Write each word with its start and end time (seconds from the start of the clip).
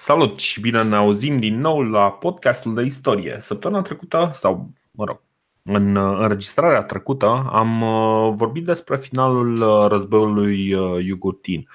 Salut 0.00 0.38
și 0.38 0.60
bine 0.60 0.82
ne 0.82 0.96
auzim 0.96 1.38
din 1.38 1.60
nou 1.60 1.82
la 1.82 2.10
podcastul 2.10 2.74
de 2.74 2.82
istorie. 2.82 3.36
Săptămâna 3.40 3.82
trecută, 3.82 4.30
sau 4.34 4.70
mă 4.90 5.04
rog, 5.04 5.20
în 5.62 5.96
înregistrarea 5.96 6.82
trecută 6.82 7.48
am 7.52 7.82
uh, 7.82 8.32
vorbit 8.34 8.64
despre 8.64 8.96
finalul 8.96 9.62
uh, 9.62 9.88
războiului 9.88 10.72
uh, 10.72 11.04
Iugurtin. 11.04 11.68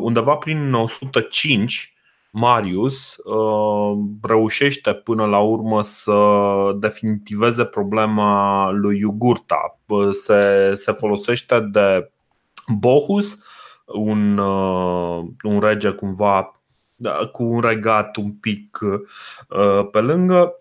Undeva 0.00 0.34
prin 0.34 0.72
105, 0.74 1.94
Marius 2.30 3.16
reușește 4.22 4.92
până 4.92 5.24
la 5.24 5.38
urmă 5.38 5.82
să 5.82 6.16
definitiveze 6.78 7.64
problema 7.64 8.70
lui 8.70 8.98
Iugurta. 8.98 9.78
Se, 10.24 10.72
se 10.74 10.92
folosește 10.92 11.60
de 11.60 12.10
Bohus, 12.66 13.38
un, 13.86 14.38
un 15.42 15.60
rege 15.60 15.90
cumva 15.90 16.61
da, 17.02 17.28
cu 17.32 17.42
un 17.42 17.60
regat 17.60 18.16
un 18.16 18.32
pic 18.32 18.78
uh, 18.80 19.88
pe 19.90 20.00
lângă, 20.00 20.52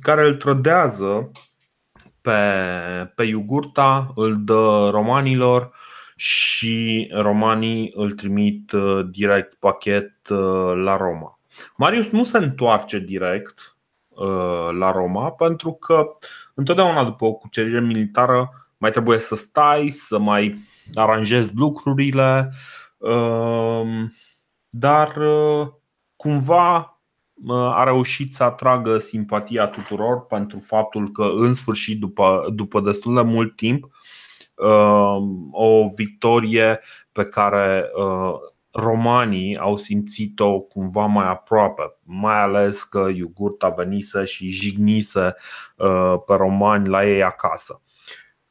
care 0.00 0.26
îl 0.26 0.34
trădează 0.34 1.30
pe, 2.20 2.40
pe 3.14 3.24
Iugurta, 3.24 4.12
îl 4.14 4.44
dă 4.44 4.88
romanilor 4.90 5.70
și 6.16 7.10
romanii 7.14 7.92
îl 7.94 8.12
trimit 8.12 8.72
uh, 8.72 9.06
direct 9.10 9.54
pachet 9.54 10.28
uh, 10.28 10.72
la 10.74 10.96
Roma. 10.96 11.38
Marius 11.76 12.10
nu 12.10 12.22
se 12.22 12.38
întoarce 12.38 12.98
direct 12.98 13.70
la 14.78 14.90
Roma 14.90 15.30
pentru 15.30 15.72
că 15.72 16.06
întotdeauna 16.54 17.04
după 17.04 17.24
o 17.24 17.32
cucerire 17.32 17.80
militară 17.80 18.50
mai 18.78 18.90
trebuie 18.90 19.18
să 19.18 19.34
stai, 19.34 19.88
să 19.88 20.18
mai 20.18 20.56
aranjezi 20.94 21.50
lucrurile 21.54 22.52
dar 24.78 25.16
uh, 25.16 25.68
cumva 26.16 27.00
uh, 27.46 27.56
a 27.56 27.84
reușit 27.84 28.34
să 28.34 28.42
atragă 28.42 28.98
simpatia 28.98 29.66
tuturor 29.66 30.26
pentru 30.26 30.58
faptul 30.58 31.10
că, 31.10 31.30
în 31.36 31.54
sfârșit, 31.54 32.00
după, 32.00 32.46
după 32.54 32.80
destul 32.80 33.14
de 33.14 33.20
mult 33.20 33.56
timp, 33.56 33.84
uh, 34.54 35.16
o 35.50 35.84
victorie 35.96 36.80
pe 37.12 37.24
care 37.24 37.90
romanii 38.70 39.58
au 39.58 39.76
simțit-o 39.76 40.60
cumva 40.60 41.06
mai 41.06 41.28
aproape, 41.28 41.82
mai 42.02 42.42
ales 42.42 42.82
că 42.82 43.08
Iugurta 43.14 43.68
venise 43.68 44.24
și 44.24 44.48
jignise 44.48 45.34
pe 46.26 46.34
romani 46.34 46.88
la 46.88 47.06
ei 47.06 47.22
acasă. 47.22 47.82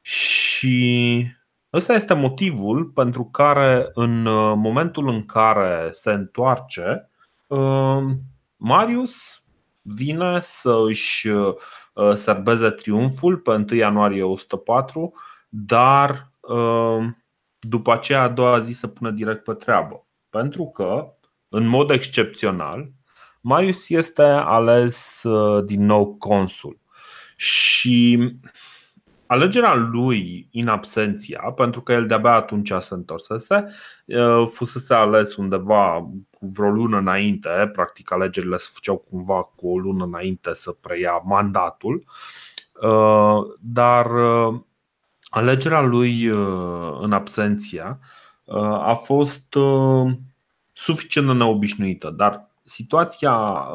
Și 0.01 1.27
Ăsta 1.75 1.93
este 1.93 2.13
motivul 2.13 2.85
pentru 2.85 3.23
care 3.23 3.89
în 3.93 4.25
uh, 4.25 4.53
momentul 4.55 5.07
în 5.07 5.25
care 5.25 5.87
se 5.91 6.11
întoarce, 6.11 7.09
uh, 7.47 8.03
Marius 8.55 9.43
vine 9.81 10.39
să 10.41 10.83
își 10.87 11.27
uh, 11.27 11.53
serbeze 12.13 12.69
triumful 12.69 13.37
pe 13.37 13.51
1 13.51 13.65
ianuarie 13.69 14.23
104, 14.23 15.13
dar 15.49 16.29
după 17.59 17.93
aceea 17.93 18.21
a 18.21 18.29
doua 18.29 18.59
zi 18.59 18.73
să 18.73 18.87
pună 18.87 19.11
direct 19.11 19.43
pe 19.43 19.53
treabă. 19.53 20.05
Pentru 20.29 20.65
că, 20.65 21.13
în 21.49 21.67
mod 21.67 21.89
excepțional, 21.89 22.91
Marius 23.41 23.89
este 23.89 24.23
ales 24.23 25.23
din 25.65 25.85
nou 25.85 26.15
consul. 26.15 26.79
Și 27.35 28.19
alegerea 29.27 29.73
lui 29.73 30.47
in 30.51 30.67
absenția, 30.67 31.39
pentru 31.55 31.81
că 31.81 31.91
el 31.91 32.07
de-abia 32.07 32.33
atunci 32.33 32.71
se 32.77 32.93
întorsese, 32.93 33.67
fusese 34.47 34.93
ales 34.93 35.35
undeva 35.35 36.09
cu 36.31 36.45
vreo 36.55 36.69
lună 36.69 36.97
înainte, 36.97 37.69
practic 37.73 38.11
alegerile 38.11 38.57
se 38.57 38.69
făceau 38.71 38.97
cumva 38.97 39.43
cu 39.55 39.67
o 39.73 39.77
lună 39.77 40.03
înainte 40.03 40.53
să 40.53 40.71
preia 40.71 41.21
mandatul, 41.25 42.03
dar 43.59 44.07
alegerea 45.29 45.81
lui 45.81 46.25
în 47.01 47.11
absenția 47.11 47.99
a 48.81 48.93
fost 48.93 49.57
suficient 50.71 51.27
de 51.27 51.33
neobișnuită, 51.33 52.09
dar 52.09 52.49
situația 52.61 53.65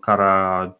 care 0.00 0.76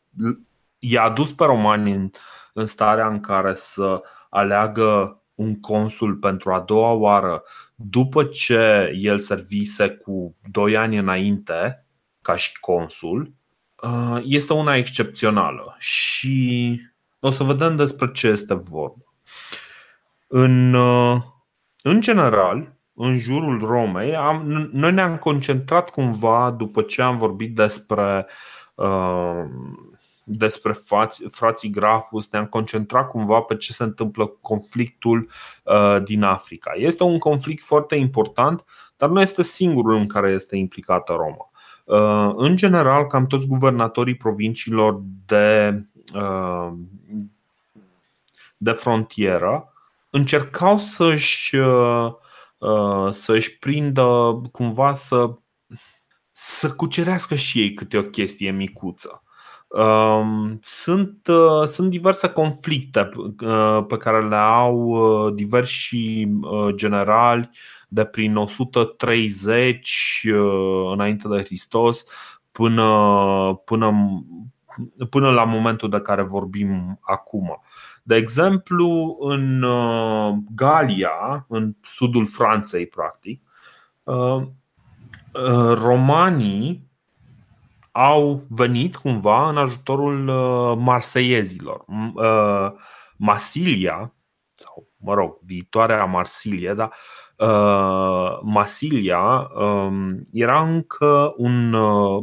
i-a 0.79 1.03
adus 1.03 1.33
pe 1.33 1.45
romani 1.45 1.93
în 1.93 2.11
în 2.53 2.67
starea 2.67 3.07
în 3.07 3.21
care 3.21 3.55
să 3.55 4.03
aleagă 4.31 5.23
un 5.35 5.61
consul 5.61 6.15
pentru 6.15 6.53
a 6.53 6.61
doua 6.61 6.91
oară 6.91 7.43
după 7.75 8.25
ce 8.25 8.93
el 8.97 9.19
servise 9.19 9.89
cu 9.89 10.37
doi 10.51 10.77
ani 10.77 10.97
înainte 10.97 11.87
ca 12.23 12.37
și 12.37 12.61
consul, 12.61 13.33
uh, 13.83 14.23
este 14.25 14.53
una 14.53 14.77
excepțională 14.77 15.77
și 15.79 16.81
o 17.21 17.31
să 17.31 17.45
vedem 17.45 17.77
despre 17.77 18.11
ce 18.13 18.29
este 18.29 18.55
vorba. 18.55 19.15
În, 20.27 20.75
uh, 20.75 21.23
în 21.83 22.01
general, 22.01 22.77
în 22.95 23.19
jurul 23.19 23.65
Romei, 23.67 24.17
am, 24.17 24.43
noi 24.73 24.93
ne-am 24.93 25.17
concentrat 25.17 25.91
cumva 25.91 26.51
după 26.51 26.83
ce 26.83 27.03
am 27.03 27.17
vorbit 27.17 27.55
despre 27.55 28.27
uh, 28.75 29.45
despre 30.25 30.73
frați, 30.73 31.23
frații 31.31 31.71
Grahus, 31.71 32.29
ne-am 32.31 32.47
concentrat 32.47 33.09
cumva 33.09 33.41
pe 33.41 33.57
ce 33.57 33.73
se 33.73 33.83
întâmplă 33.83 34.27
cu 34.27 34.39
conflictul 34.41 35.31
uh, 35.65 36.03
din 36.05 36.23
Africa. 36.23 36.73
Este 36.75 37.03
un 37.03 37.19
conflict 37.19 37.65
foarte 37.65 37.95
important, 37.95 38.65
dar 38.97 39.09
nu 39.09 39.21
este 39.21 39.43
singurul 39.43 39.95
în 39.97 40.07
care 40.07 40.31
este 40.31 40.57
implicată 40.57 41.13
Roma. 41.13 41.51
Uh, 41.85 42.33
în 42.37 42.57
general, 42.57 43.07
cam 43.07 43.27
toți 43.27 43.47
guvernatorii 43.47 44.17
provinciilor 44.17 45.03
de, 45.27 45.83
uh, 46.15 46.73
de 48.57 48.73
frontieră 48.73 49.73
încercau 50.11 50.79
să-și, 50.79 51.57
uh, 51.57 52.13
uh, 52.59 53.11
să-și 53.11 53.59
prindă 53.59 54.41
cumva 54.53 54.93
să, 54.93 55.31
să 56.33 56.73
cucerească 56.73 57.35
și 57.35 57.61
ei 57.61 57.75
câte 57.75 57.99
o 57.99 58.03
chestie 58.03 58.51
micuță. 58.51 59.23
Um, 59.73 60.59
sunt, 60.63 61.27
uh, 61.27 61.67
sunt 61.67 61.91
diverse 61.91 62.29
conflicte 62.29 63.09
uh, 63.17 63.85
pe 63.89 63.97
care 63.97 64.29
le 64.29 64.37
au 64.37 64.77
uh, 64.77 65.35
diversi 65.35 66.29
generali 66.71 67.51
de 67.89 68.05
prin 68.05 68.37
130 68.37 70.27
înainte 70.93 71.29
de 71.29 71.43
Hristos 71.43 72.05
până, 72.51 72.85
până, 73.65 73.93
până 75.11 75.31
la 75.31 75.45
momentul 75.45 75.91
de 75.91 76.01
care 76.01 76.23
vorbim 76.23 76.99
acum. 77.01 77.61
De 78.03 78.17
exemplu, 78.17 79.17
în 79.21 79.65
Galia, 80.55 81.47
în 81.49 81.75
sudul 81.83 82.27
Franței, 82.27 82.87
practic, 82.87 83.43
romanii 85.75 86.92
au 87.93 88.45
venit 88.49 88.97
cumva 88.97 89.49
în 89.49 89.57
ajutorul 89.57 90.29
uh, 90.29 90.77
marseiezilor. 90.79 91.85
Uh, 92.15 92.73
Masilia, 93.17 94.15
sau 94.55 94.89
mă 94.97 95.15
rog, 95.15 95.39
viitoarea 95.45 96.05
Marsilie, 96.05 96.75
da, 96.75 96.91
uh, 97.37 98.39
Masilia 98.43 99.51
um, 99.55 100.23
era 100.33 100.63
încă 100.63 101.33
un, 101.37 101.75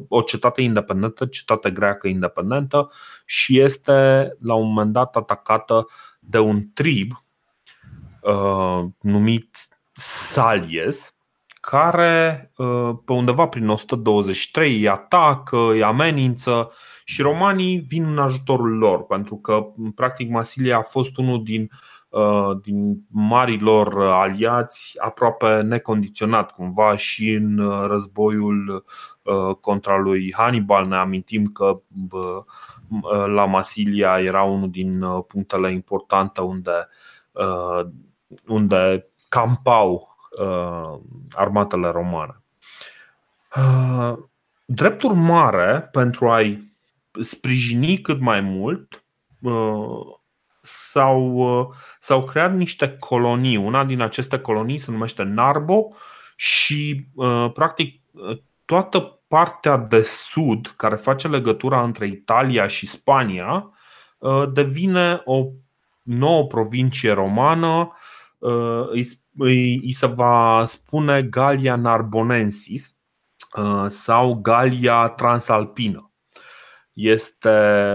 o 0.08 0.22
cetate 0.22 0.62
independentă, 0.62 1.26
cetate 1.26 1.72
greacă 1.72 2.08
independentă 2.08 2.92
și 3.26 3.60
este 3.60 3.92
la 4.40 4.54
un 4.54 4.68
moment 4.68 4.94
dat 4.94 5.16
atacată 5.16 5.88
de 6.20 6.40
un 6.40 6.62
trib 6.74 7.24
numit 9.00 9.58
Salies, 9.94 11.19
care 11.60 12.52
uh, 12.58 12.90
pe 13.06 13.14
undeva 13.14 13.48
prin 13.48 13.70
123 13.70 14.80
îi 14.80 14.90
atacă, 14.90 15.58
îi 15.58 15.84
amenință 15.84 16.72
și 17.06 17.22
romanii 17.22 17.78
vin 17.78 18.06
în 18.06 18.18
ajutorul 18.18 18.78
lor, 18.78 19.06
pentru 19.06 19.36
că 19.36 19.66
practic 19.96 20.30
Masilia 20.30 20.78
a 20.78 20.82
fost 20.82 21.18
unul 21.18 21.44
din, 21.44 21.70
uh, 22.10 22.58
din 22.62 23.06
marilor 23.08 24.02
aliați 24.02 24.94
aproape 25.00 25.62
necondiționat 25.62 26.52
cumva 26.52 26.96
și 26.96 27.32
în 27.32 27.58
uh, 27.58 27.86
războiul 27.88 28.86
contra 29.62 29.98
lui 29.98 30.34
Hannibal. 30.38 30.86
Ne 30.86 30.96
amintim 30.96 31.46
că 31.46 31.82
la 33.26 33.46
Masilia 33.46 34.20
era 34.20 34.44
unul 34.44 34.70
din 34.70 35.04
punctele 35.28 35.72
importante 35.72 36.42
unde, 36.42 36.88
unde 38.48 39.10
campau 39.28 40.09
uh, 40.42 41.00
armatele 41.32 41.90
romane. 41.90 42.42
Uh, 43.56 44.18
drept 44.66 45.02
urmare, 45.04 45.90
pentru 45.92 46.30
a-i 46.30 46.74
sprijini 47.22 47.98
cât 47.98 48.20
mai 48.20 48.42
mult, 48.42 49.04
uh, 49.42 50.18
s-au, 50.62 51.34
uh, 51.34 51.68
s-au 52.00 52.24
creat 52.24 52.54
niște 52.54 52.98
colonii. 53.00 53.56
Una 53.56 53.84
din 53.84 54.02
aceste 54.02 54.40
colonii 54.40 54.78
se 54.78 54.92
numește 54.92 55.24
Narbo 55.24 55.88
și, 56.36 57.06
uh, 57.14 57.52
practic, 57.54 58.02
toată 58.66 59.20
partea 59.28 59.78
de 59.78 60.02
sud, 60.02 60.74
care 60.78 60.96
face 60.96 61.28
legătura 61.28 61.84
între 61.84 62.08
Italia 62.08 62.68
și 62.68 62.88
Spania, 62.88 63.70
devine 64.54 65.22
o 65.26 65.46
nouă 66.04 66.46
provincie 66.46 67.12
romană, 67.12 67.92
îi 68.90 69.08
se 69.90 70.06
va 70.06 70.64
spune 70.66 71.22
Galia 71.22 71.76
Narbonensis 71.76 72.96
sau 73.88 74.34
Galia 74.34 75.08
Transalpină. 75.08 76.10
Este 77.02 77.50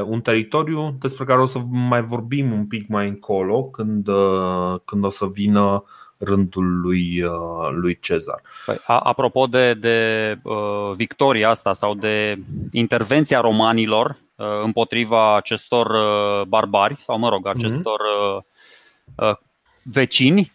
un 0.06 0.20
teritoriu 0.20 0.96
despre 1.00 1.24
care 1.24 1.40
o 1.40 1.46
să 1.46 1.58
mai 1.70 2.02
vorbim 2.02 2.52
un 2.52 2.66
pic 2.66 2.88
mai 2.88 3.08
încolo 3.08 3.64
când, 3.64 4.08
uh, 4.08 4.74
când 4.84 5.04
o 5.04 5.10
să 5.10 5.26
vină 5.26 5.84
rândul 6.18 6.80
lui, 6.80 7.22
uh, 7.22 7.68
lui 7.70 7.98
Cezar. 8.00 8.42
Păi, 8.66 8.76
apropo 8.86 9.46
de, 9.46 9.74
de 9.74 10.38
uh, 10.42 10.90
victoria 10.94 11.48
asta 11.48 11.72
sau 11.72 11.94
de 11.94 12.36
intervenția 12.72 13.40
romanilor 13.40 14.16
uh, 14.36 14.46
împotriva 14.62 15.36
acestor 15.36 15.90
uh, 15.90 16.46
barbari, 16.46 16.96
sau 17.00 17.18
mă 17.18 17.28
rog, 17.28 17.46
mhm. 17.46 17.56
acestor 17.56 18.00
uh, 18.36 18.42
uh, 19.28 19.36
vecini, 19.82 20.40
Uh, 20.40 20.53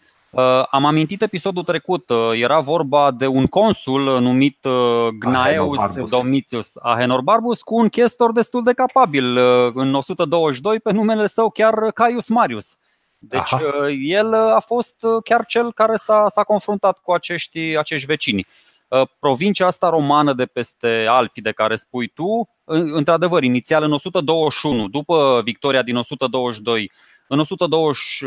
am 0.70 0.86
amintit 0.86 1.22
episodul 1.22 1.64
trecut, 1.64 2.10
uh, 2.10 2.32
era 2.34 2.60
vorba 2.60 3.12
de 3.12 3.28
un 3.28 3.48
consul 3.48 4.22
numit 4.22 4.64
uh, 4.66 5.08
Gnaeus 5.20 6.10
Domitius 6.10 6.76
Ahenorbarbus 6.82 7.62
cu 7.62 7.76
un 7.76 7.90
chestor 7.90 8.32
destul 8.32 8.64
de 8.64 8.74
capabil 8.74 9.38
în 9.74 9.94
122 9.94 10.80
pe 10.80 10.92
numele 10.92 11.28
său 11.28 11.50
chiar 11.50 11.92
Caius 11.92 12.28
Marius. 12.28 12.78
Deci 13.18 13.54
Aha. 13.54 13.90
el 14.02 14.34
a 14.34 14.60
fost 14.60 15.06
chiar 15.24 15.46
cel 15.46 15.74
care 15.74 15.96
s-a, 15.96 16.26
s-a 16.28 16.44
confruntat 16.44 17.00
cu 17.02 17.12
acești, 17.12 17.60
acești 17.60 18.06
vecini. 18.06 18.48
Provincia 19.20 19.66
asta 19.66 19.90
romană 19.90 20.34
de 20.34 20.46
peste 20.46 21.06
Alpi 21.10 21.42
de 21.42 21.52
care 21.52 21.76
spui 21.76 22.08
tu, 22.08 22.50
într-adevăr, 22.66 23.44
inițial 23.44 23.84
în 23.84 23.92
121, 23.92 24.88
după 24.88 25.42
victoria 25.44 25.82
din 25.82 25.96
122, 25.96 26.92
în 27.32 27.40
120, 27.40 28.22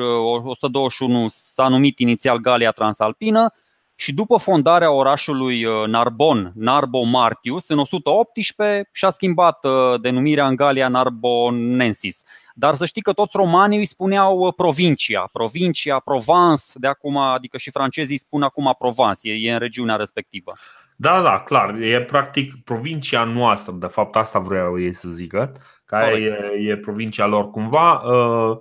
121 0.44 1.26
s-a 1.28 1.68
numit 1.68 1.98
inițial 1.98 2.38
Galia 2.38 2.70
Transalpină 2.70 3.52
și 3.94 4.14
după 4.14 4.36
fondarea 4.36 4.90
orașului 4.90 5.64
uh, 5.64 5.86
Narbon, 5.86 6.52
Narbo 6.54 7.02
Martius, 7.02 7.68
în 7.68 7.78
118 7.78 8.88
și-a 8.92 9.10
schimbat 9.10 9.64
uh, 9.64 10.00
denumirea 10.00 10.46
în 10.46 10.56
Galia 10.56 10.88
Narbonensis. 10.88 12.24
Dar 12.54 12.74
să 12.74 12.86
știi 12.86 13.02
că 13.02 13.12
toți 13.12 13.36
romanii 13.36 13.78
îi 13.78 13.86
spuneau 13.86 14.38
uh, 14.38 14.54
provincia, 14.56 15.28
provincia, 15.32 15.98
Provence, 15.98 16.64
de 16.74 16.86
acum, 16.86 17.16
adică 17.16 17.58
și 17.58 17.70
francezii 17.70 18.16
spun 18.16 18.42
acum 18.42 18.74
Provence, 18.78 19.30
e, 19.30 19.48
e 19.48 19.52
în 19.52 19.58
regiunea 19.58 19.96
respectivă. 19.96 20.52
Da, 20.96 21.22
da, 21.22 21.40
clar, 21.40 21.74
e 21.74 22.02
practic 22.02 22.64
provincia 22.64 23.24
noastră, 23.24 23.72
de 23.72 23.86
fapt 23.86 24.16
asta 24.16 24.38
vreau 24.38 24.80
ei 24.80 24.94
să 24.94 25.08
zică, 25.08 25.52
care 26.00 26.52
e, 26.60 26.70
e 26.70 26.76
provincia 26.76 27.26
lor 27.26 27.50
cumva. 27.50 27.92
Uh, 27.92 28.58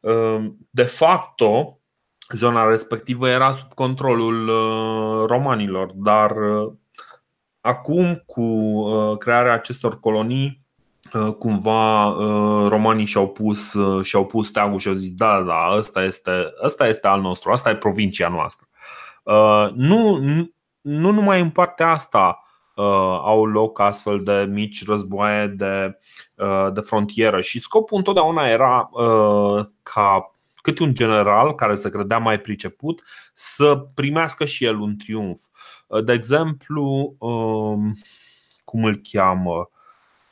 Ehm, 0.00 0.56
de 0.70 0.82
facto, 0.82 1.80
zona 2.34 2.68
respectivă 2.68 3.28
era 3.28 3.52
sub 3.52 3.74
controlul 3.74 4.48
uh, 4.48 5.26
romanilor, 5.26 5.92
dar 5.94 6.30
uh, 6.36 6.72
acum, 7.60 8.22
cu 8.26 8.42
uh, 8.42 9.18
crearea 9.18 9.52
acestor 9.52 10.00
colonii, 10.00 10.66
cumva 11.38 12.14
romanii 12.68 13.04
și-au 13.04 13.28
pus, 13.28 13.74
și-au 14.02 14.26
pus 14.26 14.46
steagul 14.46 14.78
și 14.78 14.88
au 14.88 14.94
zis 14.94 15.10
da, 15.10 15.42
da, 15.42 15.68
ăsta 15.76 16.02
este, 16.02 16.30
ăsta 16.64 16.86
este 16.86 17.06
al 17.06 17.20
nostru, 17.20 17.50
asta 17.50 17.70
e 17.70 17.76
provincia 17.76 18.28
noastră. 18.28 18.68
Nu, 19.74 20.18
nu 20.80 21.10
numai 21.10 21.40
în 21.40 21.50
partea 21.50 21.88
asta 21.88 22.42
au 23.22 23.44
loc 23.44 23.80
astfel 23.80 24.22
de 24.22 24.46
mici 24.50 24.86
războaie 24.86 25.46
de, 25.46 25.98
de 26.72 26.80
frontieră 26.80 27.40
și 27.40 27.60
scopul 27.60 27.96
întotdeauna 27.96 28.48
era 28.48 28.90
ca 29.82 30.32
câte 30.62 30.82
un 30.82 30.94
general 30.94 31.54
care 31.54 31.74
se 31.74 31.88
credea 31.88 32.18
mai 32.18 32.40
priceput 32.40 33.02
să 33.34 33.86
primească 33.94 34.44
și 34.44 34.64
el 34.64 34.78
un 34.78 34.96
triumf. 34.96 35.40
De 36.04 36.12
exemplu, 36.12 37.14
um, 37.18 37.96
cum 38.64 38.84
îl 38.84 39.00
cheamă? 39.10 39.70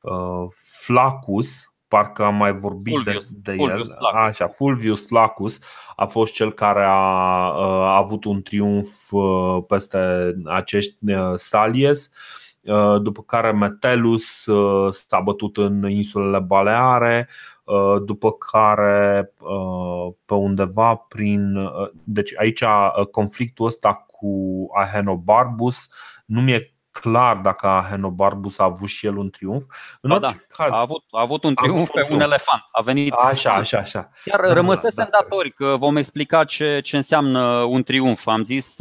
Uh, 0.00 0.46
Flacus, 0.54 1.72
parcă 1.96 2.24
am 2.24 2.34
mai 2.34 2.52
vorbit 2.52 2.94
Fulvius, 2.94 3.30
de, 3.30 3.38
de 3.42 3.56
Fulvius 3.56 3.88
el. 3.88 3.96
Flacus. 3.98 4.30
Așa, 4.30 4.46
Fulvius 4.46 5.06
Flacus 5.06 5.58
a 5.96 6.06
fost 6.06 6.32
cel 6.32 6.52
care 6.52 6.84
a, 6.84 6.90
a 6.90 7.96
avut 7.96 8.24
un 8.24 8.42
triumf 8.42 9.10
uh, 9.10 9.62
peste 9.66 9.98
acești 10.44 11.10
uh, 11.12 11.34
Salies. 11.34 12.10
După 13.02 13.22
care 13.22 13.52
Metellus 13.52 14.48
s-a 14.90 15.20
bătut 15.20 15.56
în 15.56 15.90
insulele 15.90 16.38
Baleare, 16.38 17.28
Uh, 17.66 18.02
după 18.04 18.32
care 18.32 19.32
uh, 19.40 20.14
pe 20.24 20.34
undeva 20.34 20.94
prin. 20.94 21.56
Uh, 21.56 21.90
deci 22.04 22.32
aici 22.36 22.64
conflictul 23.10 23.66
ăsta 23.66 23.94
cu 24.06 24.66
Ahenobarbus 24.74 25.88
nu 26.26 26.40
mi-e 26.40 26.75
clar 27.00 27.36
dacă 27.36 27.66
Ahenobarbus 27.66 28.58
a 28.58 28.64
avut 28.64 28.88
și 28.88 29.06
el 29.06 29.16
un 29.16 29.30
triumf. 29.30 29.64
În 30.00 30.10
ba, 30.10 30.18
da, 30.18 30.28
caz, 30.48 30.70
a, 30.70 30.80
avut, 30.80 31.04
a 31.10 31.20
avut 31.20 31.44
un 31.44 31.54
triumf 31.54 31.78
avut 31.78 31.90
pe 31.90 32.00
un, 32.00 32.04
triumf. 32.04 32.22
un 32.22 32.30
elefant. 32.30 32.62
A 32.72 32.80
venit 32.80 33.12
așa, 33.12 33.50
așa, 33.50 33.78
așa. 33.78 34.10
Chiar 34.24 34.40
da, 34.40 34.52
rămăsesem 34.52 35.08
da, 35.10 35.18
datori 35.20 35.52
că 35.52 35.74
vom 35.78 35.96
explica 35.96 36.44
ce, 36.44 36.80
ce 36.80 36.96
înseamnă 36.96 37.62
un 37.62 37.82
triumf. 37.82 38.26
Am 38.26 38.44
zis 38.44 38.76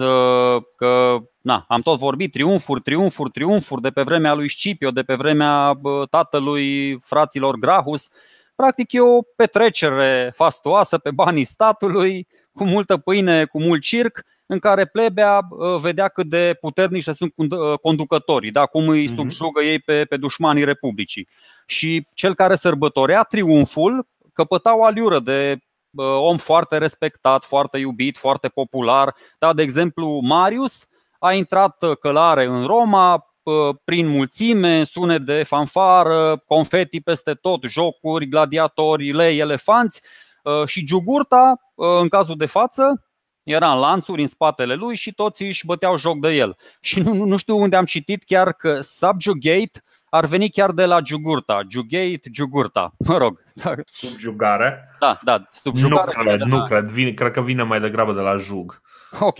că 0.75 1.17
na, 1.41 1.65
am 1.67 1.81
tot 1.81 1.97
vorbit 1.97 2.31
triumfuri, 2.31 2.81
triumfuri, 2.81 3.29
triumfuri 3.29 3.81
de 3.81 3.89
pe 3.89 4.01
vremea 4.01 4.33
lui 4.33 4.49
Scipio, 4.49 4.91
de 4.91 5.03
pe 5.03 5.15
vremea 5.15 5.79
tatălui 6.09 6.99
fraților 6.99 7.55
Grahus. 7.55 8.09
Practic 8.55 8.91
e 8.93 9.01
o 9.01 9.21
petrecere 9.35 10.31
fastoasă 10.35 10.97
pe 10.97 11.11
banii 11.11 11.43
statului, 11.43 12.27
cu 12.53 12.63
multă 12.63 12.97
pâine, 12.97 13.45
cu 13.45 13.61
mult 13.61 13.81
circ, 13.81 14.23
în 14.45 14.59
care 14.59 14.85
plebea 14.85 15.39
uh, 15.49 15.79
vedea 15.79 16.07
cât 16.07 16.27
de 16.27 16.57
puternici 16.59 17.03
sunt 17.03 17.33
uh, 17.35 17.79
conducătorii, 17.81 18.51
da? 18.51 18.65
cum 18.65 18.87
îi 18.87 19.05
mhm. 19.05 19.15
subjugă 19.15 19.61
ei 19.61 19.79
pe, 19.79 20.05
pe 20.05 20.17
dușmanii 20.17 20.63
Republicii. 20.63 21.27
Și 21.65 22.07
cel 22.13 22.35
care 22.35 22.55
sărbătorea 22.55 23.21
triumful 23.21 24.07
căpăta 24.33 24.77
o 24.77 24.83
aliură 24.83 25.19
de 25.19 25.57
uh, 25.91 26.05
om 26.05 26.37
foarte 26.37 26.77
respectat, 26.77 27.43
foarte 27.43 27.77
iubit, 27.77 28.17
foarte 28.17 28.47
popular. 28.47 29.15
Da? 29.39 29.53
De 29.53 29.61
exemplu, 29.61 30.19
Marius 30.23 30.87
a 31.19 31.33
intrat 31.33 31.83
călare 31.99 32.43
în 32.43 32.65
Roma, 32.65 33.35
prin 33.83 34.07
mulțime, 34.07 34.83
sunet 34.83 35.21
de 35.21 35.43
fanfară, 35.43 36.43
confeti 36.45 37.01
peste 37.01 37.33
tot, 37.33 37.63
jocuri, 37.63 38.27
gladiatori, 38.27 39.11
lei, 39.11 39.37
elefanți 39.37 40.01
ă, 40.45 40.65
și 40.65 40.85
Giugurta, 40.85 41.59
ă, 41.77 41.99
în 41.99 42.07
cazul 42.07 42.35
de 42.37 42.45
față, 42.45 43.05
era 43.45 43.71
în 43.71 43.79
lanțuri 43.79 44.21
în 44.21 44.27
spatele 44.27 44.73
lui 44.75 44.95
și 44.95 45.13
toți 45.13 45.43
își 45.43 45.65
băteau 45.65 45.97
joc 45.97 46.19
de 46.19 46.35
el. 46.35 46.57
Și 46.79 46.99
nu, 46.99 47.13
nu 47.13 47.37
știu 47.37 47.57
unde 47.57 47.75
am 47.75 47.85
citit 47.85 48.23
chiar 48.23 48.53
că 48.53 48.81
subjugate 48.81 49.83
ar 50.09 50.25
veni 50.25 50.49
chiar 50.49 50.71
de 50.71 50.85
la 50.85 50.99
Giugurta. 50.99 51.61
Jugate, 51.69 52.29
Giugurta. 52.31 52.93
Mă 53.07 53.17
rog. 53.17 53.39
Subjugare? 53.85 54.89
Da, 54.99 55.19
da. 55.23 55.47
Subjugare 55.49 56.11
nu 56.15 56.23
cred, 56.23 56.41
nu 56.41 56.63
cred. 56.63 56.85
Vine, 56.85 57.11
cred 57.11 57.31
că 57.31 57.41
vine 57.41 57.63
mai 57.63 57.79
degrabă 57.79 58.13
de 58.13 58.19
la 58.19 58.37
jug. 58.37 58.81
Ok. 59.19 59.37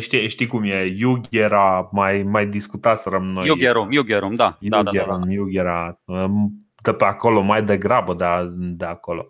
Știi, 0.00 0.28
știi 0.28 0.46
cum 0.46 0.62
e, 0.62 0.94
Iug 0.96 1.20
era, 1.30 1.88
mai, 1.92 2.22
mai 2.22 2.46
discutaserăm 2.46 3.24
noi. 3.24 3.46
Iug 3.46 3.62
erum, 3.62 3.92
Iug 3.92 4.10
erum, 4.10 4.34
da. 4.34 4.56
Iug 4.60 4.72
da, 4.72 4.82
da, 4.82 4.90
da, 4.90 5.04
da. 5.04 5.32
Iug 5.32 5.54
era 5.54 6.00
um, 6.04 6.52
de 6.82 6.92
pe 6.92 7.04
acolo, 7.04 7.40
mai 7.40 7.62
degrabă 7.62 8.14
de, 8.14 8.24
de 8.52 8.84
acolo. 8.84 9.28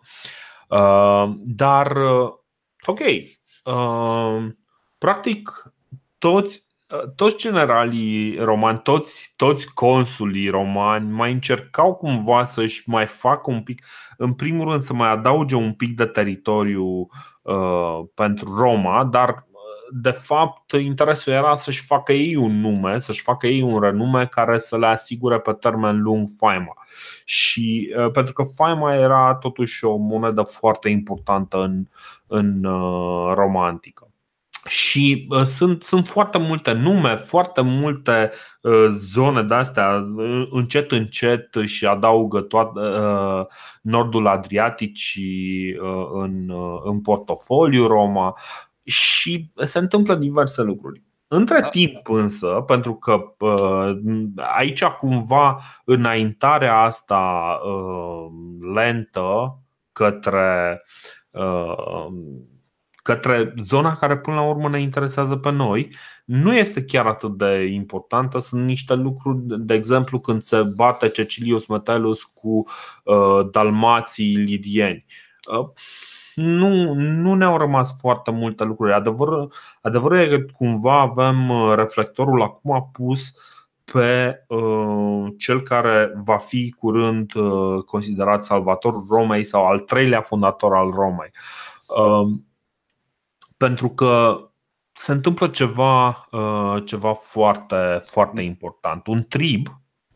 Uh, 0.69 1.31
dar, 1.45 1.97
uh, 1.97 2.31
ok, 2.87 2.99
uh, 3.65 4.47
practic 4.99 5.73
toți 6.19 6.67
uh, 6.89 7.13
toți 7.15 7.37
generalii 7.37 8.37
romani, 8.37 8.79
toți, 8.79 9.33
toți 9.37 9.75
consulii 9.75 10.49
romani 10.49 11.11
mai 11.11 11.33
încercau 11.33 11.95
cumva 11.95 12.45
să-și 12.45 12.83
mai 12.87 13.07
facă 13.07 13.51
un 13.51 13.63
pic, 13.63 13.85
în 14.17 14.35
primul 14.35 14.69
rând 14.69 14.81
să 14.81 14.93
mai 14.93 15.11
adauge 15.11 15.55
un 15.55 15.73
pic 15.73 15.97
de 15.97 16.07
teritoriu 16.07 17.07
uh, 17.43 18.01
pentru 18.15 18.57
Roma, 18.57 19.05
dar 19.05 19.49
de 19.91 20.11
fapt, 20.11 20.73
interesul 20.73 21.33
era 21.33 21.55
să-și 21.55 21.85
facă 21.85 22.13
ei 22.13 22.37
un 22.37 22.61
nume, 22.61 22.99
să-și 22.99 23.23
facă 23.23 23.47
ei 23.47 23.63
un 23.63 23.81
renume 23.81 24.27
care 24.27 24.59
să 24.59 24.79
le 24.79 24.87
asigure 24.87 25.41
pe 25.41 25.53
termen 25.53 26.03
lung 26.03 26.27
faima. 26.37 26.77
Și 27.25 27.95
uh, 27.99 28.11
pentru 28.11 28.33
că 28.33 28.43
faima 28.43 28.95
era 28.95 29.35
totuși 29.35 29.85
o 29.85 29.97
monedă 29.97 30.43
foarte 30.43 30.89
importantă 30.89 31.63
în, 31.63 31.87
în 32.29 32.65
uh, 32.65 33.33
romantică. 33.35 34.11
Și 34.67 35.27
uh, 35.31 35.43
sunt, 35.43 35.83
sunt 35.83 36.07
foarte 36.09 36.39
multe 36.39 36.73
nume, 36.73 37.17
foarte 37.17 37.61
multe 37.61 38.31
uh, 38.63 38.87
zone 38.89 39.43
de 39.43 39.55
astea, 39.55 40.07
uh, 40.17 40.49
încet, 40.51 40.93
încet 40.93 41.49
și 41.65 41.87
adaugă 41.87 42.41
tot 42.41 42.77
uh, 42.77 43.47
nordul 43.83 44.27
Adriaticii 44.27 45.77
uh, 45.79 46.07
în, 46.13 46.49
uh, 46.49 46.81
în 46.85 47.01
portofoliu 47.01 47.87
Roma 47.87 48.39
și 48.85 49.51
se 49.55 49.79
întâmplă 49.79 50.15
diverse 50.15 50.63
lucruri. 50.63 51.03
Între 51.29 51.61
da. 51.61 51.69
timp 51.69 52.09
însă, 52.09 52.47
pentru 52.67 52.95
că 52.95 53.21
aici 54.57 54.85
cumva 54.85 55.61
înaintarea 55.85 56.77
asta 56.77 57.61
lentă 58.75 59.59
către 59.93 60.83
către 63.03 63.55
zona 63.59 63.97
care 63.97 64.19
până 64.19 64.37
la 64.37 64.43
urmă 64.43 64.69
ne 64.69 64.81
interesează 64.81 65.37
pe 65.37 65.51
noi, 65.51 65.95
nu 66.25 66.57
este 66.57 66.85
chiar 66.85 67.07
atât 67.07 67.37
de 67.39 67.65
importantă. 67.65 68.39
Sunt 68.39 68.65
niște 68.65 68.95
lucruri, 68.95 69.39
de 69.47 69.75
exemplu, 69.75 70.19
când 70.21 70.43
se 70.43 70.63
bate 70.77 71.09
Cecilius 71.09 71.67
Metellus 71.67 72.23
cu 72.23 72.67
uh, 73.05 73.49
dalmații 73.51 74.37
lirieni. 74.37 75.05
Uh, 75.59 75.69
nu, 76.35 76.95
nu 76.95 77.35
ne-au 77.35 77.57
rămas 77.57 78.01
foarte 78.01 78.31
multe 78.31 78.65
lucruri. 78.65 78.93
Adevărul, 78.93 79.53
adevărul 79.83 80.19
e 80.19 80.29
că 80.29 80.39
cumva 80.53 81.01
avem 81.01 81.49
uh, 81.49 81.75
reflectorul 81.75 82.43
acum 82.43 82.89
pus 82.93 83.33
pe 83.93 84.45
uh, 84.49 85.27
cel 85.39 85.63
care 85.63 86.13
va 86.15 86.37
fi 86.37 86.75
curând 86.79 87.35
uh, 87.35 87.83
considerat 87.83 88.45
salvatorul 88.45 89.07
Romei 89.09 89.45
sau 89.45 89.67
al 89.67 89.79
treilea 89.79 90.23
fondator 90.23 90.77
al 90.77 90.91
Romei. 90.91 91.31
Uh, 91.87 92.29
pentru 93.57 93.89
că 93.89 94.43
se 94.93 95.13
întâmplă 95.13 95.49
ceva, 95.49 96.29
uh, 96.31 96.83
ceva 96.85 97.15
foarte, 97.15 97.99
foarte 98.07 98.43
important. 98.43 99.07
Un 99.07 99.25
trib, 99.29 99.67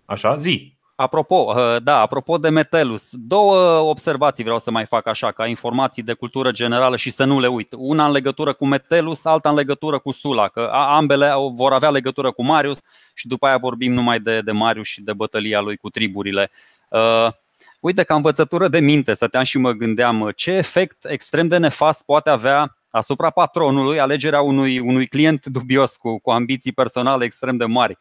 așa, 0.05 0.37
zi. 0.37 0.72
Apropo, 1.03 1.55
uh, 1.57 1.83
da, 1.83 2.01
apropo 2.01 2.39
de 2.39 2.49
Metelus, 2.49 3.11
două 3.13 3.79
observații 3.79 4.45
vreau 4.45 4.59
să 4.59 4.71
mai 4.71 4.87
fac 4.87 5.07
așa, 5.07 5.33
ca 5.33 5.47
informații 5.47 6.03
de 6.03 6.13
cultură 6.13 6.51
generală 6.51 6.97
și 6.97 7.11
să 7.11 7.25
nu 7.25 7.41
le 7.41 7.47
uit. 7.47 7.73
Una 7.77 8.07
în 8.07 8.13
legătură 8.13 8.53
cu 8.53 8.67
Metelus, 8.67 9.25
alta 9.25 9.49
în 9.49 9.55
legătură 9.55 9.99
cu 9.99 10.11
Sula, 10.11 10.49
că 10.49 10.71
ambele 10.73 11.33
vor 11.53 11.73
avea 11.73 11.91
legătură 11.91 12.31
cu 12.31 12.45
Marius 12.45 12.81
și 13.15 13.27
după 13.27 13.47
aia 13.47 13.57
vorbim 13.57 13.93
numai 13.93 14.21
de, 14.21 14.41
de 14.41 14.53
Marius 14.53 14.87
și 14.87 15.03
de 15.03 15.13
bătălia 15.13 15.61
lui 15.61 15.77
cu 15.77 15.89
triburile. 15.89 16.51
Uh, 16.89 17.29
uite, 17.81 18.03
ca 18.03 18.15
învățătură 18.15 18.69
de 18.69 18.81
minte, 18.81 19.15
stăteam 19.15 19.45
și 19.45 19.59
mă 19.59 19.71
gândeam 19.71 20.33
ce 20.37 20.51
efect 20.51 21.05
extrem 21.05 21.49
de 21.49 21.57
nefast 21.57 22.05
poate 22.05 22.31
avea 22.31 22.77
asupra 22.91 23.31
patronului 23.31 24.01
alegerea 24.01 24.41
unui, 24.41 24.79
unui 24.79 25.07
client 25.07 25.47
dubios 25.47 25.97
cu, 25.97 26.19
cu 26.19 26.31
ambiții 26.31 26.73
personale 26.73 27.25
extrem 27.25 27.57
de 27.57 27.65
mari. 27.65 27.95
Că, 27.95 27.99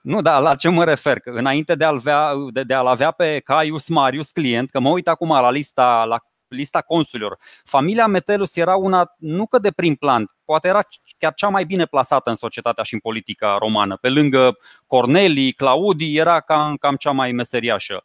nu, 0.00 0.22
da, 0.22 0.38
la 0.38 0.54
ce 0.54 0.68
mă 0.68 0.84
refer? 0.84 1.18
Că 1.18 1.30
înainte 1.30 1.74
de 1.74 1.84
a-l 1.84 1.94
avea, 1.96 2.32
de, 2.52 2.62
de 2.62 2.74
a 2.74 2.88
avea 2.88 3.10
pe 3.10 3.40
Caius 3.44 3.88
Marius 3.88 4.30
client, 4.30 4.70
că 4.70 4.80
mă 4.80 4.88
uit 4.88 5.08
acum 5.08 5.28
la 5.28 5.50
lista, 5.50 6.04
la 6.04 6.18
lista 6.48 6.80
consulilor, 6.80 7.38
familia 7.64 8.06
Metelus 8.06 8.56
era 8.56 8.76
una 8.76 9.14
nu 9.18 9.46
că 9.46 9.58
de 9.58 9.70
prim 9.70 9.94
plan, 9.94 10.30
poate 10.44 10.68
era 10.68 10.80
chiar 11.18 11.34
cea 11.34 11.48
mai 11.48 11.64
bine 11.64 11.84
plasată 11.84 12.30
în 12.30 12.36
societatea 12.36 12.84
și 12.84 12.94
în 12.94 13.00
politica 13.00 13.56
romană. 13.60 13.96
Pe 14.00 14.08
lângă 14.08 14.58
Cornelii, 14.86 15.52
Claudii, 15.52 16.16
era 16.16 16.40
cam, 16.40 16.76
cam 16.76 16.96
cea 16.96 17.10
mai 17.10 17.32
meseriașă. 17.32 18.04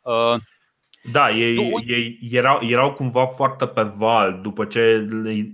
Da, 1.12 1.30
ei, 1.30 1.84
ei 1.86 2.20
erau, 2.32 2.60
erau 2.62 2.94
cumva 2.94 3.26
foarte 3.26 3.68
pe 3.68 3.82
val 3.82 4.40
după 4.42 4.66
ce 4.66 5.08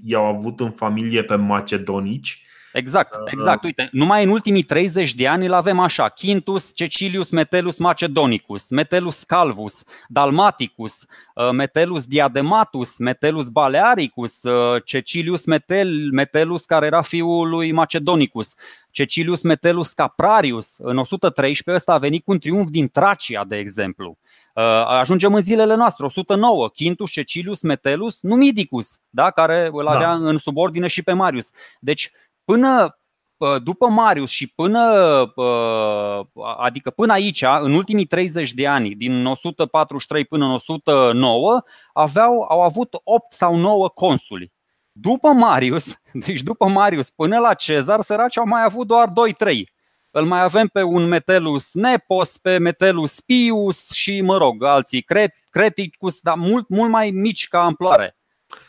i-au 0.04 0.26
avut 0.26 0.60
în 0.60 0.72
familie 0.72 1.24
pe 1.24 1.36
macedonici. 1.36 2.47
Exact, 2.77 3.13
uh, 3.13 3.22
exact. 3.25 3.63
Uite, 3.63 3.89
numai 3.91 4.24
în 4.24 4.29
ultimii 4.29 4.63
30 4.63 5.13
de 5.13 5.27
ani 5.27 5.46
îl 5.46 5.53
avem 5.53 5.79
așa: 5.79 6.10
Quintus 6.10 6.72
Cecilius 6.74 7.29
Metellus 7.29 7.77
Macedonicus, 7.77 8.69
Metellus 8.69 9.24
Calvus, 9.24 9.84
Dalmaticus, 10.07 11.05
uh, 11.36 11.51
Metellus 11.51 12.05
Diadematus, 12.05 12.98
Metellus 12.98 13.50
Balearicus, 13.50 14.43
uh, 14.43 14.84
Cecilius 14.84 15.46
Metel, 15.46 16.10
Metellus 16.12 16.65
care 16.65 16.86
era 16.86 17.01
fiul 17.01 17.50
lui 17.50 17.72
Macedonicus, 17.72 18.53
Cecilius 18.91 19.41
Metellus 19.41 19.93
Caprarius. 19.93 20.77
În 20.77 20.98
113 20.98 21.72
ăsta 21.74 21.93
a 21.93 21.98
venit 21.98 22.24
cu 22.24 22.31
un 22.31 22.39
triumf 22.39 22.69
din 22.69 22.89
Tracia, 22.89 23.43
de 23.43 23.57
exemplu. 23.57 24.17
Uh, 24.53 24.63
ajungem 24.86 25.34
în 25.34 25.41
zilele 25.41 25.75
noastre, 25.75 26.05
109, 26.05 26.69
Quintus 26.69 27.12
Cecilius 27.12 27.62
Metellus 27.62 28.22
Numidicus, 28.22 29.00
da? 29.10 29.31
care 29.31 29.69
îl 29.72 29.88
avea 29.88 30.17
da. 30.17 30.29
în 30.29 30.38
subordine 30.38 30.88
și 30.88 31.03
pe 31.03 31.13
Marius. 31.13 31.50
Deci, 31.79 32.12
până 32.48 32.98
uh, 33.38 33.62
după 33.63 33.88
Marius 33.88 34.30
și 34.30 34.48
până, 34.48 34.84
uh, 35.36 36.25
adică 36.58 36.89
până 36.89 37.13
aici, 37.13 37.44
în 37.62 37.74
ultimii 37.74 38.06
30 38.06 38.54
de 38.54 38.68
ani, 38.68 38.96
din 38.96 39.25
143 39.25 40.25
până 40.25 40.46
în 40.46 40.51
109, 40.51 41.62
aveau, 41.94 42.42
au 42.50 42.62
avut 42.62 42.96
8 43.04 43.34
sau 43.34 43.56
9 43.56 43.88
consuli. 43.88 44.51
După 44.92 45.32
Marius, 45.32 46.00
deci 46.25 46.42
după 46.42 46.68
Marius 46.68 47.10
până 47.10 47.38
la 47.39 47.54
Cezar, 47.54 48.01
săraci 48.01 48.38
au 48.38 48.46
mai 48.46 48.63
avut 48.63 48.88
doar 48.88 49.08
2-3. 49.08 49.12
Îl 50.12 50.25
mai 50.25 50.42
avem 50.42 50.68
pe 50.68 50.82
un 50.82 51.08
Metellus 51.08 51.74
Nepos, 51.74 52.38
pe 52.38 52.58
Metellus 52.58 53.20
Pius 53.20 53.92
și, 53.92 54.22
mă 54.22 54.38
rog, 54.38 54.63
alții 54.63 55.06
Creticus, 55.50 56.20
dar 56.22 56.36
mult, 56.36 56.70
mult 56.70 56.89
mai 56.89 57.10
mici 57.10 57.48
ca 57.48 57.63
amploare. 57.63 58.16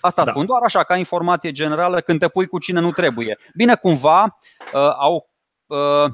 Asta 0.01 0.25
da. 0.25 0.31
spun 0.31 0.47
doar 0.47 0.63
așa, 0.63 0.83
ca 0.83 0.97
informație 0.97 1.53
generală, 1.53 2.01
când 2.01 2.19
te 2.19 2.29
pui 2.29 2.47
cu 2.47 2.59
cine 2.59 2.81
nu 2.81 2.91
trebuie. 2.91 3.39
Bine, 3.55 3.75
cumva 3.75 4.39
uh, 4.75 4.95
au. 4.99 5.31
Uh, 5.67 6.11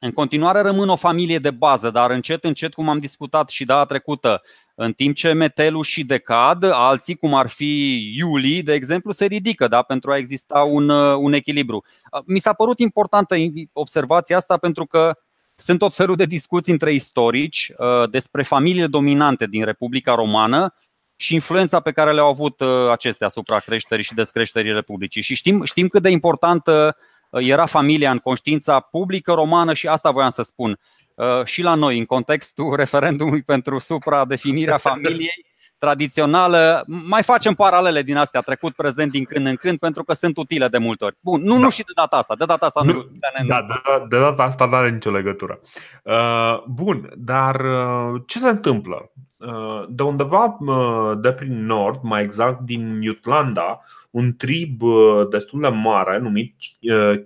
în 0.00 0.12
continuare 0.12 0.60
rămân 0.60 0.88
o 0.88 0.96
familie 0.96 1.38
de 1.38 1.50
bază, 1.50 1.90
dar 1.90 2.10
încet, 2.10 2.44
încet, 2.44 2.74
cum 2.74 2.88
am 2.88 2.98
discutat 2.98 3.48
și 3.48 3.64
data 3.64 3.84
trecută, 3.84 4.42
în 4.74 4.92
timp 4.92 5.14
ce 5.14 5.32
Metelu 5.32 5.82
și 5.82 6.04
Decad, 6.04 6.62
alții, 6.62 7.16
cum 7.16 7.34
ar 7.34 7.48
fi 7.48 8.02
Iuli, 8.16 8.62
de 8.62 8.72
exemplu, 8.72 9.12
se 9.12 9.24
ridică 9.24 9.68
da, 9.68 9.82
pentru 9.82 10.10
a 10.10 10.16
exista 10.16 10.58
un, 10.58 10.88
uh, 10.88 11.16
un 11.18 11.32
echilibru. 11.32 11.84
Uh, 12.12 12.22
mi 12.26 12.38
s-a 12.38 12.52
părut 12.52 12.78
importantă 12.78 13.34
observația 13.72 14.36
asta 14.36 14.56
pentru 14.56 14.86
că 14.86 15.18
sunt 15.54 15.78
tot 15.78 15.94
felul 15.94 16.16
de 16.16 16.24
discuții 16.24 16.72
între 16.72 16.92
istorici 16.92 17.72
uh, 17.78 18.10
despre 18.10 18.42
familiile 18.42 18.86
dominante 18.86 19.46
din 19.46 19.64
Republica 19.64 20.14
Romană 20.14 20.74
și 21.16 21.34
influența 21.34 21.80
pe 21.80 21.92
care 21.92 22.12
le-au 22.12 22.28
avut 22.28 22.60
acestea 22.90 23.26
asupra 23.26 23.58
creșterii 23.58 24.04
și 24.04 24.14
descreșterii 24.14 24.72
Republicii. 24.72 25.22
Și 25.22 25.34
știm, 25.34 25.64
știm 25.64 25.88
cât 25.88 26.02
de 26.02 26.10
importantă 26.10 26.96
era 27.30 27.66
familia 27.66 28.10
în 28.10 28.18
conștiința 28.18 28.80
publică 28.80 29.32
romană 29.32 29.72
și 29.72 29.86
asta 29.86 30.10
voiam 30.10 30.30
să 30.30 30.42
spun. 30.42 30.78
Uh, 31.14 31.44
și 31.44 31.62
la 31.62 31.74
noi, 31.74 31.98
în 31.98 32.04
contextul 32.04 32.76
referendumului 32.82 33.42
pentru 33.42 33.78
supra-definirea 33.78 34.76
familiei 34.76 35.46
tradițională, 35.78 36.84
mai 36.86 37.22
facem 37.22 37.54
paralele 37.54 38.02
din 38.02 38.16
astea, 38.16 38.40
trecut, 38.40 38.74
prezent, 38.74 39.10
din 39.10 39.24
când 39.24 39.46
în 39.46 39.56
când, 39.56 39.78
pentru 39.78 40.04
că 40.04 40.12
sunt 40.12 40.36
utile 40.36 40.68
de 40.68 40.78
multe 40.78 41.04
ori. 41.04 41.16
Bun, 41.20 41.42
nu, 41.42 41.52
da. 41.54 41.58
nu 41.58 41.70
și 41.70 41.82
de 41.82 41.92
data 41.94 42.16
asta, 42.16 42.34
de 42.36 42.44
data 42.44 42.66
asta 42.66 42.82
nu. 42.84 42.92
nu 42.92 43.04
da, 43.46 43.66
de, 43.68 44.06
de 44.08 44.18
data 44.18 44.42
asta 44.42 44.66
nu 44.66 44.74
are 44.74 44.90
nicio 44.90 45.10
legătură. 45.10 45.60
Uh, 46.02 46.62
bun, 46.66 47.12
dar 47.16 47.60
uh, 47.60 48.22
ce 48.26 48.38
se 48.38 48.48
întâmplă? 48.48 49.10
Uh, 49.46 49.84
de 49.88 50.02
undeva 50.02 50.56
uh, 50.60 51.18
de 51.20 51.32
prin 51.32 51.64
nord, 51.64 52.02
mai 52.02 52.22
exact 52.22 52.60
din 52.60 53.00
Jutlanda, 53.02 53.80
un 54.10 54.36
trib 54.36 54.82
uh, 54.82 55.28
destul 55.30 55.60
de 55.60 55.68
mare 55.68 56.18
numit 56.18 56.54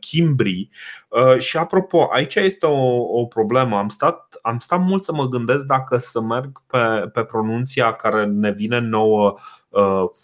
Kimbri. 0.00 0.68
Și 1.38 1.56
apropo, 1.56 2.08
aici 2.12 2.34
este 2.34 2.66
o, 2.66 3.20
o 3.20 3.24
problemă. 3.24 3.76
Am 3.76 3.88
stat, 3.88 4.38
am 4.42 4.58
stat 4.58 4.80
mult 4.80 5.02
să 5.02 5.12
mă 5.12 5.28
gândesc 5.28 5.64
dacă 5.64 5.96
să 5.96 6.20
merg 6.20 6.62
pe, 6.66 7.08
pe 7.12 7.24
pronunția 7.24 7.92
care 7.92 8.24
ne 8.24 8.50
vine 8.50 8.78
nouă 8.78 9.38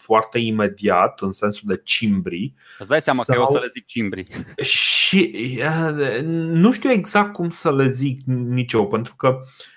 foarte 0.05 0.38
imediat, 0.38 1.21
în 1.21 1.33
sensul 1.33 1.69
de 1.69 1.81
cimbri. 1.85 2.55
Îți 2.79 2.88
dai 2.88 3.00
seama 3.00 3.23
sau... 3.23 3.35
că 3.35 3.41
eu 3.41 3.47
o 3.49 3.53
să 3.53 3.61
le 3.62 3.71
zic 3.73 3.87
cimbri. 3.87 4.26
Și 4.62 5.61
nu 6.33 6.73
știu 6.73 6.91
exact 6.91 7.33
cum 7.33 7.50
să 7.50 7.73
le 7.73 7.87
zic 7.87 8.21
nici 8.26 8.73
eu, 8.73 8.87
pentru 8.87 9.15
că 9.17 9.29
uh, 9.29 9.38
Uh, 9.38 9.75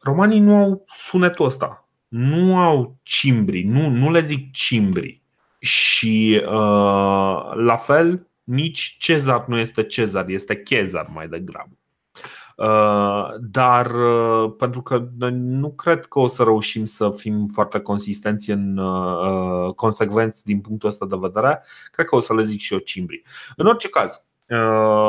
romanii 0.00 0.40
nu 0.40 0.56
au 0.56 0.84
sunetul 0.92 1.44
ăsta. 1.44 1.88
Nu 2.08 2.58
au 2.58 2.96
cimbri, 3.02 3.62
nu, 3.62 3.88
nu 3.88 4.10
le 4.10 4.20
zic 4.20 4.52
cimbri. 4.52 5.22
Și 5.58 6.42
uh, 6.44 7.52
la 7.54 7.76
fel, 7.76 8.26
nici 8.44 8.96
Cezar 8.98 9.44
nu 9.46 9.58
este 9.58 9.82
Cezar, 9.82 10.28
este 10.28 10.62
Chezar 10.62 11.06
mai 11.14 11.28
degrabă. 11.28 11.78
Uh, 12.58 13.28
dar 13.40 13.94
uh, 13.94 14.54
pentru 14.56 14.82
că 14.82 15.08
nu 15.30 15.70
cred 15.70 16.06
că 16.06 16.18
o 16.18 16.26
să 16.26 16.42
reușim 16.42 16.84
să 16.84 17.10
fim 17.10 17.46
foarte 17.46 17.80
consistenți 17.80 18.50
în 18.50 18.76
uh, 18.76 19.74
consecvenți 19.74 20.44
din 20.44 20.60
punctul 20.60 20.88
ăsta 20.88 21.06
de 21.06 21.16
vedere, 21.18 21.62
cred 21.90 22.06
că 22.06 22.16
o 22.16 22.20
să 22.20 22.34
le 22.34 22.42
zic 22.42 22.60
și 22.60 22.72
eu 22.72 22.78
cimbri. 22.78 23.22
În 23.56 23.66
orice 23.66 23.88
caz, 23.88 24.22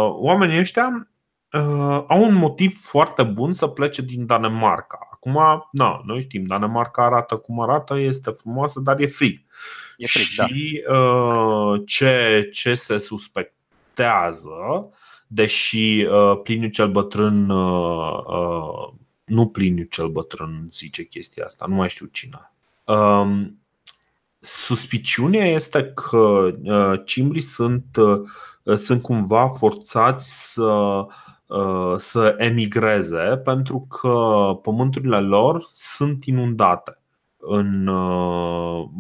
oamenii 0.10 0.60
ăștia 0.60 1.08
uh, 1.54 2.04
au 2.08 2.24
un 2.24 2.34
motiv 2.34 2.74
foarte 2.82 3.24
bun 3.24 3.54
să 3.54 3.68
plece 3.68 4.02
din 4.02 4.26
Danemarca. 4.26 5.00
Acum, 5.12 5.68
na, 5.72 6.02
noi 6.06 6.22
știm, 6.22 6.46
Danemarca 6.46 7.06
arată 7.06 7.36
cum 7.36 7.62
arată, 7.62 8.00
este 8.00 8.30
frumoasă, 8.30 8.80
dar 8.80 9.00
e 9.00 9.06
frig. 9.06 9.42
E 9.98 10.08
frig 10.08 10.26
și 10.26 10.84
da. 10.88 10.98
uh, 10.98 11.82
ce, 11.86 12.48
ce 12.52 12.74
se 12.74 12.98
suspectează, 12.98 14.90
deși 15.28 16.06
uh, 16.10 16.40
Pliniu 16.44 16.70
cel 16.70 16.92
bătrân, 16.92 17.50
uh, 17.50 18.20
uh, 18.26 18.94
nu 19.26 19.48
Pliniu 19.48 19.84
cel 19.84 20.08
bătrân 20.08 20.68
zice 20.70 21.04
chestia 21.04 21.46
asta, 21.46 21.66
nu 21.68 21.76
mai 21.76 21.90
știu 21.90 22.06
cine. 22.06 22.52
Um, 22.84 23.60
suspiciunea 24.40 25.46
este 25.46 25.92
că 25.96 26.52
uh, 26.64 27.02
cimbrii 27.06 27.42
sunt 27.42 27.86
uh, 27.98 28.78
sunt 28.78 29.02
cumva 29.02 29.48
forțați 29.48 30.52
să, 30.54 31.06
să 31.98 32.36
emigreze 32.38 33.42
pentru 33.44 33.88
că 33.90 34.40
pământurile 34.62 35.20
lor 35.20 35.70
sunt 35.74 36.26
inundate 36.26 37.02
în 37.38 37.88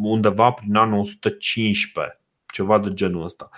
undeva 0.01 0.51
prin 0.51 0.75
anul 0.75 0.99
115, 0.99 2.21
ceva 2.53 2.79
de 2.79 2.93
genul 2.93 3.23
ăsta 3.23 3.49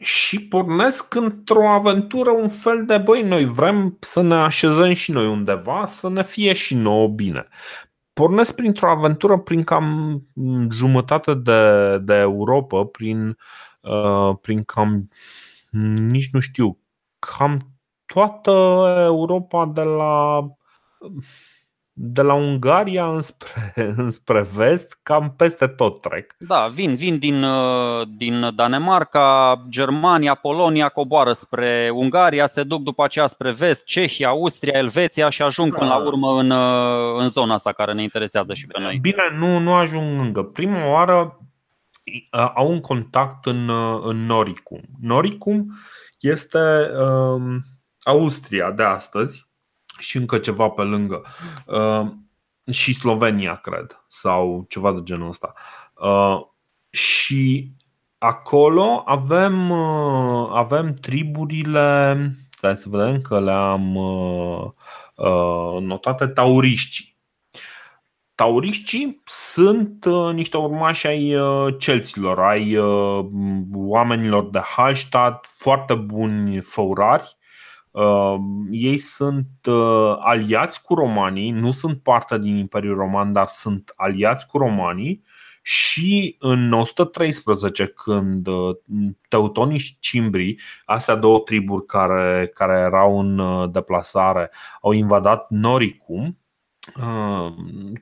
și 0.00 0.48
pornesc 0.48 1.14
într-o 1.14 1.70
aventură 1.70 2.30
un 2.30 2.48
fel 2.48 2.84
de 2.84 2.98
băi, 2.98 3.22
noi 3.22 3.44
vrem 3.44 3.96
să 4.00 4.20
ne 4.20 4.34
așezăm 4.34 4.92
și 4.92 5.10
noi 5.10 5.26
undeva, 5.26 5.86
să 5.86 6.08
ne 6.08 6.24
fie 6.24 6.52
și 6.52 6.74
nouă 6.74 7.08
bine. 7.08 7.48
Pornesc 8.12 8.54
printr-o 8.54 8.90
aventură 8.90 9.38
prin 9.38 9.62
cam 9.62 10.22
jumătate 10.70 11.34
de, 11.34 11.98
de 11.98 12.14
Europa, 12.14 12.84
prin, 12.84 13.36
uh, 13.80 14.36
prin 14.40 14.62
cam, 14.64 15.08
nici 15.94 16.28
nu 16.32 16.40
știu, 16.40 16.78
cam 17.18 17.58
toată 18.06 18.50
Europa 19.06 19.66
de 19.66 19.82
la 19.82 20.40
de 21.98 22.22
la 22.22 22.34
Ungaria 22.34 23.06
înspre, 23.06 23.72
înspre 23.96 24.46
vest, 24.54 24.98
cam 25.02 25.34
peste 25.36 25.66
tot 25.66 26.00
trec. 26.00 26.34
Da, 26.38 26.68
vin, 26.72 26.94
vin 26.94 27.18
din, 27.18 27.42
uh, 27.42 28.08
din 28.16 28.50
Danemarca, 28.54 29.54
Germania, 29.68 30.34
Polonia, 30.34 30.88
coboară 30.88 31.32
spre 31.32 31.90
Ungaria, 31.94 32.46
se 32.46 32.62
duc 32.62 32.82
după 32.82 33.04
aceea 33.04 33.26
spre 33.26 33.52
vest, 33.52 33.84
Cehia, 33.84 34.28
Austria, 34.28 34.78
Elveția 34.78 35.28
și 35.28 35.42
ajung 35.42 35.72
da. 35.72 35.78
până 35.78 35.90
la 35.90 35.96
urmă 35.96 36.38
în, 36.40 36.50
uh, 36.50 37.20
în 37.22 37.28
zona 37.28 37.54
asta 37.54 37.72
care 37.72 37.92
ne 37.92 38.02
interesează 38.02 38.54
și 38.54 38.66
pe 38.66 38.80
noi. 38.80 38.98
Bine, 39.00 39.36
nu, 39.38 39.58
nu 39.58 39.74
ajung 39.74 40.20
încă. 40.20 40.42
Prima 40.42 40.90
oară 40.90 41.38
uh, 42.32 42.50
au 42.54 42.70
un 42.70 42.80
contact 42.80 43.46
în, 43.46 43.70
în 44.02 44.26
Noricum. 44.26 44.80
Noricum 45.00 45.72
este 46.18 46.90
um, 46.98 47.64
Austria 48.02 48.70
de 48.70 48.82
astăzi, 48.82 49.46
și 49.98 50.16
încă 50.16 50.38
ceva 50.38 50.68
pe 50.68 50.82
lângă. 50.82 51.24
Uh, 51.66 52.06
și 52.72 52.94
Slovenia, 52.94 53.54
cred, 53.54 54.04
sau 54.08 54.66
ceva 54.68 54.92
de 54.92 55.00
genul 55.02 55.28
ăsta. 55.28 55.52
Uh, 55.94 56.40
și 56.90 57.72
acolo 58.18 59.02
avem, 59.04 59.70
uh, 59.70 60.48
avem 60.52 60.94
triburile, 60.94 62.14
stai 62.50 62.76
să 62.76 62.88
vedem 62.88 63.20
că 63.20 63.40
le-am 63.40 63.92
notate, 65.80 66.26
tauriștii. 66.26 67.15
Tauriștii 68.36 69.22
sunt 69.24 70.06
niște 70.32 70.56
urmași 70.56 71.06
ai 71.06 71.36
celților, 71.78 72.38
ai 72.38 72.78
oamenilor 73.74 74.50
de 74.50 74.58
Hallstatt, 74.58 75.46
foarte 75.46 75.94
buni 75.94 76.60
făurari, 76.60 77.36
Uh, 77.96 78.36
ei 78.70 78.98
sunt 78.98 79.46
uh, 79.66 80.16
aliați 80.18 80.82
cu 80.82 80.94
romanii, 80.94 81.50
nu 81.50 81.70
sunt 81.70 82.02
parte 82.02 82.38
din 82.38 82.56
Imperiul 82.56 82.96
Roman, 82.96 83.32
dar 83.32 83.46
sunt 83.46 83.92
aliați 83.96 84.46
cu 84.46 84.58
romanii. 84.58 85.24
Și 85.62 86.36
în 86.38 86.72
113, 86.72 87.86
când 87.86 88.46
uh, 88.46 88.76
teutonii 89.28 89.78
și 89.78 89.96
cimbrii, 89.98 90.60
astea 90.84 91.14
două 91.14 91.38
triburi 91.38 91.86
care, 91.86 92.50
care 92.54 92.78
erau 92.78 93.18
în 93.18 93.38
uh, 93.38 93.70
deplasare, 93.70 94.50
au 94.80 94.92
invadat 94.92 95.46
Noricum, 95.48 96.24
uh, 96.24 96.45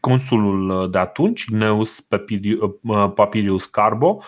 consulul 0.00 0.90
de 0.90 0.98
atunci, 0.98 1.50
Gneus 1.50 2.06
Papirius 3.14 3.64
Carbo, 3.64 4.22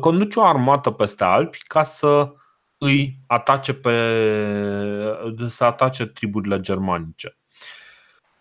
conduce 0.00 0.38
o 0.38 0.44
armată 0.44 0.90
peste 0.90 1.24
Alpi 1.24 1.58
ca 1.66 1.82
să 1.82 2.32
îi 2.78 3.18
atace 3.26 3.74
pe, 3.74 3.90
să 5.48 5.64
atace 5.64 6.06
triburile 6.06 6.60
germanice. 6.60 7.36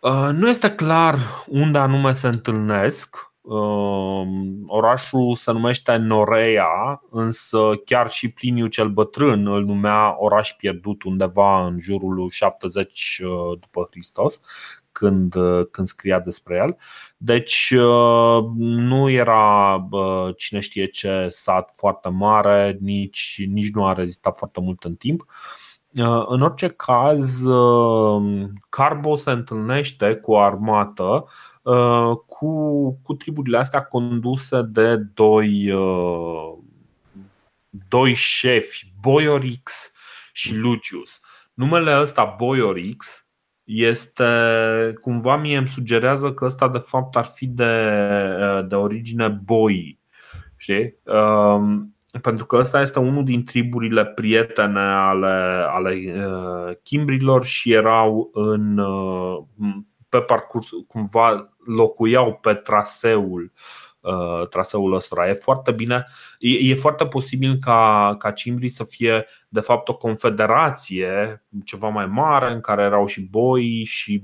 Uh, 0.06 0.30
nu 0.32 0.50
este 0.50 0.72
clar 0.72 1.16
unde 1.48 1.77
anume 1.77 2.12
se 2.12 2.27
întâlnesc. 2.27 3.34
Uh, 3.42 4.27
orașul 4.68 5.36
se 5.36 5.51
numește 5.51 5.96
Norea, 5.96 7.01
însă 7.10 7.72
chiar 7.86 8.10
și 8.10 8.32
Pliniu 8.32 8.68
cel 8.68 8.90
Bătrân 8.90 9.48
îl 9.48 9.64
numea 9.64 10.16
oraș 10.18 10.51
pierdut 10.51 11.03
undeva 11.03 11.66
în 11.66 11.79
jurul 11.79 12.29
70 12.29 13.22
uh, 13.24 13.60
după 13.60 13.88
Hristos, 13.92 14.40
când, 14.98 15.36
când 15.72 15.88
scria 15.88 16.20
despre 16.20 16.55
el. 16.55 16.77
Deci 17.18 17.74
uh, 17.77 18.44
nu 18.58 19.10
era 19.10 19.88
cine 20.38 20.60
știe 20.60 20.86
ce 20.86 21.27
sat 21.31 21.72
foarte 21.75 22.10
mare, 22.10 22.77
nici, 22.81 23.44
nici 23.48 23.74
nu 23.74 23.86
a 23.86 23.94
rezistat 23.94 24.38
foarte 24.38 24.62
mult 24.62 24.84
în 24.84 24.96
timp. 24.96 25.25
Uh, 25.98 26.24
în 26.27 26.42
orice 26.42 26.68
caz, 26.68 27.44
uh, 27.44 28.48
Carbo 28.70 29.16
se 29.16 29.31
întâlnește 29.31 30.16
cu 30.16 30.31
o 30.31 30.40
armată 30.40 31.25
cu, 32.25 32.92
cu 33.03 33.14
triburile 33.14 33.58
astea 33.58 33.84
conduse 33.84 34.62
de 34.62 34.96
doi, 34.96 35.74
doi 37.88 38.14
șefi, 38.14 38.94
Boiorix 39.01 39.92
și 40.34 40.55
Lucius. 40.55 41.20
Numele 41.53 42.00
ăsta 42.01 42.36
Boiorix 42.38 43.25
este 43.66 44.24
cumva 45.01 45.38
mie 45.38 45.58
îmi 45.58 45.68
sugerează 45.68 46.34
că 46.34 46.46
ăsta 46.46 46.70
de 46.70 46.78
fapt 46.78 47.16
ar 47.16 47.25
fi 47.25 47.48
de, 47.48 47.92
de 48.68 48.75
origine 48.75 49.28
boi. 49.28 50.00
Știi? 50.56 50.96
Um, 51.04 51.96
pentru 52.22 52.46
că 52.46 52.56
ăsta 52.56 52.82
este 52.82 53.00
unul 53.00 53.24
din 53.24 53.44
triburile 53.44 54.06
prietene 54.06 54.80
ale, 54.80 55.66
ale 55.70 56.14
uh, 56.28 56.75
chimbrilor 56.84 57.44
și 57.44 57.74
erau 57.74 58.30
în, 58.34 58.78
uh, 58.78 59.38
pe 60.10 60.20
parcurs, 60.20 60.70
cumva 60.88 61.56
locuiau 61.66 62.34
pe 62.42 62.54
traseul 62.54 63.51
uh, 63.54 63.85
traseul 64.50 64.94
ăsta. 64.94 65.27
E 65.27 65.33
foarte 65.33 65.72
bine, 65.72 66.05
e, 66.39 66.70
e 66.70 66.75
foarte 66.75 67.05
posibil 67.05 67.57
ca, 67.61 68.15
ca 68.20 68.31
cimbrii 68.31 68.70
să 68.70 68.83
fie 68.83 69.25
de 69.50 69.59
fapt 69.59 69.89
o 69.89 69.98
confederație 69.98 71.44
ceva 71.63 71.87
mai 71.87 72.05
mare 72.05 72.51
în 72.51 72.59
care 72.59 72.81
erau 72.81 73.05
și 73.05 73.22
boi 73.22 73.83
și 73.83 74.22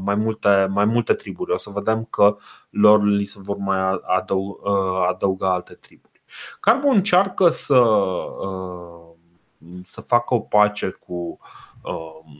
mai 0.00 0.14
multe, 0.14 0.66
mai 0.70 0.84
multe 0.84 1.12
triburi. 1.12 1.52
O 1.52 1.56
să 1.56 1.70
vedem 1.74 2.04
că 2.10 2.36
lor 2.70 3.04
li 3.04 3.24
se 3.24 3.38
vor 3.40 3.56
mai 3.56 4.00
adăuga, 4.02 5.06
adăuga 5.08 5.52
alte 5.52 5.74
triburi. 5.74 6.22
Carbo 6.60 6.88
încearcă 6.88 7.48
să, 7.48 7.78
uh, 7.78 9.14
să 9.84 10.00
facă 10.00 10.34
o 10.34 10.40
pace 10.40 10.88
cu, 10.88 11.38
uh, 11.82 12.34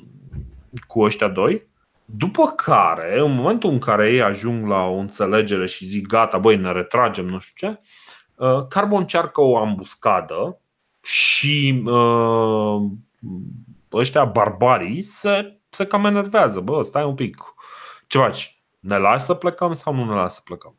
cu 0.86 1.00
ăștia 1.00 1.28
doi 1.28 1.72
după 2.04 2.44
care, 2.46 3.20
în 3.20 3.34
momentul 3.34 3.70
în 3.70 3.78
care 3.78 4.12
ei 4.12 4.22
ajung 4.22 4.68
la 4.68 4.82
o 4.82 4.94
înțelegere 4.94 5.66
și 5.66 5.84
zic 5.84 6.06
gata, 6.06 6.38
băi, 6.38 6.56
ne 6.56 6.72
retragem, 6.72 7.26
nu 7.26 7.38
știu 7.38 7.68
ce, 7.68 7.80
uh, 8.44 8.66
Carbo 8.68 8.96
încearcă 8.96 9.40
o 9.40 9.58
ambuscadă 9.58 10.58
și 11.02 11.82
uh, 11.84 12.82
ăștia 13.92 14.24
barbarii 14.24 15.02
se, 15.02 15.60
se 15.68 15.86
cam 15.86 16.04
enervează. 16.04 16.60
Bă, 16.60 16.82
stai 16.82 17.04
un 17.04 17.14
pic, 17.14 17.36
ce 18.06 18.18
faci? 18.18 18.62
Ne 18.80 18.98
lași 18.98 19.24
să 19.24 19.34
plecăm 19.34 19.72
sau 19.72 19.94
nu 19.94 20.04
ne 20.04 20.14
lași 20.14 20.34
să 20.34 20.40
plecăm? 20.44 20.78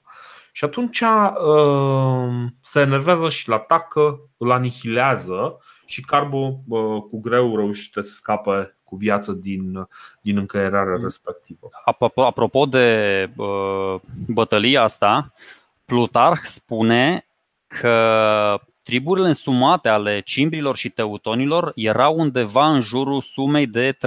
Și 0.51 0.63
atunci 0.63 1.01
uh, 1.01 2.45
se 2.61 2.79
enervează 2.79 3.29
și 3.29 3.49
îl 3.49 3.55
atacă, 3.55 4.19
îl 4.37 4.51
anihilează 4.51 5.57
și 5.85 6.01
Carbo 6.01 6.59
uh, 6.67 7.01
cu 7.09 7.19
greu 7.19 7.55
reușește 7.55 8.01
să 8.01 8.13
scape 8.13 8.74
cu 8.95 9.01
viață 9.01 9.31
din, 9.31 9.87
din 10.21 10.37
încăierarea 10.37 10.97
respectivă. 11.01 11.69
Apropo 12.15 12.65
de 12.65 13.29
uh, 13.35 13.95
bătălia 14.27 14.81
asta, 14.81 15.33
Plutarh 15.85 16.39
spune 16.43 17.25
că 17.67 18.59
triburile 18.83 19.27
însumate 19.27 19.89
ale 19.89 20.19
cimbrilor 20.19 20.75
și 20.75 20.89
teutonilor 20.89 21.71
erau 21.75 22.17
undeva 22.17 22.67
în 22.67 22.81
jurul 22.81 23.21
sumei 23.21 23.67
de 23.67 23.93
300.000 23.93 23.97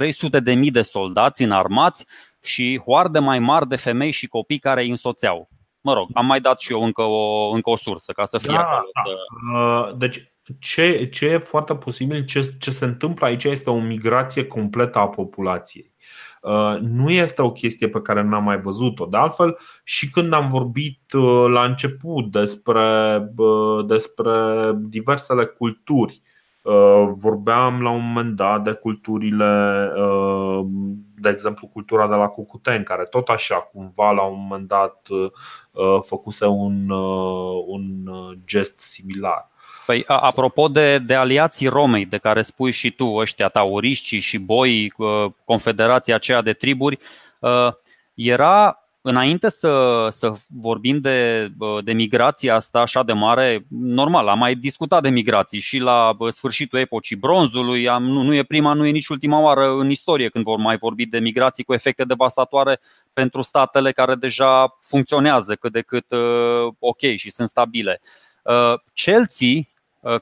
de, 0.42 0.55
de 0.70 0.83
soldați 0.83 1.42
înarmați 1.42 2.07
și 2.42 2.81
hoarde 2.85 3.18
mai 3.18 3.38
mari 3.38 3.68
de 3.68 3.77
femei 3.77 4.11
și 4.11 4.27
copii 4.27 4.59
care 4.59 4.83
îi 4.83 4.90
însoțeau. 4.90 5.48
Mă 5.81 5.92
rog, 5.92 6.09
am 6.14 6.27
mai 6.27 6.40
dat 6.40 6.61
și 6.61 6.72
eu 6.72 6.83
încă 6.85 7.03
o, 7.03 7.51
încă 7.51 7.70
o 7.70 7.77
sursă 7.77 8.12
ca 8.12 8.24
să 8.24 8.38
fie 8.38 8.55
da, 8.55 8.61
acolo. 8.61 8.88
Da. 9.53 9.59
Uh, 9.59 9.96
deci 9.96 10.33
ce, 10.58 11.08
ce 11.12 11.26
e 11.26 11.38
foarte 11.38 11.74
posibil, 11.74 12.24
ce, 12.24 12.54
ce 12.58 12.70
se 12.70 12.84
întâmplă 12.84 13.26
aici 13.26 13.44
este 13.44 13.70
o 13.70 13.80
migrație 13.80 14.44
completă 14.46 14.98
a 14.98 15.08
populației. 15.08 15.92
Uh, 16.42 16.78
nu 16.80 17.11
este 17.11 17.42
o 17.42 17.52
chestie 17.52 17.88
pe 17.88 18.00
care 18.00 18.22
n-am 18.22 18.44
mai 18.44 18.61
văzut-o. 18.61 19.06
De 19.06 19.16
altfel, 19.16 19.58
și 19.84 20.11
când 20.11 20.32
am 20.32 20.48
vorbit 20.48 21.12
uh, 21.12 21.46
la 21.48 21.64
început 21.64 22.30
despre, 22.30 23.18
uh, 23.37 23.87
despre 23.87 24.32
diversele 24.76 25.44
culturi, 25.44 26.22
vorbeam 27.22 27.82
la 27.82 27.90
un 27.90 28.06
moment 28.06 28.37
dat 28.37 28.64
de 28.64 28.72
culturile, 28.72 29.90
de 31.14 31.28
exemplu, 31.28 31.66
cultura 31.66 32.08
de 32.08 32.14
la 32.14 32.28
Cucuteni, 32.28 32.84
care 32.84 33.02
tot 33.02 33.28
așa, 33.28 33.54
cumva, 33.54 34.11
la 34.11 34.22
un 34.22 34.37
moment 34.40 34.68
dat, 34.68 35.06
făcuse 36.00 36.46
un, 36.46 36.90
un 37.66 38.11
gest 38.44 38.80
similar. 38.80 39.50
Păi, 39.88 40.05
apropo 40.07 40.68
de, 40.68 40.98
de 40.98 41.14
aliații 41.14 41.66
Romei, 41.66 42.07
de 42.07 42.16
care 42.16 42.42
spui 42.42 42.72
și 42.72 42.90
tu, 42.90 43.14
ăștia 43.14 43.48
tauriștii 43.48 44.18
și 44.18 44.38
boi, 44.38 44.92
confederația 45.44 46.14
aceea 46.14 46.42
de 46.42 46.53
triburi, 46.53 46.98
era 48.14 48.79
înainte 49.01 49.48
să, 49.48 50.07
să 50.11 50.33
vorbim 50.48 51.01
de, 51.01 51.48
de 51.85 51.92
migrația 51.92 52.55
asta 52.55 52.81
așa 52.81 53.03
de 53.03 53.12
mare, 53.12 53.66
normal, 53.68 54.29
am 54.29 54.38
mai 54.38 54.55
discutat 54.55 55.03
de 55.03 55.09
migrații 55.09 55.61
și 55.61 55.79
la 55.79 56.16
sfârșitul 56.29 56.79
epocii 56.79 57.16
bronzului, 57.16 57.88
am, 57.88 58.05
nu, 58.05 58.22
nu 58.22 58.35
e 58.35 58.42
prima, 58.42 58.72
nu 58.72 58.87
e 58.87 58.90
nici 58.90 59.09
ultima 59.09 59.40
oară 59.40 59.70
în 59.70 59.90
istorie 59.90 60.29
când 60.29 60.44
vor 60.44 60.59
mai 60.59 60.77
vorbi 60.77 61.07
de 61.07 61.18
migrații 61.18 61.64
cu 61.64 61.72
efecte 61.72 62.05
devastatoare 62.05 62.81
pentru 63.12 63.42
statele 63.42 63.92
care 63.92 64.14
deja 64.14 64.79
funcționează 64.81 65.55
cât 65.55 65.72
de 65.72 65.81
cât 65.81 66.11
uh, 66.11 66.72
ok 66.79 67.01
și 67.16 67.31
sunt 67.31 67.48
stabile. 67.48 68.01
Uh, 68.42 68.81
Chelsea, 68.94 69.48
uh, 69.57 69.64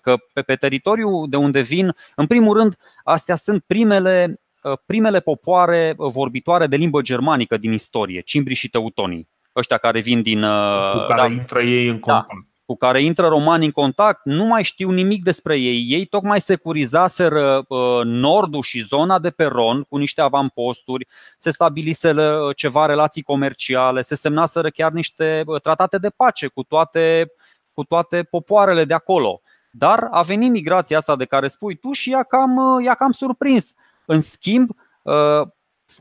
că 0.00 0.16
pe, 0.32 0.42
pe 0.42 0.54
teritoriul 0.54 1.26
de 1.28 1.36
unde 1.36 1.60
vin, 1.60 1.94
în 2.14 2.26
primul 2.26 2.56
rând, 2.56 2.76
astea 3.04 3.36
sunt 3.36 3.64
primele 3.66 4.40
Uh, 4.66 4.78
primele 4.86 5.20
popoare 5.20 5.94
vorbitoare 5.96 6.66
de 6.66 6.76
limbă 6.76 7.00
germanică 7.00 7.56
din 7.56 7.72
istorie, 7.72 8.20
cimbrii 8.20 8.56
și 8.56 8.68
teutonii, 8.68 9.28
ăștia 9.56 9.76
care 9.76 10.00
vin 10.00 10.22
din. 10.22 10.42
Uh, 10.42 10.92
cu 10.92 10.98
care 11.08 11.28
da, 11.28 11.34
intră 11.34 11.62
ei 11.62 11.88
în 11.88 11.92
da, 11.92 12.00
contact. 12.00 12.28
Da, 12.28 12.34
cu 12.64 12.76
care 12.76 13.02
intră 13.02 13.28
romani 13.28 13.64
în 13.64 13.70
contact, 13.70 14.20
nu 14.24 14.44
mai 14.44 14.64
știu 14.64 14.90
nimic 14.90 15.22
despre 15.22 15.56
ei. 15.56 15.86
Ei 15.88 16.06
tocmai 16.06 16.40
securizaseră 16.40 17.64
uh, 17.68 18.04
nordul 18.04 18.62
și 18.62 18.80
zona 18.82 19.18
de 19.18 19.30
peron 19.30 19.82
cu 19.82 19.96
niște 19.96 20.20
avamposturi, 20.20 21.06
se 21.38 21.50
stabiliseră 21.50 22.52
ceva 22.56 22.86
relații 22.86 23.22
comerciale, 23.22 24.02
se 24.02 24.14
semnaseră 24.14 24.70
chiar 24.70 24.92
niște 24.92 25.44
tratate 25.62 25.98
de 25.98 26.08
pace 26.08 26.46
cu 26.46 26.62
toate, 26.62 27.32
cu 27.72 27.84
toate 27.84 28.22
popoarele 28.22 28.84
de 28.84 28.94
acolo. 28.94 29.40
Dar 29.78 30.08
a 30.10 30.22
venit 30.22 30.50
migrația 30.50 30.96
asta 30.98 31.16
de 31.16 31.24
care 31.24 31.48
spui 31.48 31.76
tu 31.76 31.92
și 31.92 32.10
i-a 32.10 32.22
cam, 32.22 32.80
i-a 32.84 32.94
cam 32.94 33.12
surprins. 33.12 33.74
În 34.04 34.20
schimb, 34.20 34.70
uh, 35.02 35.42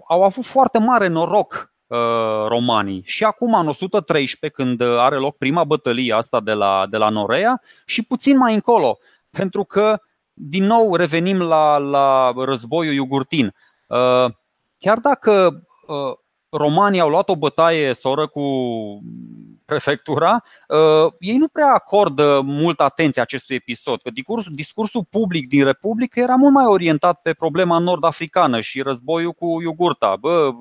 au 0.07 0.23
avut 0.23 0.45
foarte 0.45 0.77
mare 0.77 1.07
noroc 1.07 1.73
uh, 1.87 1.97
romanii. 2.47 3.01
Și 3.05 3.23
acum, 3.23 3.53
în 3.53 3.67
113, 3.67 4.61
când 4.61 4.81
are 4.81 5.15
loc 5.15 5.37
prima 5.37 5.63
bătălie 5.63 6.13
asta 6.13 6.39
de 6.39 6.51
la, 6.51 6.85
de 6.89 6.97
la 6.97 7.09
Norea, 7.09 7.61
și 7.85 8.03
puțin 8.03 8.37
mai 8.37 8.53
încolo, 8.53 8.97
pentru 9.29 9.63
că, 9.63 10.01
din 10.33 10.63
nou, 10.63 10.95
revenim 10.95 11.41
la, 11.41 11.77
la 11.77 12.33
războiul 12.37 12.93
iugurtin. 12.93 13.53
Uh, 13.87 14.31
chiar 14.77 14.97
dacă 14.97 15.63
romanii 16.49 16.99
au 16.99 17.09
luat 17.09 17.29
o 17.29 17.35
bătaie 17.35 17.93
soră 17.93 18.27
cu 18.27 18.41
prefectura, 19.65 20.43
uh, 20.67 21.13
ei 21.19 21.37
nu 21.37 21.47
prea 21.47 21.73
acordă 21.73 22.41
multă 22.43 22.83
atenție 22.83 23.21
acestui 23.21 23.55
episod, 23.55 24.01
că 24.01 24.09
discursul, 24.09 24.51
discursul 24.55 25.05
public 25.09 25.47
din 25.47 25.63
Republică 25.63 26.19
era 26.19 26.35
mult 26.35 26.53
mai 26.53 26.65
orientat 26.65 27.21
pe 27.21 27.33
problema 27.33 27.77
nord-africană 27.77 28.61
și 28.61 28.81
războiul 28.81 29.31
cu 29.31 29.61
iogurta. 29.61 30.15
Bă, 30.15 30.51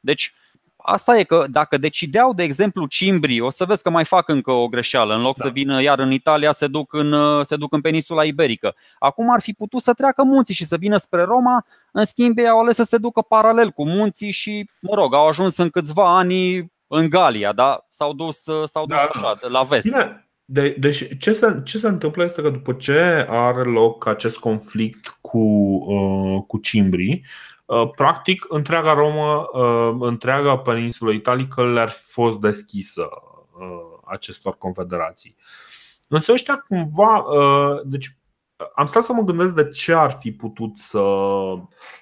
deci, 0.00 0.34
asta 0.76 1.18
e 1.18 1.24
că 1.24 1.44
dacă 1.50 1.76
decideau, 1.76 2.34
de 2.34 2.42
exemplu, 2.42 2.86
cimbrii, 2.86 3.40
o 3.40 3.50
să 3.50 3.64
vezi 3.64 3.82
că 3.82 3.90
mai 3.90 4.04
fac 4.04 4.28
încă 4.28 4.50
o 4.50 4.68
greșeală. 4.68 5.14
În 5.14 5.20
loc 5.20 5.36
da. 5.36 5.44
să 5.44 5.50
vină 5.50 5.82
iar 5.82 5.98
în 5.98 6.12
Italia, 6.12 6.52
se 6.52 6.66
duc 6.66 6.92
în, 6.92 7.14
se 7.44 7.56
duc 7.56 7.72
în 7.72 7.80
peninsula 7.80 8.24
iberică. 8.24 8.74
Acum 8.98 9.30
ar 9.32 9.40
fi 9.40 9.52
putut 9.52 9.82
să 9.82 9.92
treacă 9.92 10.22
munții 10.22 10.54
și 10.54 10.64
să 10.64 10.76
vină 10.76 10.96
spre 10.96 11.22
Roma, 11.22 11.66
în 11.92 12.04
schimb 12.04 12.38
ei 12.38 12.48
au 12.48 12.60
ales 12.60 12.74
să 12.74 12.82
se 12.82 12.98
ducă 12.98 13.20
paralel 13.20 13.70
cu 13.70 13.86
munții 13.86 14.30
și, 14.30 14.70
mă 14.80 14.94
rog, 14.94 15.14
au 15.14 15.28
ajuns 15.28 15.56
în 15.56 15.70
câțiva 15.70 16.16
ani 16.16 16.72
în 16.94 17.08
Galia, 17.08 17.52
da? 17.52 17.86
S-au 17.88 18.12
dus, 18.12 18.42
s-au 18.64 18.86
dus 18.86 18.96
da, 18.96 19.10
așa, 19.14 19.38
la 19.48 19.62
vest. 19.62 19.84
Bine. 19.84 20.28
De, 20.44 20.76
deci 20.78 21.18
ce 21.18 21.32
se, 21.32 21.60
ce 21.64 21.78
se 21.78 21.86
întâmplă 21.86 22.24
este 22.24 22.42
că 22.42 22.50
după 22.50 22.72
ce 22.72 23.26
are 23.28 23.62
loc 23.62 24.06
acest 24.06 24.38
conflict 24.38 25.18
cu, 25.20 25.38
uh, 25.38 26.42
cu 26.46 26.58
cimbrii, 26.58 27.26
uh, 27.64 27.90
practic 27.96 28.44
întreaga 28.48 28.92
Romă, 28.92 29.48
uh, 29.52 29.96
întreaga 30.00 30.58
peninsulă 30.58 31.12
italică 31.12 31.72
le-ar 31.72 31.88
fi 31.88 32.02
fost 32.02 32.38
deschisă 32.38 33.08
uh, 33.58 34.00
acestor 34.04 34.56
confederații. 34.58 35.36
Însă 36.08 36.32
ăștia 36.32 36.64
cumva, 36.68 37.18
uh, 37.18 37.80
deci 37.84 38.16
am 38.74 38.86
stat 38.86 39.02
să 39.02 39.12
mă 39.12 39.22
gândesc 39.22 39.52
de 39.52 39.68
ce 39.68 39.92
ar 39.92 40.10
fi 40.10 40.32
putut 40.32 40.76
să, 40.76 41.04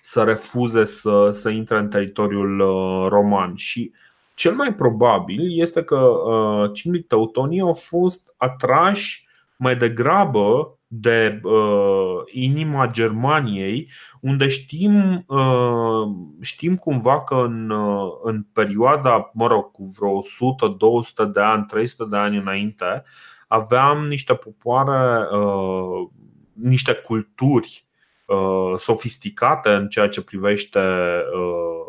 să 0.00 0.22
refuze 0.22 0.85
să, 0.85 1.31
să 1.31 1.48
intre 1.48 1.78
în 1.78 1.88
teritoriul 1.88 2.61
uh, 2.61 3.09
roman 3.09 3.55
și 3.55 3.92
cel 4.35 4.55
mai 4.55 4.75
probabil 4.75 5.61
este 5.61 5.83
că 5.83 5.99
uh, 5.99 6.71
cimbrii 6.73 7.03
teutonii 7.03 7.61
au 7.61 7.73
fost 7.73 8.35
atrași 8.37 9.27
mai 9.57 9.77
degrabă 9.77 10.77
de 10.87 11.40
uh, 11.42 12.21
inima 12.33 12.87
Germaniei, 12.87 13.90
unde 14.21 14.49
știm, 14.49 15.25
uh, 15.27 16.09
știm 16.40 16.77
cumva 16.77 17.25
că 17.25 17.35
în, 17.35 17.71
uh, 17.71 18.12
în 18.23 18.47
perioada, 18.53 19.31
mă 19.35 19.47
rog, 19.47 19.71
cu 19.71 19.85
vreo 19.99 20.11
100, 20.11 20.75
200 20.79 21.25
de 21.25 21.40
ani, 21.40 21.64
300 21.64 22.05
de 22.11 22.16
ani 22.16 22.37
înainte, 22.37 23.05
aveam 23.49 24.07
niște 24.07 24.35
popoare, 24.35 25.29
uh, 25.37 26.09
niște 26.53 26.92
culturi 26.92 27.87
uh, 28.27 28.75
sofisticate 28.77 29.71
în 29.71 29.88
ceea 29.88 30.09
ce 30.09 30.23
privește 30.23 30.79
uh, 30.79 31.82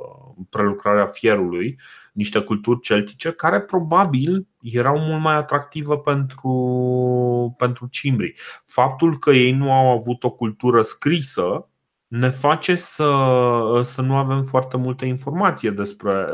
prelucrarea 0.49 1.05
fierului 1.05 1.79
niște 2.13 2.39
culturi 2.39 2.79
celtice 2.79 3.31
care 3.31 3.61
probabil 3.61 4.47
erau 4.61 4.99
mult 4.99 5.21
mai 5.21 5.35
atractive 5.35 5.97
pentru, 5.97 7.55
pentru 7.57 7.87
cimbrii. 7.87 8.35
Faptul 8.65 9.19
că 9.19 9.31
ei 9.31 9.51
nu 9.51 9.71
au 9.71 9.91
avut 9.91 10.23
o 10.23 10.31
cultură 10.31 10.81
scrisă 10.81 11.67
ne 12.07 12.29
face 12.29 12.75
să, 12.75 13.81
să 13.83 14.01
nu 14.01 14.15
avem 14.15 14.41
foarte 14.41 14.77
multe 14.77 15.05
informație 15.05 15.69
despre, 15.69 16.25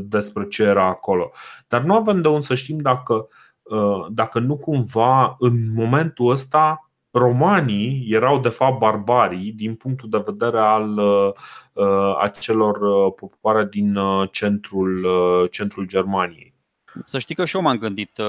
despre 0.00 0.46
ce 0.46 0.62
era 0.62 0.86
acolo. 0.86 1.30
Dar 1.68 1.82
nu 1.82 1.94
avem 1.94 2.22
de 2.22 2.28
unde 2.28 2.40
să 2.40 2.54
știm 2.54 2.78
dacă, 2.78 3.28
dacă 4.10 4.38
nu 4.38 4.56
cumva 4.56 5.36
în 5.38 5.72
momentul 5.74 6.30
ăsta 6.30 6.87
romanii 7.18 8.06
erau 8.10 8.38
de 8.38 8.48
fapt 8.48 8.78
barbarii 8.78 9.52
din 9.52 9.74
punctul 9.74 10.08
de 10.08 10.22
vedere 10.26 10.58
al 10.58 10.98
uh, 10.98 12.16
acelor 12.20 12.80
uh, 12.80 13.12
popoare 13.16 13.66
din 13.70 13.96
uh, 13.96 14.28
centrul, 14.32 14.98
centrul 15.50 15.86
Germaniei. 15.86 16.54
Să 17.04 17.18
știi 17.18 17.34
că 17.34 17.44
și 17.44 17.56
eu 17.56 17.62
m-am 17.62 17.78
gândit 17.78 18.20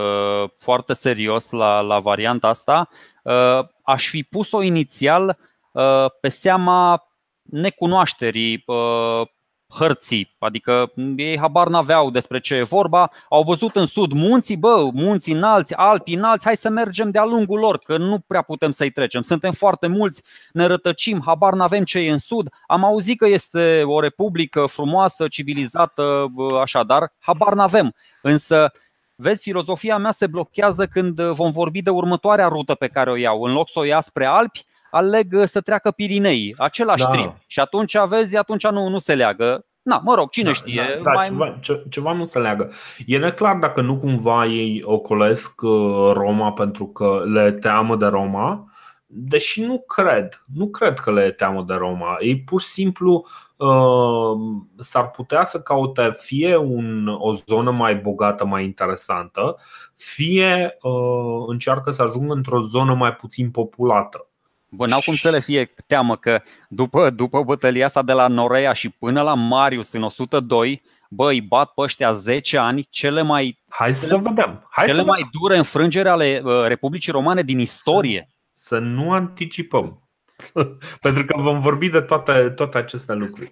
foarte 0.57 0.93
serios 0.93 1.49
la, 1.49 1.79
la 1.79 1.99
varianta 1.99 2.47
asta. 2.47 2.89
Aș 3.83 4.07
fi 4.07 4.23
pus-o 4.23 4.61
inițial 4.61 5.37
pe 6.21 6.27
seama 6.27 7.03
necunoașterii 7.43 8.65
hărții, 9.69 10.35
adică 10.39 10.91
ei 11.15 11.37
habar 11.37 11.67
n-aveau 11.67 12.09
despre 12.09 12.39
ce 12.39 12.55
e 12.55 12.63
vorba, 12.63 13.11
au 13.29 13.43
văzut 13.43 13.75
în 13.75 13.85
sud 13.85 14.11
munții, 14.11 14.57
bă, 14.57 14.89
munții 14.93 15.33
înalți, 15.33 15.73
alpi 15.73 16.13
înalți, 16.13 16.45
hai 16.45 16.55
să 16.55 16.69
mergem 16.69 17.11
de-a 17.11 17.25
lungul 17.25 17.59
lor, 17.59 17.77
că 17.77 17.97
nu 17.97 18.19
prea 18.27 18.41
putem 18.41 18.71
să-i 18.71 18.89
trecem. 18.89 19.21
Suntem 19.21 19.51
foarte 19.51 19.87
mulți, 19.87 20.23
ne 20.51 20.65
rătăcim, 20.65 21.21
habar 21.25 21.53
n-avem 21.53 21.83
ce 21.83 21.99
e 21.99 22.11
în 22.11 22.17
sud. 22.17 22.49
Am 22.67 22.83
auzit 22.83 23.17
că 23.17 23.27
este 23.27 23.83
o 23.85 23.99
republică 23.99 24.65
frumoasă, 24.65 25.27
civilizată, 25.27 26.31
așa, 26.61 26.83
dar 26.83 27.13
habar 27.19 27.53
n-avem. 27.53 27.93
Însă, 28.21 28.71
vezi, 29.15 29.43
filozofia 29.43 29.97
mea 29.97 30.11
se 30.11 30.27
blochează 30.27 30.85
când 30.85 31.21
vom 31.21 31.51
vorbi 31.51 31.81
de 31.81 31.89
următoarea 31.89 32.47
rută 32.47 32.75
pe 32.75 32.87
care 32.87 33.11
o 33.11 33.15
iau. 33.15 33.43
În 33.43 33.53
loc 33.53 33.69
să 33.69 33.79
o 33.79 33.83
ia 33.83 33.99
spre 33.99 34.25
Alpi, 34.25 34.65
aleg 34.91 35.33
uh, 35.33 35.43
să 35.43 35.61
treacă 35.61 35.91
Pirinei, 35.91 36.53
același 36.57 37.03
da. 37.03 37.09
trip. 37.09 37.35
Și 37.47 37.59
atunci, 37.59 37.95
vezi, 38.07 38.37
atunci 38.37 38.67
nu, 38.67 38.87
nu 38.87 38.97
se 38.97 39.15
leagă. 39.15 39.63
Na, 39.81 40.01
mă 40.03 40.15
rog, 40.15 40.29
cine 40.29 40.45
da, 40.45 40.53
știe. 40.53 40.81
Da, 40.95 41.01
da, 41.01 41.11
mai... 41.11 41.25
ceva, 41.25 41.57
ce, 41.61 41.83
ceva 41.89 42.13
nu 42.13 42.25
se 42.25 42.39
leagă. 42.39 42.71
E 43.05 43.17
neclar 43.17 43.55
dacă 43.55 43.81
nu 43.81 43.97
cumva 43.97 44.45
ei 44.45 44.81
ocolesc 44.83 45.61
uh, 45.61 46.11
Roma 46.13 46.51
pentru 46.51 46.87
că 46.87 47.23
le 47.25 47.51
teamă 47.51 47.95
de 47.95 48.05
Roma, 48.05 48.69
deși 49.05 49.61
nu 49.61 49.79
cred. 49.87 50.43
Nu 50.55 50.67
cred 50.69 50.99
că 50.99 51.11
le 51.11 51.31
teamă 51.31 51.63
de 51.67 51.73
Roma. 51.73 52.15
Ei 52.19 52.39
pur 52.39 52.61
și 52.61 52.67
simplu 52.67 53.25
uh, 53.57 54.37
s-ar 54.77 55.09
putea 55.09 55.45
să 55.45 55.61
caute 55.61 56.13
fie 56.17 56.55
un, 56.55 57.07
o 57.07 57.33
zonă 57.33 57.71
mai 57.71 57.95
bogată, 57.95 58.45
mai 58.45 58.63
interesantă, 58.63 59.57
fie 59.95 60.77
uh, 60.81 61.43
încearcă 61.47 61.91
să 61.91 62.01
ajungă 62.01 62.33
într-o 62.33 62.59
zonă 62.59 62.93
mai 62.93 63.13
puțin 63.13 63.51
populată. 63.51 64.28
Bă, 64.69 64.87
n-au 64.87 64.99
cum 65.05 65.15
să 65.15 65.29
le 65.29 65.39
fie 65.39 65.73
teamă 65.87 66.17
că 66.17 66.41
după, 66.69 67.09
după 67.09 67.43
bătălia 67.43 67.85
asta 67.85 68.01
de 68.01 68.13
la 68.13 68.27
Norea 68.27 68.73
și 68.73 68.89
până 68.89 69.21
la 69.21 69.33
Marius 69.33 69.91
în 69.91 70.03
102, 70.03 70.81
bă, 71.09 71.29
îi 71.29 71.41
bat 71.41 71.71
pe 71.73 71.81
ăștia 71.81 72.13
10 72.13 72.57
ani 72.57 72.87
cele 72.89 73.21
mai 73.21 73.59
Hai 73.69 73.95
să 73.95 74.07
cele, 74.07 74.19
vedem. 74.19 74.67
Hai 74.69 74.85
cele 74.85 74.97
să 74.97 75.05
mai 75.05 75.21
vedem. 75.21 75.29
dure 75.41 75.57
înfrângeri 75.57 76.07
ale 76.07 76.41
uh, 76.43 76.65
Republicii 76.67 77.11
Romane 77.11 77.41
din 77.41 77.59
istorie. 77.59 78.29
Să, 78.53 78.75
să 78.75 78.79
nu 78.79 79.11
anticipăm. 79.11 80.09
Pentru 81.01 81.25
că 81.25 81.41
vom 81.41 81.59
vorbi 81.59 81.89
de 81.89 82.01
toate, 82.01 82.49
toate 82.49 82.77
aceste 82.77 83.13
lucruri. 83.13 83.51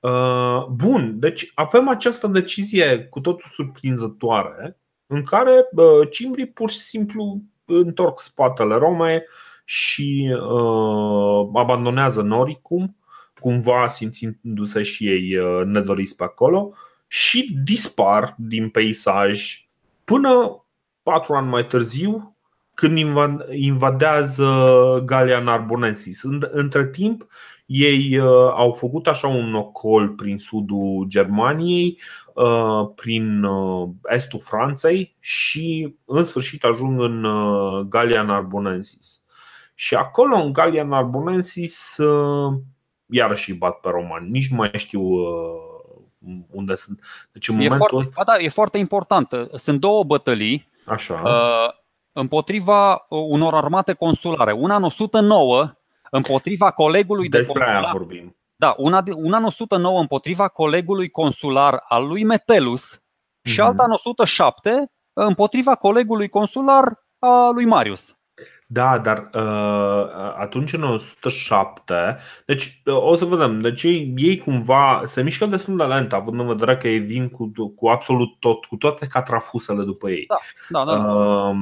Uh, 0.00 0.64
bun, 0.66 1.18
deci 1.18 1.50
avem 1.54 1.88
această 1.88 2.26
decizie 2.26 2.98
cu 2.98 3.20
totul 3.20 3.50
surprinzătoare 3.54 4.80
în 5.06 5.22
care 5.22 5.68
uh, 5.72 6.08
cimbrii 6.10 6.46
pur 6.46 6.70
și 6.70 6.78
simplu 6.78 7.42
întorc 7.64 8.20
spatele 8.20 8.74
Rome 8.74 9.24
și 9.64 10.36
uh, 10.40 11.48
abandonează 11.54 12.22
Noricum, 12.22 12.96
cumva 13.40 13.88
simțindu-se 13.88 14.82
și 14.82 15.08
ei 15.08 15.36
uh, 15.36 15.64
nedoriți 15.64 16.16
pe 16.16 16.24
acolo 16.24 16.72
și 17.06 17.58
dispar 17.64 18.34
din 18.38 18.68
peisaj 18.68 19.66
până 20.04 20.64
patru 21.02 21.34
ani 21.34 21.48
mai 21.48 21.66
târziu, 21.66 22.36
când 22.74 22.98
invadează 23.50 24.48
Galia 25.04 25.40
Narbonensis. 25.40 26.22
Între 26.50 26.86
timp, 26.86 27.26
ei 27.66 28.18
uh, 28.18 28.26
au 28.54 28.72
făcut 28.72 29.06
așa 29.06 29.28
un 29.28 29.54
ocol 29.54 30.08
prin 30.08 30.38
sudul 30.38 31.04
Germaniei, 31.08 32.00
uh, 32.34 32.90
prin 32.94 33.42
uh, 33.42 33.88
estul 34.08 34.40
Franței 34.40 35.16
și 35.18 35.96
în 36.04 36.24
sfârșit 36.24 36.64
ajung 36.64 37.00
în 37.00 37.26
Galia 37.88 38.22
Narbonensis. 38.22 39.21
Și 39.82 39.94
acolo, 39.94 40.36
în 40.36 40.52
Galia 40.52 40.84
Narbonensis, 40.84 41.96
iarăși 43.06 43.50
îi 43.50 43.56
bat 43.56 43.80
pe 43.80 43.88
romani. 43.88 44.30
Nici 44.30 44.50
nu 44.50 44.56
mai 44.56 44.70
știu 44.74 45.02
unde 46.50 46.74
sunt. 46.74 47.00
Deci 47.32 47.48
în 47.48 47.60
e, 47.60 47.68
foarte, 47.68 47.96
ăsta... 47.96 48.24
da, 48.24 48.36
e 48.38 48.48
foarte 48.48 48.78
important. 48.78 49.28
Sunt 49.54 49.80
două 49.80 50.04
bătălii 50.04 50.68
Așa. 50.86 51.14
Uh, 51.14 51.74
împotriva 52.12 53.04
unor 53.08 53.54
armate 53.54 53.92
consulare. 53.92 54.52
Una 54.52 54.76
în 54.76 54.82
109 54.82 55.70
împotriva 56.10 56.70
colegului 56.70 57.28
Despre 57.28 57.52
de 57.52 57.58
consular. 57.58 57.82
Aia 57.82 57.92
vorbim. 57.92 58.36
Da, 58.56 58.74
una, 58.78 59.02
una 59.14 59.36
în 59.36 59.44
109 59.44 60.00
împotriva 60.00 60.48
colegului 60.48 61.08
consular 61.08 61.84
al 61.88 62.06
lui 62.06 62.24
Metelus 62.24 62.96
mm-hmm. 62.96 63.50
și 63.50 63.60
mhm. 63.60 63.68
alta 63.68 63.84
în 63.84 63.90
107 63.90 64.92
împotriva 65.12 65.74
colegului 65.74 66.28
consular 66.28 66.84
al 67.18 67.54
lui 67.54 67.64
Marius. 67.64 68.16
Da, 68.72 68.98
dar 68.98 69.30
uh, 69.34 70.32
atunci 70.38 70.72
în 70.72 70.82
107, 70.82 72.16
deci 72.46 72.82
uh, 72.84 72.96
o 72.96 73.14
să 73.14 73.24
vedem, 73.24 73.60
deci 73.60 73.82
ei, 73.82 74.12
ei 74.16 74.38
cumva 74.38 75.00
se 75.04 75.22
mișcă 75.22 75.46
destul 75.46 75.76
de 75.76 75.82
lent, 75.82 76.12
având 76.12 76.40
în 76.40 76.46
vedere 76.46 76.76
că 76.76 76.88
ei 76.88 76.98
vin 76.98 77.28
cu, 77.28 77.52
cu 77.76 77.88
absolut 77.88 78.28
tot, 78.38 78.64
cu 78.64 78.76
toate 78.76 79.06
catrafusele 79.06 79.84
după 79.84 80.10
ei. 80.10 80.26
Da, 80.68 80.84
da, 80.84 80.96
da. 80.96 81.12
Uh, 81.12 81.54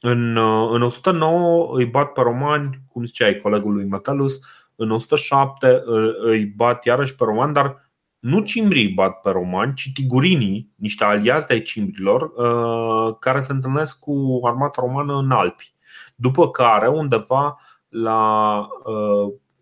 în, 0.00 0.36
uh, 0.36 0.68
în 0.72 0.82
109 0.82 1.76
îi 1.76 1.86
bat 1.86 2.12
pe 2.12 2.20
romani, 2.20 2.80
cum 2.88 3.04
ziceai, 3.04 3.38
colegul 3.38 3.72
lui 3.72 3.84
Metellus, 3.84 4.38
în 4.76 4.90
107 4.90 5.82
uh, 5.86 6.14
îi 6.18 6.44
bat 6.44 6.84
iarăși 6.84 7.14
pe 7.14 7.24
romani, 7.24 7.52
dar 7.52 7.90
nu 8.18 8.40
cimbrii 8.40 8.88
bat 8.88 9.20
pe 9.20 9.30
romani, 9.30 9.74
ci 9.74 9.90
tigurinii, 9.94 10.72
niște 10.76 11.04
aliați 11.04 11.46
de-ai 11.46 11.62
cimbrilor, 11.62 12.22
uh, 12.22 13.16
care 13.20 13.40
se 13.40 13.52
întâlnesc 13.52 13.98
cu 13.98 14.40
armata 14.42 14.82
romană 14.82 15.18
în 15.18 15.30
Alpi. 15.30 15.74
După 16.14 16.50
care, 16.50 16.88
undeva 16.88 17.58
la 17.88 18.68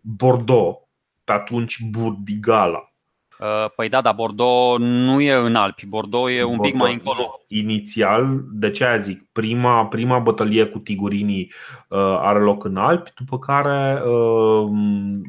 Bordeaux, 0.01 0.77
pe 1.23 1.31
atunci 1.31 1.79
Burdigala, 1.89 2.93
Uh, 3.39 3.71
păi 3.75 3.89
da, 3.89 4.01
dar 4.01 4.13
Bordeaux 4.13 4.79
nu 4.79 5.21
e 5.21 5.33
în 5.33 5.55
Alpi, 5.55 5.85
Bordeaux 5.85 6.31
e 6.31 6.43
un 6.43 6.55
Bordeaux, 6.55 6.71
pic 6.71 6.75
mai 6.75 6.93
încolo. 6.93 7.39
Inițial, 7.47 8.41
de 8.51 8.71
ce 8.71 8.85
aia 8.85 8.97
zic, 8.97 9.29
prima, 9.31 9.85
prima 9.85 10.19
bătălie 10.19 10.65
cu 10.65 10.79
tigurinii 10.79 11.51
uh, 11.89 11.99
are 11.99 12.39
loc 12.39 12.63
în 12.63 12.77
Alpi, 12.77 13.11
după 13.15 13.39
care 13.39 14.01
uh, 14.05 14.71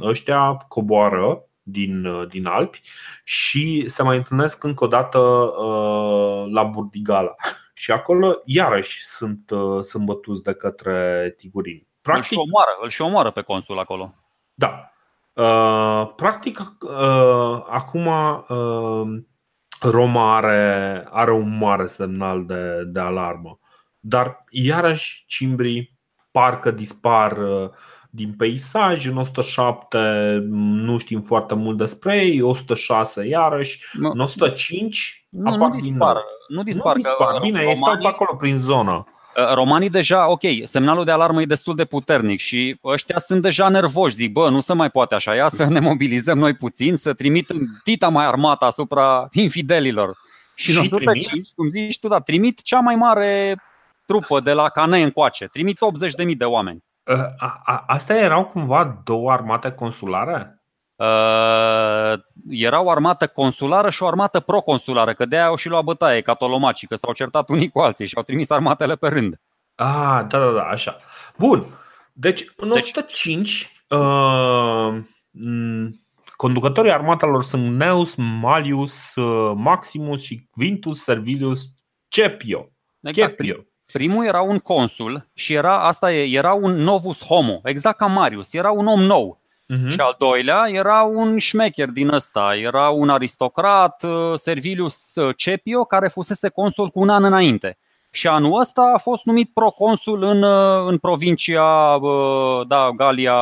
ăștia 0.00 0.52
coboară 0.68 1.44
din, 1.62 2.04
uh, 2.04 2.28
din 2.28 2.46
Alpi 2.46 2.80
și 3.24 3.88
se 3.88 4.02
mai 4.02 4.16
întâlnesc 4.16 4.64
încă 4.64 4.84
o 4.84 4.88
dată 4.88 5.18
uh, 5.18 6.52
la 6.52 6.62
Burdigala. 6.62 7.34
Și 7.76 7.90
acolo, 7.90 8.40
iarăși, 8.44 9.04
sunt, 9.06 9.50
uh, 9.50 9.82
sunt 9.82 10.04
bătuți 10.04 10.42
de 10.42 10.54
către 10.54 11.34
tigurini. 11.36 11.88
Practic, 12.00 12.30
îl 12.30 12.38
și 12.38 12.48
omoară, 12.48 12.70
îl 12.82 12.88
și 12.88 13.02
omoară 13.02 13.30
pe 13.30 13.42
consul 13.42 13.78
acolo. 13.78 14.14
Da, 14.54 14.94
Uh, 15.34 16.12
practic, 16.16 16.58
uh, 16.80 17.64
acum 17.68 18.06
uh, 18.06 19.22
Roma 19.80 20.36
are, 20.36 21.06
are 21.10 21.32
un 21.32 21.58
mare 21.58 21.86
semnal 21.86 22.46
de, 22.46 22.82
de 22.86 23.00
alarmă. 23.00 23.58
Dar 23.98 24.44
iarăși 24.50 25.24
cimbrii 25.26 25.98
parcă 26.30 26.70
dispar 26.70 27.38
din 28.10 28.34
peisaj. 28.36 29.06
În 29.06 29.16
107 29.16 29.98
nu 30.48 30.98
știm 30.98 31.20
foarte 31.20 31.54
mult 31.54 31.76
despre 31.76 32.16
ei, 32.16 32.40
106 32.40 33.26
iarăși, 33.26 33.84
nu, 33.92 34.10
în 34.10 34.20
105 34.20 35.26
nu, 35.30 35.52
apar 35.52 35.68
nu 35.68 35.80
dispar, 35.80 35.82
din 35.82 35.96
nou. 35.96 36.12
Nu 36.48 36.62
dispar, 36.62 36.94
nu 36.96 37.02
dispar. 37.02 37.40
Bine, 37.40 37.58
romanii... 37.58 37.68
ei 37.68 37.76
stau 37.76 37.96
pe 37.98 38.06
acolo 38.06 38.34
prin 38.34 38.58
zonă. 38.58 39.06
Uh, 39.36 39.54
romanii 39.54 39.90
deja, 39.90 40.30
ok, 40.30 40.40
semnalul 40.62 41.04
de 41.04 41.10
alarmă 41.10 41.42
e 41.42 41.44
destul 41.44 41.74
de 41.74 41.84
puternic 41.84 42.40
și 42.40 42.78
ăștia 42.84 43.18
sunt 43.18 43.42
deja 43.42 43.68
nervoși, 43.68 44.14
zic, 44.14 44.32
bă, 44.32 44.50
nu 44.50 44.60
se 44.60 44.72
mai 44.72 44.90
poate 44.90 45.14
așa, 45.14 45.34
ia 45.34 45.48
să 45.48 45.64
ne 45.64 45.80
mobilizăm 45.80 46.38
noi 46.38 46.54
puțin, 46.54 46.96
să 46.96 47.12
trimitem 47.12 47.80
tita 47.82 48.08
mai 48.08 48.26
armata 48.26 48.66
asupra 48.66 49.28
infidelilor. 49.32 50.16
Și, 50.54 50.70
și 50.70 50.78
în 50.78 50.84
105, 50.84 51.48
cum 51.56 51.68
zici 51.68 51.98
tu, 51.98 52.08
da, 52.08 52.20
trimit 52.20 52.62
cea 52.62 52.80
mai 52.80 52.96
mare 52.96 53.56
trupă 54.06 54.40
de 54.40 54.52
la 54.52 54.68
Cane 54.68 55.02
încoace, 55.02 55.46
trimit 55.46 55.78
80.000 56.26 56.36
de 56.36 56.44
oameni. 56.44 56.84
Uh, 57.04 57.18
a, 57.36 57.60
a, 57.64 57.84
astea 57.86 58.16
erau 58.16 58.44
cumva 58.44 59.00
două 59.04 59.32
armate 59.32 59.70
consulare? 59.70 60.63
Uh, 60.96 62.20
era 62.50 62.82
o 62.82 62.90
armată 62.90 63.26
consulară 63.26 63.90
și 63.90 64.02
o 64.02 64.06
armată 64.06 64.40
proconsulară, 64.40 65.12
că 65.12 65.24
de 65.24 65.36
aia 65.36 65.46
au 65.46 65.56
și 65.56 65.68
luat 65.68 65.84
bătaie 65.84 66.20
catolomacii, 66.20 66.86
că 66.86 66.96
s-au 66.96 67.12
certat 67.12 67.48
unii 67.48 67.68
cu 67.68 67.78
alții 67.78 68.06
și 68.06 68.16
au 68.16 68.22
trimis 68.22 68.50
armatele 68.50 68.96
pe 68.96 69.08
rând. 69.08 69.40
Ah, 69.74 70.24
da, 70.28 70.38
da, 70.38 70.50
da, 70.50 70.62
așa. 70.62 70.96
Bun. 71.38 71.64
Deci, 72.12 72.44
în 72.56 72.68
deci... 72.68 72.82
105, 72.82 73.84
uh, 73.88 75.02
conducătorii 76.36 76.92
armatelor 76.92 77.42
sunt 77.42 77.76
Neus, 77.76 78.14
Malius, 78.16 79.14
uh, 79.14 79.52
Maximus 79.56 80.22
și 80.22 80.46
Quintus 80.50 81.02
Servilius 81.02 81.64
Cepio. 82.08 82.68
Exact. 83.00 83.36
Cepio. 83.36 83.64
Primul 83.92 84.24
era 84.24 84.40
un 84.40 84.58
consul 84.58 85.30
și 85.34 85.52
era, 85.52 85.86
asta 85.86 86.12
e, 86.12 86.36
era 86.36 86.52
un 86.52 86.72
novus 86.72 87.24
homo, 87.24 87.60
exact 87.64 87.96
ca 87.96 88.06
Marius, 88.06 88.52
era 88.52 88.70
un 88.70 88.86
om 88.86 89.00
nou 89.00 89.43
Uh-huh. 89.72 89.88
Și 89.88 90.00
al 90.00 90.14
doilea 90.18 90.64
era 90.68 91.02
un 91.02 91.38
șmecher 91.38 91.88
din 91.88 92.08
ăsta, 92.08 92.54
era 92.56 92.88
un 92.88 93.08
aristocrat, 93.08 94.02
uh, 94.02 94.32
Servilius 94.34 95.14
uh, 95.14 95.34
Cepio, 95.36 95.84
care 95.84 96.08
fusese 96.08 96.48
consul 96.48 96.88
cu 96.88 97.00
un 97.00 97.08
an 97.08 97.24
înainte. 97.24 97.78
Și 98.10 98.28
anul 98.28 98.60
ăsta 98.60 98.92
a 98.94 98.98
fost 98.98 99.24
numit 99.24 99.50
proconsul 99.54 100.22
în, 100.22 100.42
uh, 100.42 100.86
în 100.86 100.98
provincia 100.98 101.98
da, 102.68 102.90
Galia 102.96 103.34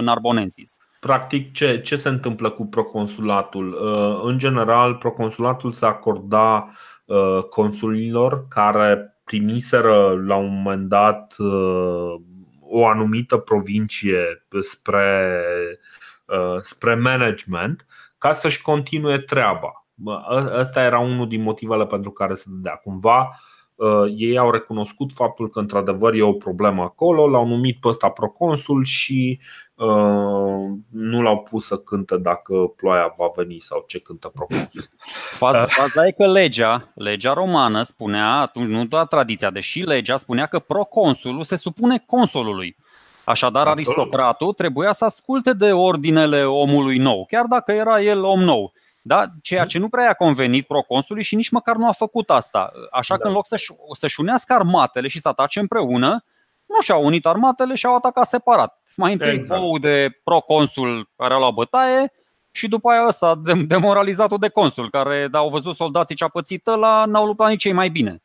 Narbonensis. 0.00 0.76
Practic, 1.00 1.52
ce, 1.52 1.80
ce 1.80 1.96
se 1.96 2.08
întâmplă 2.08 2.50
cu 2.50 2.66
proconsulatul? 2.66 3.78
În 4.22 4.38
general, 4.38 4.94
proconsulatul 4.94 5.72
se 5.72 5.86
acorda 5.86 6.68
consulilor 7.50 8.48
care 8.48 9.20
primiseră 9.24 10.22
la 10.26 10.36
un 10.36 10.62
moment 10.62 10.88
dat 10.88 11.34
o 12.68 12.86
anumită 12.86 13.36
provincie 13.36 14.46
spre, 14.60 15.42
uh, 16.24 16.60
spre 16.60 16.94
management 16.94 17.84
ca 18.18 18.32
să-și 18.32 18.62
continue 18.62 19.18
treaba. 19.18 19.86
Ăsta 20.52 20.82
era 20.82 20.98
unul 20.98 21.28
din 21.28 21.42
motivele 21.42 21.86
pentru 21.86 22.10
care 22.10 22.34
se 22.34 22.44
dădea. 22.48 22.74
Cumva 22.74 23.40
uh, 23.74 24.04
ei 24.16 24.38
au 24.38 24.50
recunoscut 24.50 25.12
faptul 25.12 25.48
că 25.50 25.58
într-adevăr 25.58 26.14
e 26.14 26.22
o 26.22 26.32
problemă 26.32 26.82
acolo, 26.82 27.28
l-au 27.28 27.46
numit 27.46 27.80
pe 27.80 27.88
ăsta 27.88 28.08
proconsul 28.08 28.84
și 28.84 29.40
uh, 29.40 29.67
nu 30.90 31.22
l-au 31.22 31.38
pus 31.38 31.66
să 31.66 31.76
cântă 31.76 32.16
dacă 32.16 32.54
ploaia 32.54 33.14
va 33.16 33.26
veni 33.36 33.58
sau 33.58 33.84
ce 33.86 33.98
cântă 33.98 34.28
proconsul. 34.28 34.82
Faza, 35.42 35.66
faza 35.66 36.06
e 36.06 36.10
că 36.10 36.26
legea, 36.26 36.92
legea 36.94 37.32
romană 37.32 37.82
spunea, 37.82 38.26
atunci 38.26 38.68
nu 38.68 38.84
doar 38.84 39.06
tradiția, 39.06 39.50
deși 39.50 39.80
legea 39.80 40.16
spunea 40.16 40.46
că 40.46 40.58
proconsulul 40.58 41.44
se 41.44 41.56
supune 41.56 42.02
consulului. 42.06 42.76
Așadar, 43.24 43.66
Absolut. 43.66 43.88
aristocratul 43.88 44.52
trebuia 44.52 44.92
să 44.92 45.04
asculte 45.04 45.52
de 45.52 45.72
ordinele 45.72 46.44
omului 46.44 46.98
nou, 46.98 47.24
chiar 47.28 47.44
dacă 47.44 47.72
era 47.72 48.00
el 48.00 48.24
om 48.24 48.40
nou. 48.40 48.72
Da? 49.02 49.24
Ceea 49.42 49.64
ce 49.64 49.78
nu 49.78 49.88
prea 49.88 50.04
i-a 50.04 50.12
convenit 50.12 50.66
proconsului 50.66 51.22
și 51.22 51.34
nici 51.34 51.50
măcar 51.50 51.76
nu 51.76 51.88
a 51.88 51.92
făcut 51.92 52.30
asta. 52.30 52.72
Așa 52.90 53.14
da. 53.16 53.20
că 53.20 53.28
în 53.28 53.34
loc 53.34 53.46
să-și, 53.46 53.72
să-și 53.92 54.20
unească 54.20 54.52
armatele 54.52 55.08
și 55.08 55.20
să 55.20 55.28
atace 55.28 55.60
împreună, 55.60 56.24
nu 56.68 56.80
și-au 56.80 57.04
unit 57.04 57.26
armatele 57.26 57.74
și 57.74 57.86
au 57.86 57.94
atacat 57.94 58.26
separat. 58.26 58.82
Mai 58.96 59.12
întâi 59.12 59.32
exact. 59.32 59.80
de 59.80 60.20
proconsul 60.24 61.10
care 61.16 61.34
a 61.34 61.38
luat 61.38 61.52
bătaie 61.52 62.12
și 62.50 62.68
după 62.68 62.90
aia 62.90 63.06
ăsta 63.06 63.40
demoralizatul 63.66 64.38
de 64.38 64.48
consul, 64.48 64.90
care 64.90 65.28
au 65.32 65.48
văzut 65.48 65.76
soldații 65.76 66.14
ce 66.16 66.24
a 66.24 66.28
pățit 66.28 66.66
la 66.66 67.04
n-au 67.04 67.26
luptat 67.26 67.48
nici 67.48 67.64
ei 67.64 67.72
mai 67.72 67.88
bine. 67.88 68.22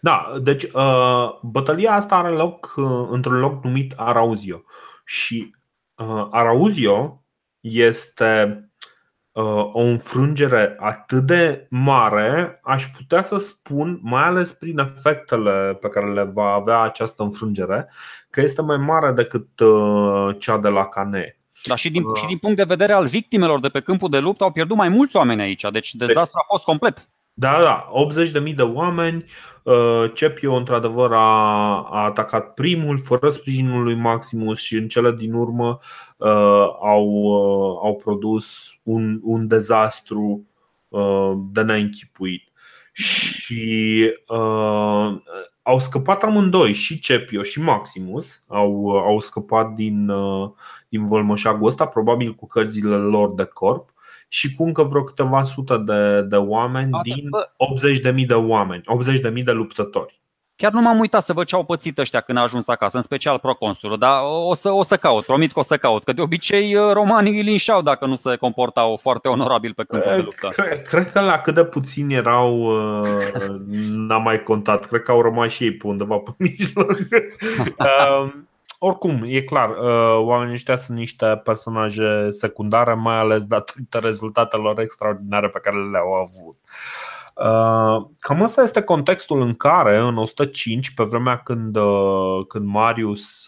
Da, 0.00 0.32
deci 0.42 0.62
uh, 0.62 1.38
bătălia 1.42 1.92
asta 1.92 2.16
are 2.16 2.28
loc 2.28 2.74
uh, 2.76 3.06
într-un 3.10 3.38
loc 3.38 3.64
numit 3.64 3.92
Arauzio. 3.96 4.62
Și 5.04 5.54
uh, 5.94 6.26
Arauzio 6.30 7.24
este 7.60 8.64
o 9.72 9.80
înfrângere 9.80 10.76
atât 10.78 11.22
de 11.22 11.66
mare, 11.70 12.60
aș 12.62 12.86
putea 12.86 13.22
să 13.22 13.36
spun, 13.36 13.98
mai 14.02 14.22
ales 14.22 14.52
prin 14.52 14.78
efectele 14.78 15.78
pe 15.80 15.88
care 15.88 16.12
le 16.12 16.30
va 16.34 16.52
avea 16.52 16.80
această 16.80 17.22
înfrângere, 17.22 17.90
că 18.30 18.40
este 18.40 18.62
mai 18.62 18.76
mare 18.76 19.12
decât 19.12 19.48
cea 20.38 20.58
de 20.58 20.68
la 20.68 20.86
Cane. 20.86 21.34
Dar 21.64 21.78
și 21.78 21.90
din, 21.90 22.04
și 22.14 22.26
din 22.26 22.38
punct 22.38 22.56
de 22.56 22.64
vedere 22.64 22.92
al 22.92 23.06
victimelor 23.06 23.60
de 23.60 23.68
pe 23.68 23.80
câmpul 23.80 24.08
de 24.08 24.18
luptă 24.18 24.44
au 24.44 24.52
pierdut 24.52 24.76
mai 24.76 24.88
mulți 24.88 25.16
oameni 25.16 25.40
aici, 25.40 25.64
deci 25.70 25.94
dezastru 25.94 26.38
a 26.38 26.44
fost 26.46 26.64
complet. 26.64 27.08
Da, 27.32 27.60
da, 27.62 27.90
80.000 28.48 28.54
de 28.54 28.62
oameni. 28.62 29.24
Uh, 29.62 30.04
Cepio, 30.14 30.54
într-adevăr, 30.54 31.12
a, 31.12 31.18
a 31.90 32.04
atacat 32.04 32.54
primul, 32.54 32.98
fără 32.98 33.30
sprijinul 33.30 33.82
lui 33.82 33.94
Maximus, 33.94 34.60
și 34.60 34.74
în 34.74 34.88
cele 34.88 35.12
din 35.12 35.32
urmă 35.32 35.68
uh, 35.68 36.09
au, 36.80 37.06
uh, 37.06 37.78
au 37.82 37.96
produs 37.96 38.78
un, 38.82 39.20
un 39.22 39.46
dezastru 39.46 40.46
uh, 40.88 41.32
de 41.52 41.62
neînchipuit. 41.62 42.42
Și 42.92 44.12
uh, 44.28 45.20
au 45.62 45.78
scăpat 45.78 46.22
amândoi, 46.22 46.72
și 46.72 46.98
Cepio 46.98 47.42
și 47.42 47.60
Maximus, 47.60 48.42
au, 48.46 48.88
au 48.88 49.20
scăpat 49.20 49.72
din, 49.72 50.08
uh, 50.08 50.50
din 50.88 51.06
vălmășagul 51.06 51.68
ăsta, 51.68 51.86
probabil 51.86 52.34
cu 52.34 52.46
cărțile 52.46 52.96
lor 52.96 53.34
de 53.34 53.44
corp 53.44 53.92
și 54.28 54.54
cu 54.54 54.62
încă 54.62 54.82
vreo 54.82 55.02
câteva 55.02 55.42
sute 55.42 55.76
de, 55.76 56.22
de 56.22 56.36
oameni 56.36 56.92
Ate, 56.92 57.10
din 57.14 57.28
80.000 58.22 58.26
de 58.26 58.34
oameni, 58.34 58.82
80.000 59.32 59.44
de 59.44 59.52
luptători. 59.52 60.19
Chiar 60.60 60.72
nu 60.72 60.80
m-am 60.80 60.98
uitat 60.98 61.22
să 61.22 61.32
văd 61.32 61.46
ce 61.46 61.54
au 61.54 61.64
pățit 61.64 61.98
ăștia 61.98 62.20
când 62.20 62.38
a 62.38 62.40
ajuns 62.40 62.68
acasă, 62.68 62.96
în 62.96 63.02
special 63.02 63.38
proconsulul, 63.38 63.98
dar 63.98 64.20
o 64.22 64.54
să, 64.54 64.70
o 64.70 64.82
să 64.82 64.96
caut, 64.96 65.24
promit 65.24 65.52
că 65.52 65.58
o 65.58 65.62
să 65.62 65.76
caut, 65.76 66.04
că 66.04 66.12
de 66.12 66.22
obicei 66.22 66.74
uh, 66.74 66.92
romanii 66.92 67.32
îi 67.32 67.42
linșau 67.42 67.82
dacă 67.82 68.06
nu 68.06 68.14
se 68.14 68.36
comportau 68.36 68.96
foarte 68.96 69.28
onorabil 69.28 69.72
pe 69.74 69.84
câmpul 69.88 70.10
de 70.10 70.16
eh, 70.16 70.24
luptă. 70.24 70.48
Cred, 70.48 70.82
cred 70.82 71.12
că 71.12 71.20
la 71.20 71.38
cât 71.38 71.54
de 71.54 71.64
puțini 71.64 72.14
erau, 72.14 72.60
uh, 73.00 73.08
n-am 74.08 74.22
mai 74.22 74.42
contat, 74.42 74.84
cred 74.84 75.02
că 75.02 75.10
au 75.10 75.22
rămas 75.22 75.50
și 75.50 75.64
ei 75.64 75.72
pe 75.72 75.86
undeva 75.86 76.16
pe 76.16 76.30
mijloc. 76.44 76.98
Um, 78.20 78.48
oricum, 78.78 79.22
e 79.26 79.40
clar, 79.40 79.68
uh, 79.68 80.24
oamenii 80.26 80.54
ăștia 80.54 80.76
sunt 80.76 80.98
niște 80.98 81.40
personaje 81.44 82.30
secundare, 82.30 82.94
mai 82.94 83.16
ales 83.16 83.44
datorită 83.44 83.98
rezultatelor 83.98 84.80
extraordinare 84.80 85.48
pe 85.48 85.58
care 85.62 85.76
le-au 85.76 86.12
avut. 86.12 86.56
Uh, 86.64 87.19
cam 88.18 88.42
asta 88.42 88.62
este 88.62 88.82
contextul 88.82 89.40
în 89.40 89.54
care, 89.54 89.98
în 89.98 90.16
105, 90.16 90.94
pe 90.94 91.02
vremea 91.02 91.36
când, 91.36 91.76
uh, 91.76 92.46
când 92.48 92.66
Marius 92.66 93.44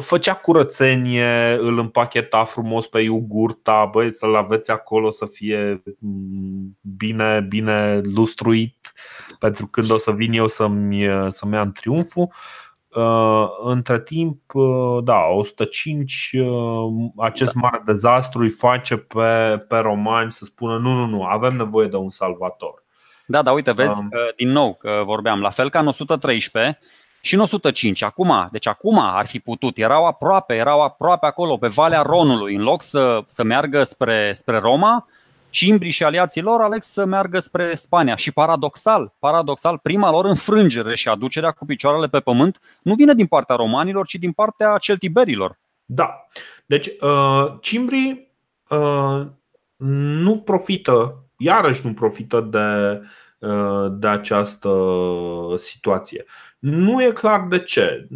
făcea 0.00 0.34
curățenie, 0.34 1.56
îl 1.60 1.78
împacheta 1.78 2.44
frumos 2.44 2.86
pe 2.86 3.00
iugurta, 3.00 3.84
băi, 3.92 4.12
să-l 4.12 4.34
aveți 4.34 4.70
acolo 4.70 5.10
să 5.10 5.26
fie 5.26 5.82
mm, 5.98 6.78
bine, 6.80 7.40
bine 7.48 8.00
lustruit 8.00 8.92
pentru 9.38 9.66
când 9.66 9.90
o 9.90 9.98
să 9.98 10.10
vin 10.10 10.32
eu 10.32 10.46
să-mi, 10.46 11.06
să-mi 11.28 11.56
am 11.56 11.72
triumful. 11.72 12.32
Uh, 12.94 13.46
între 13.58 14.00
timp, 14.00 14.40
uh, 14.52 15.04
da, 15.04 15.20
105, 15.30 16.30
uh, 16.34 16.46
acest 17.16 17.52
da. 17.52 17.60
mare 17.60 17.82
dezastru 17.86 18.42
îi 18.42 18.48
face 18.48 18.96
pe, 18.96 19.64
pe 19.68 19.76
romani 19.76 20.32
să 20.32 20.44
spună 20.44 20.78
nu, 20.78 20.92
nu, 20.92 21.06
nu, 21.06 21.22
avem 21.22 21.56
nevoie 21.56 21.88
de 21.88 21.96
un 21.96 22.10
salvator. 22.10 22.82
Da, 23.26 23.42
da, 23.42 23.52
uite, 23.52 23.72
vezi, 23.72 23.98
um, 23.98 24.08
din 24.36 24.48
nou 24.48 24.74
că 24.74 25.02
vorbeam, 25.04 25.40
la 25.40 25.50
fel 25.50 25.70
ca 25.70 25.78
în 25.78 25.86
113 25.86 26.78
și 27.20 27.34
în 27.34 27.40
105, 27.40 28.02
acum, 28.02 28.48
deci 28.52 28.68
acum 28.68 28.98
ar 28.98 29.26
fi 29.26 29.38
putut, 29.38 29.78
erau 29.78 30.06
aproape, 30.06 30.54
erau 30.54 30.82
aproape 30.82 31.26
acolo, 31.26 31.56
pe 31.56 31.68
Valea 31.68 32.02
Ronului, 32.02 32.54
în 32.54 32.62
loc 32.62 32.82
să, 32.82 33.22
să 33.26 33.42
meargă 33.42 33.82
spre, 33.82 34.32
spre 34.32 34.58
Roma, 34.58 35.06
cimbrii 35.54 35.90
și 35.90 36.04
aliații 36.04 36.42
lor 36.42 36.60
aleg 36.60 36.82
să 36.82 37.04
meargă 37.04 37.38
spre 37.38 37.74
Spania 37.74 38.16
și 38.16 38.32
paradoxal, 38.32 39.14
paradoxal, 39.18 39.78
prima 39.78 40.10
lor 40.10 40.24
înfrângere 40.24 40.94
și 40.94 41.08
aducerea 41.08 41.50
cu 41.50 41.64
picioarele 41.64 42.08
pe 42.08 42.20
pământ 42.20 42.60
nu 42.82 42.94
vine 42.94 43.14
din 43.14 43.26
partea 43.26 43.56
romanilor, 43.56 44.06
ci 44.06 44.14
din 44.14 44.32
partea 44.32 44.76
celtiberilor. 44.78 45.58
Da. 45.84 46.26
Deci, 46.66 46.86
uh, 47.00 47.54
cimbrii 47.60 48.32
uh, 48.68 49.26
nu 50.16 50.38
profită, 50.38 51.24
iarăși 51.36 51.86
nu 51.86 51.92
profită 51.92 52.40
de, 52.40 53.00
uh, 53.46 53.92
de 53.98 54.06
această 54.06 54.70
situație. 55.56 56.24
Nu 56.58 57.02
e 57.02 57.10
clar 57.10 57.46
de 57.48 57.58
ce. 57.58 58.08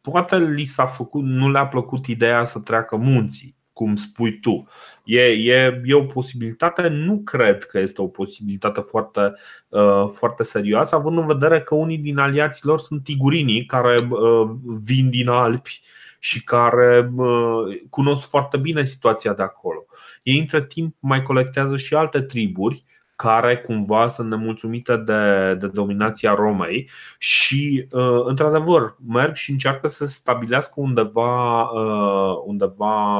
Poate 0.00 0.38
li 0.38 0.64
s-a 0.64 0.86
făcut, 0.86 1.22
nu 1.22 1.50
le-a 1.50 1.66
plăcut 1.66 2.06
ideea 2.06 2.44
să 2.44 2.58
treacă 2.58 2.96
munții 2.96 3.60
cum 3.72 3.96
spui 3.96 4.40
tu. 4.40 4.68
E, 5.04 5.20
e, 5.20 5.80
e 5.84 5.94
o 5.94 6.04
posibilitate, 6.04 6.88
nu 6.88 7.18
cred 7.18 7.64
că 7.64 7.78
este 7.78 8.02
o 8.02 8.06
posibilitate 8.06 8.80
foarte, 8.80 9.32
uh, 9.68 10.06
foarte 10.12 10.42
serioasă, 10.42 10.94
având 10.94 11.18
în 11.18 11.26
vedere 11.26 11.60
că 11.60 11.74
unii 11.74 11.98
din 11.98 12.18
aliații 12.18 12.66
lor 12.66 12.78
sunt 12.78 13.04
tigurinii 13.04 13.66
care 13.66 14.08
uh, 14.10 14.50
vin 14.84 15.10
din 15.10 15.28
Alpi 15.28 15.80
și 16.18 16.44
care 16.44 17.12
uh, 17.16 17.80
cunosc 17.90 18.28
foarte 18.28 18.56
bine 18.56 18.84
situația 18.84 19.32
de 19.32 19.42
acolo. 19.42 19.84
Ei, 20.22 20.38
între 20.38 20.64
timp, 20.64 20.96
mai 20.98 21.22
colectează 21.22 21.76
și 21.76 21.94
alte 21.94 22.20
triburi 22.20 22.84
care 23.22 23.58
cumva 23.58 24.08
sunt 24.08 24.30
nemulțumite 24.30 24.96
de, 24.96 25.54
de 25.54 25.66
dominația 25.66 26.34
Romei 26.34 26.90
și, 27.18 27.86
uh, 27.90 28.22
într-adevăr, 28.24 28.96
merg 29.08 29.34
și 29.34 29.50
încearcă 29.50 29.88
să 29.88 30.06
stabilească 30.06 30.72
undeva, 30.76 31.62
uh, 31.62 32.42
undeva 32.44 33.18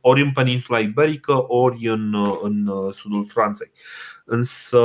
ori 0.00 0.20
în 0.20 0.32
peninsula 0.32 0.78
iberică, 0.78 1.44
ori 1.46 1.86
în, 1.88 2.14
în 2.42 2.70
sudul 2.90 3.24
Franței. 3.26 3.70
Însă 4.24 4.78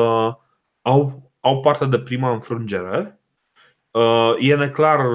au, 0.82 1.32
au 1.39 1.60
parte 1.60 1.86
de 1.86 1.99
prima 1.99 2.32
înfrângere 2.32 3.15
Uh, 3.93 4.34
e 4.39 4.56
neclar, 4.56 5.06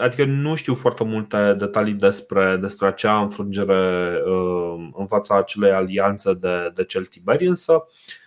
adică 0.00 0.24
nu 0.24 0.54
știu 0.54 0.74
foarte 0.74 1.04
multe 1.04 1.54
detalii 1.58 1.92
despre, 1.92 2.56
despre 2.56 2.86
acea 2.86 3.20
înfrângere 3.20 4.12
uh, 4.26 4.90
în 4.96 5.06
fața 5.06 5.36
acelei 5.36 5.72
alianțe 5.72 6.34
de, 6.34 6.72
de 6.74 6.84
celtiberi, 6.84 7.46
însă 7.46 7.72
Ehm, 7.72 8.19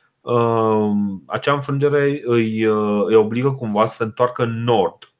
acea 1.25 1.53
înfrângere 1.53 2.21
îi, 2.23 2.65
uh, 2.65 3.05
îi 3.05 3.15
obligă 3.15 3.51
cumva 3.51 3.85
să 3.85 3.95
se 3.95 4.03
întoarcă 4.03 4.43
în 4.43 4.63
nord, 4.63 5.13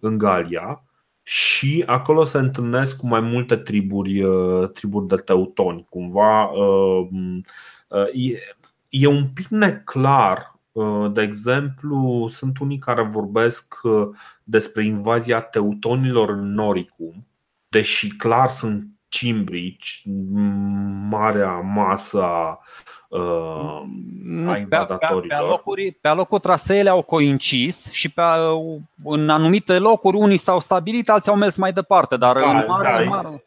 în 0.00 0.18
Galia, 0.18 0.84
și 1.22 1.82
acolo 1.86 2.24
se 2.24 2.38
întâlnesc 2.38 2.96
cu 2.96 3.06
mai 3.06 3.20
multe 3.20 3.56
triburi, 3.56 4.22
uh, 4.22 4.70
triburi 4.70 5.06
de 5.06 5.16
teutoni. 5.16 5.86
Cumva 5.90 6.42
ehm, 6.42 7.44
uh, 7.88 8.06
e, 8.12 8.38
e 8.88 9.06
un 9.06 9.28
pic 9.28 9.46
neclar. 9.48 10.54
De 11.12 11.22
exemplu, 11.22 12.26
sunt 12.28 12.58
unii 12.58 12.78
care 12.78 13.02
vorbesc 13.02 13.74
despre 14.44 14.84
invazia 14.84 15.40
teutonilor 15.40 16.28
în 16.28 16.52
Noricum, 16.52 17.26
deși 17.68 18.16
clar 18.16 18.48
sunt 18.48 18.86
cimbrici, 19.08 20.02
marea 21.08 21.60
masă 21.60 22.22
a 22.22 22.58
uh, 23.08 23.82
a 24.46 24.56
invadatorilor. 24.56 25.20
Pe, 25.20 25.20
pe, 25.20 25.26
pe, 25.26 25.34
alocuri, 25.34 25.98
pe 26.00 26.08
alocuri 26.08 26.40
traseele 26.40 26.88
au 26.88 27.02
coincis 27.02 27.90
și 27.92 28.12
pe, 28.12 28.22
în 29.04 29.28
anumite 29.28 29.78
locuri 29.78 30.16
unii 30.16 30.36
s-au 30.36 30.60
stabilit, 30.60 31.08
alții 31.08 31.30
au 31.30 31.36
mers 31.36 31.56
mai 31.56 31.72
departe, 31.72 32.16
dar 32.16 32.36
da, 32.36 32.50
în 32.50 32.64
mare, 32.68 33.04
da, 33.04 33.10
mare... 33.10 33.44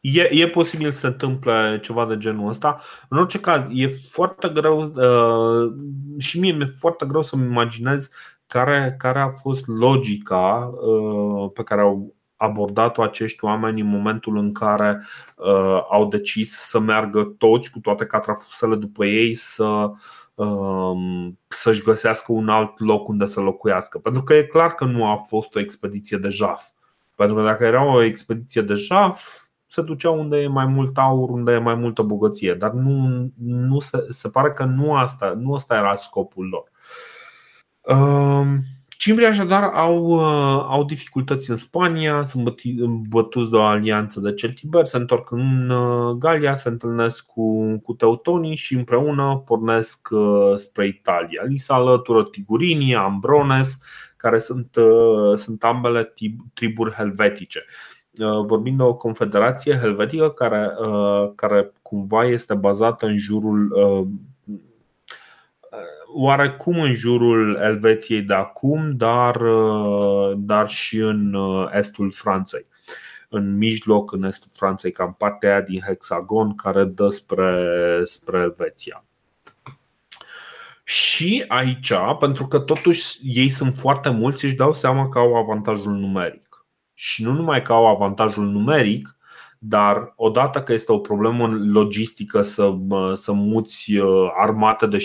E, 0.00 0.20
e 0.20 0.48
posibil 0.48 0.90
să 0.90 0.98
se 0.98 1.06
întâmple 1.06 1.80
ceva 1.82 2.06
de 2.06 2.16
genul 2.16 2.48
ăsta. 2.48 2.80
În 3.08 3.18
orice 3.18 3.40
caz, 3.40 3.66
e 3.72 3.88
foarte 4.08 4.48
greu 4.48 4.92
uh, 4.94 5.72
și 6.18 6.38
mie 6.38 6.52
mi-e 6.52 6.66
foarte 6.78 7.06
greu 7.06 7.22
să-mi 7.22 7.44
imaginez 7.44 8.08
care, 8.46 8.94
care 8.98 9.18
a 9.18 9.28
fost 9.28 9.66
logica 9.66 10.72
uh, 10.80 11.50
pe 11.54 11.62
care 11.62 11.80
au 11.80 12.15
abordat-o 12.36 13.02
acești 13.02 13.44
oameni 13.44 13.80
în 13.80 13.86
momentul 13.86 14.36
în 14.36 14.52
care 14.52 15.02
uh, 15.36 15.80
au 15.90 16.06
decis 16.08 16.52
să 16.52 16.78
meargă 16.78 17.34
toți 17.38 17.70
cu 17.70 17.78
toate 17.78 18.06
catrafusele 18.06 18.76
după 18.76 19.04
ei 19.04 19.34
să 19.34 19.90
uh, 20.34 20.96
să-și 21.48 21.82
găsească 21.82 22.32
un 22.32 22.48
alt 22.48 22.80
loc 22.80 23.08
unde 23.08 23.24
să 23.24 23.40
locuiască. 23.40 23.98
Pentru 23.98 24.22
că 24.22 24.34
e 24.34 24.42
clar 24.42 24.74
că 24.74 24.84
nu 24.84 25.06
a 25.06 25.16
fost 25.16 25.54
o 25.54 25.60
expediție 25.60 26.16
de 26.16 26.28
jaf. 26.28 26.62
Pentru 27.14 27.36
că 27.36 27.42
dacă 27.42 27.64
era 27.64 27.84
o 27.94 28.02
expediție 28.02 28.62
de 28.62 28.74
jaf, 28.74 29.46
se 29.66 29.82
ducea 29.82 30.10
unde 30.10 30.36
e 30.36 30.48
mai 30.48 30.66
mult 30.66 30.98
aur, 30.98 31.30
unde 31.30 31.52
e 31.52 31.58
mai 31.58 31.74
multă 31.74 32.02
bogăție. 32.02 32.54
Dar 32.54 32.70
nu, 32.70 33.26
nu 33.44 33.78
se, 33.78 34.06
se 34.08 34.28
pare 34.28 34.52
că 34.52 34.64
nu 34.64 34.94
asta, 34.94 35.34
nu 35.38 35.54
asta 35.54 35.74
era 35.74 35.96
scopul 35.96 36.48
lor. 36.48 36.70
Uh, 37.80 38.46
Cimbrii 38.96 39.26
așadar 39.26 39.62
au, 39.62 40.04
uh, 40.04 40.64
au 40.68 40.84
dificultăți 40.84 41.50
în 41.50 41.56
Spania, 41.56 42.22
sunt 42.22 42.56
bătuți 43.08 43.50
de 43.50 43.56
o 43.56 43.62
alianță 43.62 44.20
de 44.20 44.34
celtiberi, 44.34 44.88
se 44.88 44.96
întorc 44.96 45.30
în 45.30 45.70
uh, 45.70 46.16
Galia, 46.18 46.54
se 46.54 46.68
întâlnesc 46.68 47.26
cu, 47.26 47.78
cu 47.78 47.92
teutonii 47.92 48.54
și 48.54 48.74
împreună 48.74 49.42
pornesc 49.46 50.08
uh, 50.10 50.56
spre 50.56 50.86
Italia. 50.86 51.42
Li 51.48 51.56
se 51.56 51.72
alătură 51.72 52.24
Tigurinii, 52.24 52.94
Ambrones, 52.94 53.78
care 54.16 54.38
sunt, 54.38 54.76
sunt 55.36 55.64
ambele 55.64 56.14
triburi 56.54 56.92
helvetice. 56.92 57.64
vorbim 58.46 58.76
de 58.76 58.82
o 58.82 58.94
confederație 58.94 59.78
helvetică 59.78 60.30
care, 60.30 60.70
care 61.34 61.72
cumva 61.82 62.24
este 62.24 62.54
bazată 62.54 63.06
în 63.06 63.16
jurul 63.16 63.72
oarecum 66.18 66.80
în 66.80 66.94
jurul 66.94 67.58
Elveției 67.62 68.22
de 68.22 68.34
acum, 68.34 68.96
dar, 68.96 69.40
dar 70.36 70.68
și 70.68 70.96
în 70.96 71.36
estul 71.72 72.10
Franței. 72.10 72.66
În 73.28 73.56
mijloc, 73.56 74.12
în 74.12 74.22
estul 74.22 74.50
Franței, 74.54 74.92
cam 74.92 75.14
partea 75.18 75.50
aia 75.50 75.60
din 75.60 75.80
hexagon 75.86 76.54
care 76.54 76.84
dă 76.84 77.08
spre, 77.08 78.00
spre 78.04 78.38
Elveția. 78.38 79.04
Și 80.84 81.44
aici, 81.48 81.92
pentru 82.18 82.46
că 82.46 82.58
totuși 82.58 83.18
ei 83.22 83.48
sunt 83.48 83.74
foarte 83.74 84.10
mulți, 84.10 84.44
își 84.44 84.54
dau 84.54 84.72
seama 84.72 85.08
că 85.08 85.18
au 85.18 85.34
avantajul 85.34 85.92
numeric. 85.92 86.66
Și 86.94 87.22
nu 87.22 87.32
numai 87.32 87.62
că 87.62 87.72
au 87.72 87.86
avantajul 87.86 88.44
numeric, 88.44 89.15
dar 89.58 90.12
odată 90.16 90.62
că 90.62 90.72
este 90.72 90.92
o 90.92 90.98
problemă 90.98 91.46
logistică 91.46 92.42
să, 92.42 92.74
să 93.14 93.32
muți 93.32 93.96
uh, 93.96 94.30
armate 94.36 94.86
de 94.86 94.98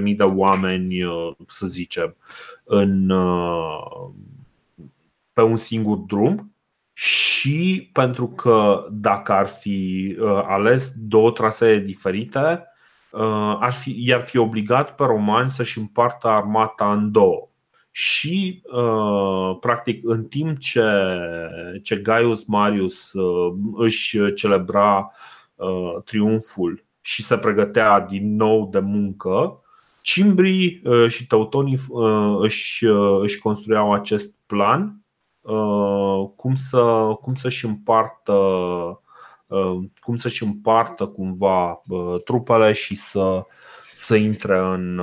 700.000 0.00 0.16
de 0.16 0.22
oameni, 0.22 1.02
uh, 1.02 1.30
să 1.46 1.66
zicem, 1.66 2.16
în, 2.64 3.10
uh, 3.10 4.10
pe 5.32 5.42
un 5.42 5.56
singur 5.56 5.96
drum, 5.96 6.54
și 6.92 7.90
pentru 7.92 8.28
că 8.28 8.86
dacă 8.90 9.32
ar 9.32 9.46
fi 9.46 10.16
ales 10.46 10.92
două 10.96 11.30
trasee 11.30 11.78
diferite, 11.78 12.64
ar 13.60 13.72
fi, 13.72 13.94
i-ar 14.06 14.20
fi 14.20 14.38
obligat 14.38 14.94
pe 14.94 15.04
romani 15.04 15.50
să-și 15.50 15.78
împartă 15.78 16.28
armata 16.28 16.92
în 16.92 17.12
două. 17.12 17.49
Și, 17.90 18.62
practic, 19.60 20.00
în 20.04 20.24
timp 20.24 20.58
ce, 20.58 20.82
ce 21.82 21.96
Gaius 21.96 22.44
Marius 22.44 23.12
își 23.74 24.34
celebra 24.34 25.10
triumful 26.04 26.84
și 27.00 27.24
se 27.24 27.38
pregătea 27.38 28.00
din 28.00 28.36
nou 28.36 28.68
de 28.70 28.78
muncă, 28.78 29.60
cimbrii 30.00 30.82
și 31.08 31.26
teutonii 31.26 31.78
își, 32.38 32.86
își 33.20 33.38
construiau 33.38 33.92
acest 33.92 34.34
plan 34.46 35.00
cum, 36.36 36.54
să, 36.54 36.82
cum 37.20 37.34
să-și 37.34 37.64
împartă 37.66 38.34
cum 40.00 40.16
să-și 40.16 40.42
împartă 40.42 41.06
cumva 41.06 41.80
trupele 42.24 42.72
și 42.72 42.94
să, 42.94 43.44
să 43.94 44.16
intre 44.16 44.58
în, 44.58 45.00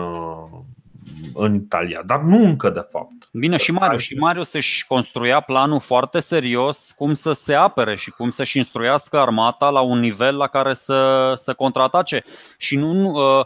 în 1.34 1.56
Italia, 1.56 2.02
dar 2.06 2.20
nu 2.20 2.44
încă 2.44 2.70
de 2.70 2.86
fapt. 2.92 3.12
Bine, 3.32 3.58
și 3.58 3.72
Marius. 3.72 4.02
Și 4.02 4.16
Marius 4.16 4.54
își 4.54 4.88
construia 4.88 5.40
planul 5.40 5.80
foarte 5.80 6.20
serios 6.20 6.94
cum 6.98 7.14
să 7.14 7.32
se 7.32 7.54
apere 7.54 7.96
și 7.96 8.12
cum 8.12 8.30
să-și 8.30 8.58
instruiască 8.58 9.20
armata 9.20 9.70
la 9.70 9.82
un 9.82 10.00
nivel 10.00 10.36
la 10.38 10.48
care 10.48 10.74
să, 10.74 11.32
să 11.36 11.54
contraatace. 11.54 12.24
Și 12.58 12.76
nu, 12.76 13.12
uh, 13.12 13.46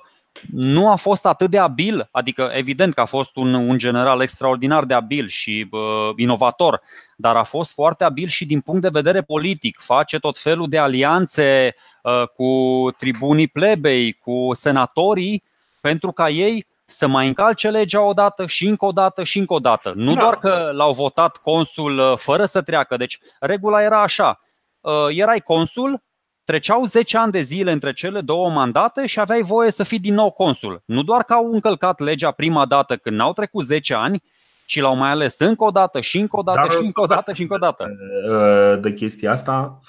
nu 0.52 0.92
a 0.92 0.96
fost 0.96 1.26
atât 1.26 1.50
de 1.50 1.58
abil, 1.58 2.10
adică 2.12 2.52
evident 2.54 2.94
că 2.94 3.02
a 3.02 3.06
fost 3.06 3.36
un, 3.36 3.54
un 3.54 3.78
general 3.78 4.22
extraordinar 4.22 4.86
de 4.86 4.94
abil 4.94 5.28
și 5.28 5.68
uh, 5.72 5.80
inovator, 6.16 6.82
dar 7.16 7.36
a 7.36 7.44
fost 7.44 7.74
foarte 7.74 8.04
abil 8.04 8.28
și 8.28 8.46
din 8.46 8.62
punct 8.62 8.82
de 8.82 8.90
vedere 8.92 9.22
politic. 9.22 9.80
Face 9.80 10.20
tot 10.20 10.38
felul 10.38 10.70
de 10.70 10.78
alianțe 10.78 11.76
uh, 12.04 12.28
cu 12.28 12.92
tribunii 12.98 13.48
plebei, 13.48 14.12
cu 14.12 14.50
senatorii, 14.54 15.44
pentru 15.82 16.12
ca 16.12 16.30
ei 16.30 16.66
să 16.92 17.08
mai 17.08 17.28
încalce 17.28 17.70
legea 17.70 18.02
odată 18.02 18.46
și 18.46 18.68
încă 18.68 18.86
o 18.86 18.92
dată 18.92 19.24
și 19.24 19.40
încă 19.40 19.54
o 19.54 19.60
dată. 19.60 19.94
Nu 19.96 20.14
da. 20.14 20.20
doar 20.20 20.38
că 20.38 20.72
l-au 20.74 20.94
votat 20.94 21.38
consul 21.38 21.98
uh, 21.98 22.14
fără 22.16 22.46
să 22.46 22.62
treacă. 22.62 22.98
Deci 22.98 23.20
regula 23.40 23.82
era 23.82 24.02
așa. 24.02 24.40
Uh, 24.80 24.94
erai 25.10 25.40
consul, 25.40 26.04
treceau 26.44 26.84
10 26.84 27.18
ani 27.18 27.32
de 27.32 27.42
zile 27.42 27.72
între 27.72 27.94
cele 27.94 28.22
două 28.22 28.50
mandate 28.50 29.06
și 29.06 29.20
aveai 29.20 29.42
voie 29.42 29.72
să 29.72 29.84
fii 29.84 30.00
din 30.00 30.14
nou 30.14 30.32
consul. 30.32 30.82
Nu 30.86 31.04
doar 31.04 31.24
că 31.24 31.34
au 31.34 31.52
încălcat 31.52 32.00
legea 32.00 32.32
prima 32.32 32.66
dată 32.66 32.96
când 32.96 33.16
n-au 33.16 33.34
trecut 33.34 33.66
10 33.66 33.94
ani, 33.94 34.24
ci 34.66 34.80
l-au 34.80 34.96
mai 34.96 35.10
ales 35.10 35.40
încă 35.40 35.64
o 35.64 35.70
dată 35.70 36.00
și 36.00 36.20
încă 36.20 36.38
o 36.38 36.42
dată 36.42 36.60
Dar 36.62 36.72
și 36.72 36.84
încă 36.84 37.02
o 37.02 37.06
dată 37.06 37.34
și 37.34 37.42
încă 37.42 37.54
o 37.54 37.58
dată. 37.58 37.86
Uh, 38.32 38.80
de 38.82 38.94
chestia 38.94 39.32
asta, 39.32 39.80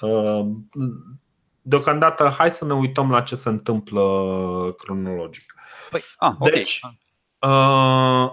deocamdată 1.63 2.33
hai 2.37 2.51
să 2.51 2.65
ne 2.65 2.73
uităm 2.73 3.11
la 3.11 3.21
ce 3.21 3.35
se 3.35 3.49
întâmplă 3.49 4.03
cronologic. 4.77 5.53
Păi, 5.89 6.01
a, 6.17 6.35
okay. 6.39 6.51
Deci, 6.51 6.79
uh, 7.39 8.31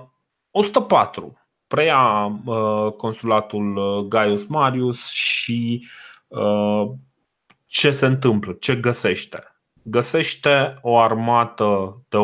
104 0.51 1.41
preia 1.67 2.33
uh, 2.45 2.93
consulatul 2.97 3.77
uh, 3.77 4.05
Gaius 4.09 4.47
Marius 4.47 5.11
și 5.11 5.87
uh, 6.29 6.91
ce 7.67 7.91
se 7.91 8.07
întâmplă, 8.07 8.53
ce 8.53 8.77
găsește? 8.77 9.45
Găsește 9.83 10.79
o 10.83 10.99
armată 10.99 12.01
de 12.09 12.17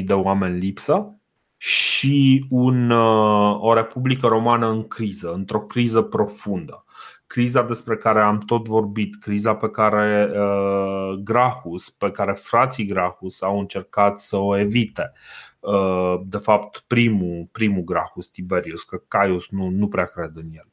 80.000 0.00 0.04
de 0.04 0.12
oameni 0.12 0.58
lipsă 0.58 1.18
și 1.56 2.46
un, 2.48 2.90
uh, 2.90 3.56
o 3.60 3.74
republică 3.74 4.26
romană 4.26 4.68
în 4.68 4.88
criză, 4.88 5.32
într-o 5.32 5.60
criză 5.60 6.02
profundă 6.02 6.84
criza 7.28 7.62
despre 7.62 7.96
care 7.96 8.20
am 8.20 8.38
tot 8.38 8.68
vorbit, 8.68 9.20
criza 9.20 9.54
pe 9.54 9.70
care 9.70 10.30
uh, 10.30 11.18
Grahus, 11.22 11.90
pe 11.90 12.10
care 12.10 12.32
frații 12.32 12.86
Grahus 12.86 13.42
au 13.42 13.58
încercat 13.58 14.18
să 14.18 14.36
o 14.36 14.58
evite. 14.58 15.12
Uh, 15.60 16.20
de 16.24 16.36
fapt, 16.36 16.84
primul, 16.86 17.48
primul 17.52 17.82
Grahus, 17.82 18.28
Tiberius, 18.28 18.82
că 18.82 19.02
Caius 19.08 19.48
nu, 19.48 19.68
nu 19.68 19.88
prea 19.88 20.04
cred 20.04 20.30
în 20.34 20.48
el. 20.52 20.68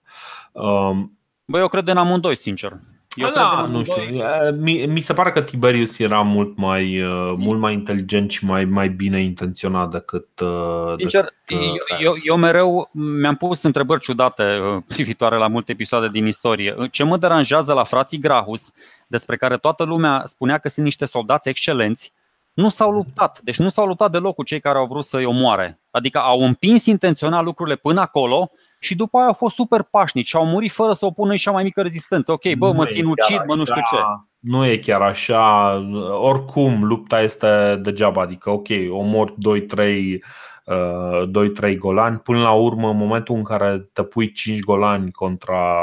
Uh, 0.51 1.05
Băi, 1.45 1.61
eu 1.61 1.67
cred 1.67 1.87
în 1.87 1.97
amândoi, 1.97 2.35
sincer. 2.35 2.79
Eu 3.15 3.31
da, 3.31 3.65
nu 3.69 3.83
știu. 3.83 4.03
Mi, 4.59 4.85
mi 4.85 4.99
se 4.99 5.13
pare 5.13 5.31
că 5.31 5.41
Tiberius 5.41 5.99
era 5.99 6.21
mult 6.21 6.57
mai, 6.57 7.01
uh, 7.01 7.33
mult 7.37 7.59
mai 7.59 7.73
inteligent 7.73 8.31
și 8.31 8.45
mai, 8.45 8.65
mai 8.65 8.89
bine 8.89 9.21
intenționat 9.21 9.89
decât. 9.89 10.39
Uh, 10.39 10.93
Sincer, 10.97 11.25
decât, 11.47 11.65
uh, 11.65 11.99
eu, 11.99 11.99
eu, 11.99 12.13
eu 12.23 12.35
mereu 12.35 12.89
mi-am 12.93 13.35
pus 13.35 13.63
întrebări 13.63 14.01
ciudate 14.01 14.43
privitoare 14.93 15.37
la 15.37 15.47
multe 15.47 15.71
episoade 15.71 16.09
din 16.09 16.25
istorie. 16.25 16.75
Ce 16.91 17.03
mă 17.03 17.17
deranjează 17.17 17.73
la 17.73 17.83
frații 17.83 18.19
Grahus, 18.19 18.71
despre 19.07 19.35
care 19.35 19.57
toată 19.57 19.83
lumea 19.83 20.23
spunea 20.25 20.57
că 20.57 20.69
sunt 20.69 20.85
niște 20.85 21.05
soldați 21.05 21.49
excelenți, 21.49 22.13
nu 22.53 22.69
s-au 22.69 22.91
luptat. 22.91 23.39
Deci 23.43 23.57
nu 23.57 23.69
s-au 23.69 23.85
luptat 23.85 24.11
deloc 24.11 24.35
cu 24.35 24.43
cei 24.43 24.59
care 24.59 24.77
au 24.77 24.85
vrut 24.85 25.03
să-i 25.03 25.25
omoare. 25.25 25.79
Adică 25.91 26.19
au 26.19 26.41
împins 26.41 26.85
intenționat 26.85 27.43
lucrurile 27.43 27.75
până 27.75 28.01
acolo 28.01 28.51
și 28.79 28.95
după 28.95 29.17
aia 29.17 29.27
au 29.27 29.33
fost 29.33 29.55
super 29.55 29.81
pașnici 29.81 30.27
și 30.27 30.35
au 30.35 30.45
murit 30.45 30.71
fără 30.71 30.93
să 30.93 31.05
opună 31.05 31.35
și 31.35 31.43
cea 31.43 31.51
mai 31.51 31.63
mică 31.63 31.81
rezistență. 31.81 32.31
Ok, 32.31 32.53
bă, 32.57 32.71
mă 32.71 32.85
sinucid, 32.85 33.41
mă 33.47 33.55
nu 33.55 33.65
știu 33.65 33.81
ce. 33.91 33.97
Nu 34.39 34.65
e 34.65 34.77
chiar 34.77 35.01
așa. 35.01 35.73
Oricum, 36.13 36.83
lupta 36.83 37.21
este 37.21 37.79
degeaba. 37.83 38.21
Adică, 38.21 38.49
ok, 38.49 38.67
omori 38.89 39.33
2-3 39.33 40.17
2-3 40.65 41.71
uh, 41.71 41.77
golani. 41.77 42.17
Până 42.17 42.39
la 42.39 42.51
urmă, 42.51 42.89
în 42.89 42.97
momentul 42.97 43.35
în 43.35 43.43
care 43.43 43.89
te 43.93 44.03
pui 44.03 44.31
5 44.31 44.59
golani 44.59 45.11
contra, 45.11 45.75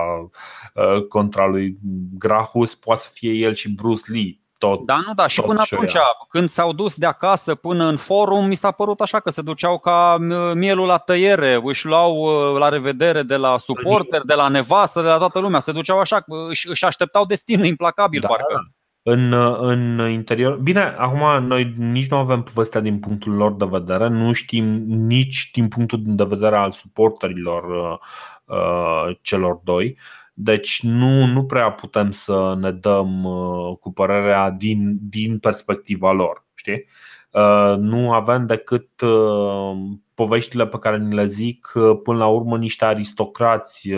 uh, 0.75 1.07
contra 1.09 1.47
lui 1.47 1.79
Grahus, 2.19 2.75
poate 2.75 3.01
să 3.01 3.09
fie 3.13 3.31
el 3.33 3.55
și 3.55 3.75
Bruce 3.75 4.13
Lee 4.13 4.42
tot. 4.63 4.87
Da, 4.87 5.01
nu, 5.07 5.15
da, 5.15 5.27
și 5.27 5.41
până 5.41 5.61
atunci, 5.61 5.95
ea. 5.95 6.03
când 6.29 6.49
s-au 6.49 6.73
dus 6.73 6.97
de 6.97 7.07
acasă 7.07 7.55
până 7.55 7.85
în 7.85 7.97
forum, 7.97 8.47
mi 8.47 8.55
s-a 8.55 8.71
părut 8.71 9.01
așa 9.01 9.21
că 9.21 9.31
se 9.31 9.43
duceau 9.43 9.79
ca 9.79 10.17
mielul 10.55 10.87
la 10.87 10.99
tăiere, 10.99 11.61
își 11.65 11.87
luau 11.87 12.17
uh, 12.17 12.59
la 12.59 12.69
revedere 12.69 13.23
de 13.23 13.37
la 13.37 13.59
suporter, 13.59 14.21
de 14.25 14.35
la 14.35 14.49
nevastă, 14.49 15.03
de 15.03 15.09
la 15.09 15.19
toată 15.19 15.39
lumea, 15.39 15.61
se 15.61 15.73
duceau 15.73 15.99
așa, 15.99 16.25
își, 16.49 16.69
își 16.69 16.85
așteptau 16.85 17.25
destinul 17.25 17.67
implacabil, 17.67 18.21
da, 18.21 18.29
parcă. 18.29 18.47
Da. 18.55 18.61
În, 19.13 19.33
în 19.59 20.11
interior. 20.11 20.57
Bine, 20.57 20.95
acum 20.99 21.47
noi 21.47 21.75
nici 21.79 22.11
nu 22.11 22.17
avem 22.17 22.43
povestea 22.43 22.81
din 22.81 22.99
punctul 22.99 23.33
lor 23.33 23.53
de 23.53 23.67
vedere, 23.71 24.09
nu 24.09 24.33
știm 24.33 24.65
nici 24.87 25.51
din 25.53 25.69
punctul 25.69 26.01
de 26.03 26.25
vedere 26.25 26.57
al 26.57 26.71
suporterilor 26.71 27.65
uh, 27.65 27.99
uh 28.57 29.17
celor 29.21 29.61
doi. 29.65 29.97
Uh, 29.99 30.22
deci 30.33 30.83
nu, 30.83 31.27
nu 31.27 31.45
prea 31.45 31.71
putem 31.71 32.11
să 32.11 32.55
ne 32.59 32.71
dăm 32.71 33.25
uh, 33.25 33.77
cu 33.81 33.93
părerea 33.93 34.51
din, 34.51 34.99
din 35.01 35.39
perspectiva 35.39 36.13
lor. 36.13 36.45
Știi? 36.55 36.87
Uh, 37.31 37.75
nu 37.79 38.13
avem 38.13 38.47
decât 38.47 39.01
uh, 39.01 39.73
poveștile 40.15 40.67
pe 40.67 40.79
care 40.79 40.99
ni 40.99 41.15
le 41.15 41.25
zic 41.25 41.73
până 42.03 42.19
la 42.19 42.27
urmă 42.27 42.57
niște 42.57 42.85
aristocrați 42.85 43.91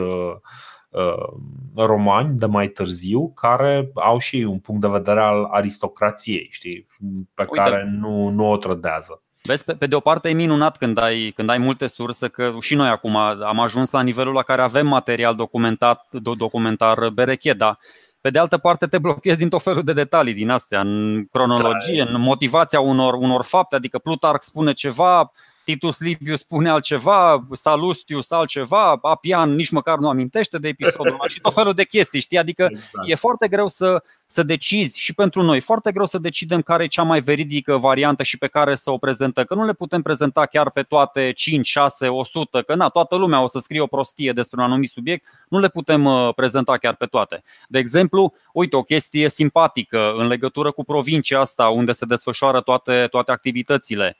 romani 1.74 2.39
de 2.39 2.47
mai 2.47 2.68
târziu 2.68 3.32
care 3.32 3.91
au 3.95 4.18
și 4.18 4.37
ei 4.37 4.45
un 4.45 4.59
punct 4.59 4.80
de 4.80 4.89
vedere 4.89 5.20
al 5.20 5.45
aristocrației, 5.45 6.49
știi, 6.51 6.87
pe 7.35 7.43
Uite. 7.43 7.57
care 7.57 7.91
nu, 7.99 8.28
nu 8.28 8.51
o 8.51 8.57
trădează. 8.57 9.24
Vezi, 9.47 9.65
pe, 9.65 9.75
pe 9.75 9.87
de 9.87 9.95
o 9.95 10.01
parte 10.01 10.29
e 10.29 10.33
minunat 10.33 10.77
când 10.77 10.99
ai, 10.99 11.33
când 11.37 11.51
ai 11.51 11.59
multe 11.59 11.87
surse, 11.87 12.29
că 12.29 12.57
și 12.61 12.75
noi 12.75 12.89
acum 12.89 13.17
am 13.17 13.61
ajuns 13.61 13.91
la 13.91 14.03
nivelul 14.03 14.35
la 14.35 14.43
care 14.43 14.63
avem 14.63 14.87
material 14.87 15.35
documentat, 15.35 16.07
documentar 16.37 17.09
bereche, 17.09 17.53
dar 17.53 17.79
pe 18.21 18.31
de 18.31 18.39
altă 18.39 18.59
parte 18.59 18.87
te 18.87 18.99
blochezi 18.99 19.39
din 19.39 19.49
tot 19.49 19.63
felul 19.63 19.83
de 19.83 19.93
detalii 19.93 20.35
din 20.35 20.51
astea, 20.51 20.81
în 20.81 21.25
cronologie, 21.31 22.05
da. 22.05 22.11
în 22.11 22.21
motivația 22.21 22.81
unor, 22.81 23.15
unor 23.15 23.43
fapte, 23.43 23.75
adică 23.75 23.99
Plutarch 23.99 24.43
spune 24.45 24.73
ceva, 24.73 25.33
Titus 25.65 26.01
Livius 26.01 26.39
spune 26.39 26.69
altceva, 26.69 27.47
Salustius 27.53 28.31
altceva, 28.31 28.99
Apian 29.03 29.55
nici 29.55 29.71
măcar 29.71 29.99
nu 29.99 30.09
amintește 30.09 30.59
de 30.59 30.69
episodul 30.69 31.12
ăla 31.12 31.29
și 31.29 31.41
tot 31.41 31.55
felul 31.55 31.73
de 31.73 31.85
chestii, 31.85 32.21
știi? 32.21 32.39
Adică 32.39 32.69
exact. 32.71 33.09
e 33.11 33.15
foarte 33.15 33.49
greu 33.49 33.69
să, 33.69 34.03
să 34.27 34.43
decizi 34.43 35.01
și 35.01 35.15
pentru 35.15 35.43
noi, 35.43 35.61
foarte 35.61 35.93
greu 35.93 36.07
să 36.07 36.19
decidem 36.19 36.62
care 36.62 36.85
e 36.85 36.87
cea 36.87 37.03
mai 37.03 37.21
veridică 37.21 37.77
variantă 37.77 38.23
și 38.23 38.39
pe 38.39 38.47
care 38.47 38.75
să 38.75 38.91
o 38.91 38.99
prezentăm, 38.99 39.45
că 39.45 39.55
nu 39.55 39.65
le 39.65 39.73
putem 39.73 40.03
prezenta 40.03 40.47
chiar 40.47 40.71
pe 40.71 40.83
toate 40.83 41.33
5, 41.33 41.67
6, 41.67 42.09
100, 42.09 42.62
că 42.62 42.75
na, 42.75 42.89
toată 42.89 43.17
lumea 43.17 43.43
o 43.43 43.47
să 43.47 43.59
scrie 43.59 43.81
o 43.81 43.87
prostie 43.87 44.33
despre 44.33 44.61
un 44.61 44.67
anumit 44.67 44.89
subiect, 44.89 45.27
nu 45.49 45.59
le 45.59 45.69
putem 45.69 46.05
uh, 46.05 46.35
prezenta 46.35 46.77
chiar 46.77 46.95
pe 46.95 47.07
toate. 47.07 47.43
De 47.69 47.79
exemplu, 47.79 48.35
uite, 48.53 48.77
o 48.77 48.83
chestie 48.83 49.29
simpatică 49.29 50.12
în 50.17 50.27
legătură 50.27 50.71
cu 50.71 50.85
provincia 50.85 51.41
asta 51.41 51.69
unde 51.69 51.93
se 51.93 52.07
desfășoară 52.07 52.61
toate, 52.61 53.07
toate 53.11 53.31
activitățile 53.31 54.17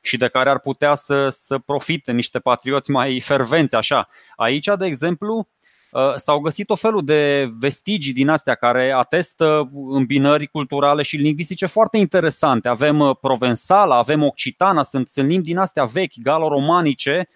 și 0.00 0.16
de 0.16 0.28
care 0.28 0.50
ar 0.50 0.58
putea 0.58 0.94
să, 0.94 1.28
să 1.28 1.58
profite 1.58 2.12
niște 2.12 2.38
patrioți 2.38 2.90
mai 2.90 3.20
fervenți 3.20 3.74
așa. 3.74 4.08
Aici, 4.36 4.68
de 4.78 4.86
exemplu, 4.86 5.48
uh, 5.90 6.14
s-au 6.16 6.38
găsit 6.38 6.70
o 6.70 6.74
felul 6.74 7.04
de 7.04 7.46
vestigii 7.58 8.12
din 8.12 8.28
astea 8.28 8.54
care 8.54 8.90
atestă 8.90 9.70
îmbinări 9.88 10.46
culturale 10.46 11.02
și 11.02 11.16
lingvistice 11.16 11.66
foarte 11.66 11.96
interesante. 11.96 12.68
Avem 12.68 13.00
uh, 13.00 13.16
provensala, 13.20 13.96
avem 13.96 14.22
occitana, 14.22 14.82
sunt, 14.82 15.08
sunt 15.08 15.28
limbi 15.28 15.46
din 15.46 15.58
astea 15.58 15.84
vechi, 15.84 16.22
galo-romanice, 16.22 17.28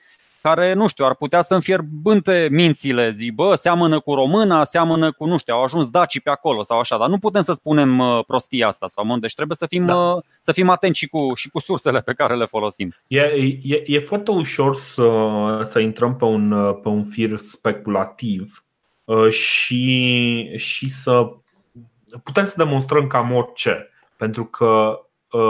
care, 0.46 0.72
nu 0.72 0.86
știu, 0.86 1.04
ar 1.04 1.14
putea 1.14 1.42
să 1.42 1.54
înfierbânte 1.54 2.48
mințile, 2.50 3.10
zi, 3.10 3.30
bă, 3.30 3.54
seamănă 3.54 4.00
cu 4.00 4.14
româna, 4.14 4.64
seamănă 4.64 5.12
cu, 5.12 5.26
nu 5.26 5.36
știu, 5.36 5.54
au 5.54 5.62
ajuns 5.62 5.90
dacii 5.90 6.20
pe 6.20 6.30
acolo 6.30 6.62
sau 6.62 6.78
așa, 6.78 6.98
dar 6.98 7.08
nu 7.08 7.18
putem 7.18 7.42
să 7.42 7.52
spunem 7.52 7.98
uh, 7.98 8.24
prostia 8.26 8.66
asta 8.66 8.86
sau 8.86 9.04
mă, 9.04 9.16
deci 9.16 9.34
trebuie 9.34 9.56
să 9.56 9.66
fim, 9.66 9.86
da. 9.86 9.94
Uh, 9.94 10.22
să 10.40 10.52
fim 10.52 10.68
atenți 10.68 10.98
și 10.98 11.08
cu, 11.08 11.34
și 11.34 11.50
cu 11.50 11.58
sursele 11.58 12.00
pe 12.00 12.12
care 12.12 12.36
le 12.36 12.44
folosim. 12.44 12.94
E, 13.06 13.20
e, 13.62 13.82
e 13.86 13.98
foarte 13.98 14.30
ușor 14.30 14.74
să, 14.74 15.60
să 15.62 15.78
intrăm 15.78 16.16
pe 16.16 16.24
un, 16.24 16.74
pe 16.82 16.88
un 16.88 17.02
fir 17.02 17.36
speculativ 17.36 18.64
uh, 19.04 19.28
și, 19.28 20.56
și 20.56 20.88
să 20.88 21.30
putem 22.22 22.44
să 22.44 22.54
demonstrăm 22.56 23.06
cam 23.06 23.32
orice. 23.32 23.90
Pentru 24.16 24.44
că 24.44 24.66
Uh, 24.66 25.05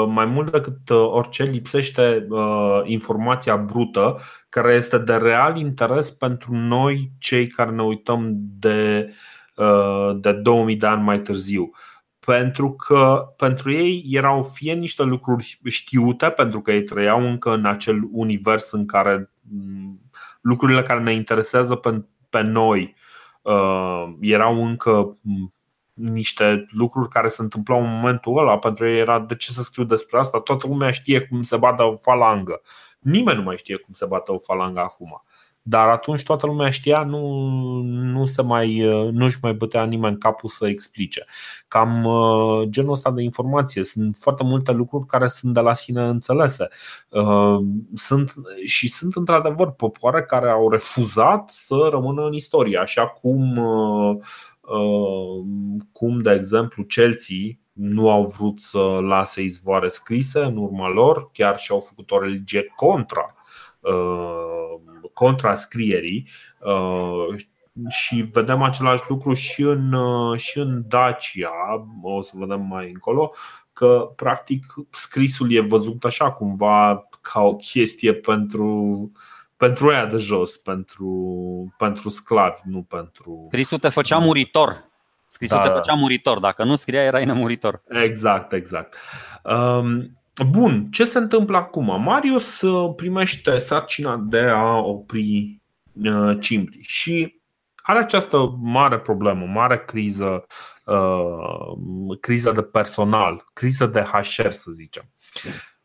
mai 0.08 0.24
mult 0.24 0.52
decât 0.52 0.88
uh, 0.88 1.06
orice 1.10 1.42
lipsește 1.44 2.26
uh, 2.28 2.80
informația 2.84 3.56
brută 3.56 4.18
care 4.48 4.72
este 4.74 4.98
de 4.98 5.14
real 5.14 5.56
interes 5.56 6.10
pentru 6.10 6.54
noi 6.54 7.10
cei 7.18 7.46
care 7.46 7.70
ne 7.70 7.82
uităm 7.82 8.30
de, 8.36 9.12
de 10.16 10.32
2000 10.32 10.76
de 10.76 10.86
ani 10.86 11.02
mai 11.02 11.20
târziu. 11.20 11.70
Pentru 12.18 12.72
că 12.72 13.32
pentru 13.36 13.72
ei 13.72 14.04
erau 14.10 14.42
fie 14.42 14.74
niște 14.74 15.02
lucruri 15.02 15.60
știute, 15.64 16.30
pentru 16.30 16.60
că 16.60 16.72
ei 16.72 16.82
trăiau 16.82 17.26
încă 17.26 17.52
în 17.52 17.64
acel 17.66 18.08
univers 18.12 18.72
în 18.72 18.86
care 18.86 19.30
mm, 19.40 20.00
lucrurile 20.40 20.82
care 20.82 21.00
ne 21.00 21.12
interesează 21.12 21.74
pe, 21.74 22.04
pe 22.30 22.40
noi 22.42 22.94
uh, 23.42 24.04
erau 24.20 24.66
încă 24.66 25.18
mm, 25.20 25.55
niște 25.96 26.66
lucruri 26.70 27.08
care 27.08 27.28
se 27.28 27.42
întâmplau 27.42 27.80
în 27.80 27.90
momentul 27.90 28.38
ăla 28.38 28.58
Pentru 28.58 28.86
ei 28.86 28.98
era 28.98 29.20
de 29.20 29.34
ce 29.34 29.52
să 29.52 29.62
scriu 29.62 29.84
despre 29.84 30.18
asta 30.18 30.40
Toată 30.40 30.66
lumea 30.66 30.90
știe 30.90 31.20
cum 31.20 31.42
se 31.42 31.56
bate 31.56 31.82
o 31.82 31.94
falangă 31.94 32.60
Nimeni 32.98 33.38
nu 33.38 33.42
mai 33.42 33.56
știe 33.56 33.76
cum 33.76 33.94
se 33.94 34.06
bate 34.06 34.32
o 34.32 34.38
falangă 34.38 34.80
acum 34.80 35.22
dar 35.68 35.88
atunci 35.88 36.22
toată 36.22 36.46
lumea 36.46 36.70
știa, 36.70 37.02
nu, 37.02 37.40
nu 37.82 38.26
se 38.26 38.42
mai, 38.42 38.78
nu-și 39.12 39.38
mai 39.42 39.52
bătea 39.52 39.84
nimeni 39.84 40.18
capul 40.18 40.48
să 40.48 40.68
explice. 40.68 41.24
Cam 41.68 42.04
uh, 42.04 42.68
genul 42.68 42.92
ăsta 42.92 43.10
de 43.10 43.22
informație. 43.22 43.84
Sunt 43.84 44.16
foarte 44.20 44.44
multe 44.44 44.72
lucruri 44.72 45.06
care 45.06 45.28
sunt 45.28 45.54
de 45.54 45.60
la 45.60 45.74
sine 45.74 46.02
înțelese. 46.04 46.68
Uh, 47.08 47.58
sunt, 47.94 48.32
și 48.64 48.88
sunt 48.88 49.14
într-adevăr 49.14 49.70
popoare 49.70 50.22
care 50.22 50.50
au 50.50 50.70
refuzat 50.70 51.50
să 51.50 51.88
rămână 51.90 52.26
în 52.26 52.32
istorie, 52.32 52.78
așa 52.78 53.06
cum 53.06 53.56
uh, 53.56 54.16
Uh, 54.16 54.55
cum, 55.92 56.22
de 56.22 56.30
exemplu, 56.30 56.84
Chelsea 56.84 57.36
nu 57.72 58.10
au 58.10 58.34
vrut 58.38 58.60
să 58.60 58.78
lase 59.00 59.42
izvoare 59.42 59.88
scrise 59.88 60.40
în 60.40 60.56
urma 60.56 60.88
lor, 60.88 61.30
chiar 61.32 61.58
și 61.58 61.70
au 61.70 61.80
făcut 61.80 62.10
o 62.10 62.20
religie 62.20 62.72
contra, 62.76 63.34
uh, 63.80 64.80
contra 65.12 65.54
scrierii. 65.54 66.28
Uh, 66.60 67.36
și 67.88 68.16
vedem 68.32 68.62
același 68.62 69.02
lucru 69.08 69.32
și 69.32 69.62
în, 69.62 69.94
și 70.36 70.58
în 70.58 70.82
Dacia, 70.88 71.86
o 72.02 72.20
să 72.20 72.32
vedem 72.38 72.60
mai 72.60 72.90
încolo, 72.90 73.32
că 73.72 74.12
practic 74.16 74.64
scrisul 74.90 75.52
e 75.52 75.60
văzut 75.60 76.04
așa 76.04 76.32
cumva 76.32 77.08
ca 77.20 77.40
o 77.40 77.56
chestie 77.56 78.14
pentru 78.14 78.66
uh, 79.14 79.20
pentru 79.56 79.90
ea 79.90 80.06
de 80.06 80.16
jos, 80.16 80.56
pentru, 80.56 81.74
pentru 81.78 82.08
sclavi, 82.08 82.60
nu 82.64 82.82
pentru. 82.82 83.40
Scrisul 83.46 83.78
te 83.78 83.88
făcea 83.88 84.18
muritor. 84.18 84.84
Scrisul 85.26 85.56
da, 85.56 85.62
te 85.62 85.68
făcea 85.68 85.94
muritor. 85.94 86.38
Dacă 86.38 86.64
nu 86.64 86.74
scria, 86.74 87.02
erai 87.02 87.24
nemuritor. 87.24 87.82
Exact, 87.88 88.52
exact. 88.52 88.96
Um, 89.42 90.18
bun, 90.50 90.90
ce 90.90 91.04
se 91.04 91.18
întâmplă 91.18 91.56
acum? 91.56 92.02
Marius 92.02 92.60
uh, 92.60 92.94
primește 92.96 93.58
sarcina 93.58 94.16
de 94.16 94.40
a 94.40 94.76
opri 94.76 95.60
uh, 96.04 96.36
Cimbri 96.40 96.80
și 96.80 97.40
are 97.76 97.98
această 97.98 98.56
mare 98.60 98.98
problemă, 98.98 99.46
mare 99.46 99.84
criză, 99.84 100.46
uh, 100.84 102.18
criză 102.20 102.52
de 102.52 102.62
personal, 102.62 103.44
criză 103.52 103.86
de 103.86 104.00
HR, 104.00 104.48
să 104.48 104.70
zicem. 104.70 105.10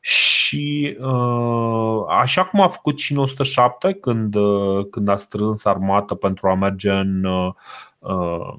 Și 0.04 0.98
uh, 1.00 2.04
așa 2.08 2.46
cum 2.46 2.62
a 2.62 2.68
făcut 2.68 3.00
și 3.00 3.12
în 3.12 3.18
107 3.18 3.94
când, 3.94 4.36
uh, 4.36 4.86
când 4.90 5.08
a 5.08 5.16
strâns 5.16 5.66
armată 5.66 6.16
pentru 6.16 6.48
a 6.48 6.56
merge 6.56 6.92
în, 6.92 7.24
uh, 7.24 8.54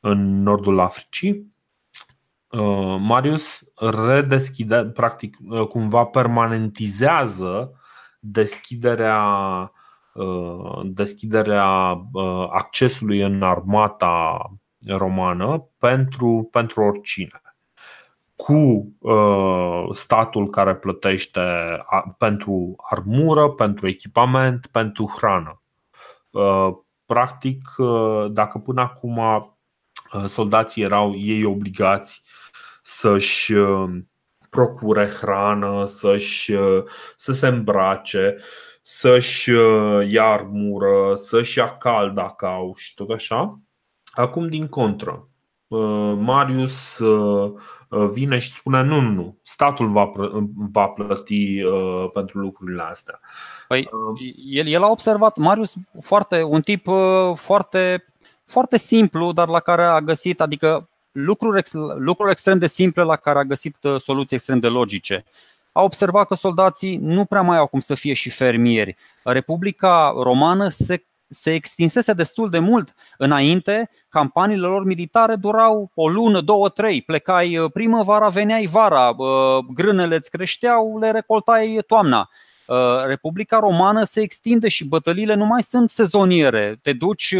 în 0.00 0.42
nordul 0.42 0.80
Africii, 0.80 1.52
Marius 2.98 3.62
redeschide, 4.06 4.84
practic, 4.84 5.36
cumva 5.68 6.04
permanentizează 6.04 7.80
deschiderea 8.20 9.22
deschiderea 10.84 11.66
accesului 12.48 13.20
în 13.20 13.42
armata 13.42 14.38
romană 14.86 15.68
pentru, 15.78 16.48
pentru 16.50 16.82
oricine 16.82 17.43
cu 18.36 18.92
uh, 18.98 19.88
statul 19.90 20.50
care 20.50 20.74
plătește 20.74 21.40
pentru 22.18 22.76
armură, 22.90 23.48
pentru 23.48 23.88
echipament, 23.88 24.66
pentru 24.66 25.12
hrană. 25.16 25.62
Uh, 26.30 26.68
practic, 27.06 27.74
uh, 27.76 28.26
dacă 28.30 28.58
până 28.58 28.80
acum 28.80 29.48
soldații 30.26 30.82
erau 30.82 31.16
ei 31.16 31.44
obligați 31.44 32.22
să-și 32.82 33.54
procure 34.50 35.06
hrană, 35.06 35.84
să-și, 35.84 36.52
să 37.16 37.32
se 37.32 37.46
îmbrace, 37.46 38.36
să-și 38.82 39.50
ia 40.08 40.24
armură, 40.24 41.14
să-și 41.14 41.58
ia 41.58 41.76
cal 41.76 42.12
dacă 42.12 42.46
au 42.46 42.74
și 42.76 42.94
tot 42.94 43.10
așa. 43.10 43.60
Acum, 44.12 44.48
din 44.48 44.68
contră, 44.68 45.28
Marius 46.16 46.98
Uh, 46.98 47.52
vine 48.12 48.38
și 48.38 48.52
spune 48.52 48.82
nu, 48.82 49.00
nu, 49.00 49.10
nu, 49.10 49.36
statul 49.42 49.88
va, 49.88 50.12
va 50.72 50.86
plăti 50.86 51.62
uh, 51.62 52.10
pentru 52.12 52.38
lucrurile 52.38 52.82
astea. 52.82 53.20
Păi, 53.68 53.88
uh, 53.92 54.34
el, 54.50 54.66
el 54.66 54.82
a 54.82 54.90
observat, 54.90 55.36
Marius, 55.36 55.74
foarte, 56.00 56.42
un 56.42 56.60
tip 56.60 56.86
uh, 56.86 57.32
foarte, 57.34 58.04
foarte 58.44 58.78
simplu, 58.78 59.32
dar 59.32 59.48
la 59.48 59.60
care 59.60 59.82
a 59.82 60.00
găsit, 60.00 60.40
adică 60.40 60.88
lucruri, 61.12 61.58
ex, 61.58 61.72
lucruri 61.96 62.30
extrem 62.30 62.58
de 62.58 62.66
simple 62.66 63.02
la 63.02 63.16
care 63.16 63.38
a 63.38 63.44
găsit 63.44 63.76
uh, 63.82 64.00
soluții 64.00 64.36
extrem 64.36 64.58
de 64.58 64.68
logice. 64.68 65.24
A 65.72 65.82
observat 65.82 66.26
că 66.26 66.34
soldații 66.34 66.96
nu 66.96 67.24
prea 67.24 67.42
mai 67.42 67.56
au 67.56 67.66
cum 67.66 67.80
să 67.80 67.94
fie 67.94 68.12
și 68.12 68.30
fermieri. 68.30 68.96
Republica 69.22 70.12
Romană 70.22 70.68
se 70.68 71.04
se 71.34 71.54
extinsese 71.54 72.12
destul 72.12 72.50
de 72.50 72.58
mult. 72.58 72.94
Înainte, 73.18 73.90
campaniile 74.08 74.66
lor 74.66 74.84
militare 74.84 75.36
durau 75.36 75.90
o 75.94 76.08
lună, 76.08 76.40
două, 76.40 76.68
trei. 76.68 77.02
Plecai 77.02 77.58
uh, 77.58 77.70
primăvara, 77.72 78.28
veneai 78.28 78.66
vara, 78.66 79.08
uh, 79.08 79.64
grânele 79.74 80.16
îți 80.16 80.30
creșteau, 80.30 80.98
le 80.98 81.10
recoltai 81.10 81.82
toamna. 81.86 82.30
Uh, 82.66 82.76
Republica 83.06 83.58
Romană 83.58 84.04
se 84.04 84.20
extinde 84.20 84.68
și 84.68 84.84
bătăliile 84.84 85.34
nu 85.34 85.46
mai 85.46 85.62
sunt 85.62 85.90
sezoniere. 85.90 86.78
Te 86.82 86.92
duci 86.92 87.34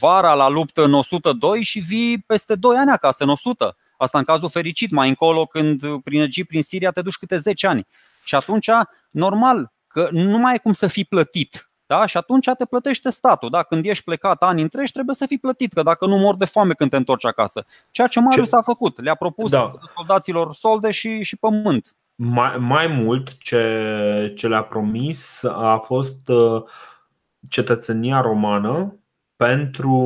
vara 0.00 0.34
la 0.34 0.48
luptă 0.48 0.84
în 0.84 0.92
102 0.92 1.62
și 1.62 1.78
vii 1.78 2.18
peste 2.18 2.54
2 2.54 2.76
ani 2.76 2.90
acasă, 2.90 3.24
în 3.24 3.30
100. 3.30 3.76
Asta 3.98 4.18
în 4.18 4.24
cazul 4.24 4.48
fericit, 4.48 4.90
mai 4.90 5.08
încolo 5.08 5.46
când 5.46 6.02
prin 6.02 6.20
Egipt, 6.20 6.48
prin 6.48 6.62
Siria 6.62 6.90
te 6.90 7.02
duci 7.02 7.16
câte 7.16 7.36
10 7.36 7.66
ani. 7.66 7.86
Și 8.24 8.34
atunci, 8.34 8.68
normal, 9.10 9.72
că 9.86 10.08
nu 10.12 10.38
mai 10.38 10.54
e 10.54 10.58
cum 10.58 10.72
să 10.72 10.86
fii 10.86 11.04
plătit 11.04 11.69
da? 11.90 12.06
Și 12.06 12.16
atunci 12.16 12.50
te 12.58 12.64
plătește 12.64 13.10
statul. 13.10 13.50
Da? 13.50 13.62
Când 13.62 13.86
ești 13.86 14.04
plecat 14.04 14.42
ani 14.42 14.62
întregi, 14.62 14.92
trebuie 14.92 15.14
să 15.14 15.26
fii 15.26 15.38
plătit, 15.38 15.72
că 15.72 15.82
dacă 15.82 16.06
nu 16.06 16.16
mor 16.16 16.36
de 16.36 16.44
foame 16.44 16.72
când 16.72 16.90
te 16.90 16.96
întorci 16.96 17.26
acasă. 17.26 17.64
Ceea 17.90 18.06
ce 18.06 18.20
Marius 18.20 18.48
ce? 18.50 18.56
a 18.56 18.62
făcut. 18.62 19.02
Le-a 19.02 19.14
propus 19.14 19.50
da. 19.50 19.72
soldaților 19.96 20.54
solde 20.54 20.90
și, 20.90 21.22
și 21.22 21.36
pământ. 21.36 21.96
mai, 22.14 22.56
mai 22.58 22.86
mult 22.86 23.38
ce, 23.38 24.32
ce 24.36 24.48
le-a 24.48 24.62
promis 24.62 25.44
a 25.44 25.76
fost 25.84 26.30
cetățenia 27.48 28.20
romană 28.20 28.94
pentru, 29.36 29.96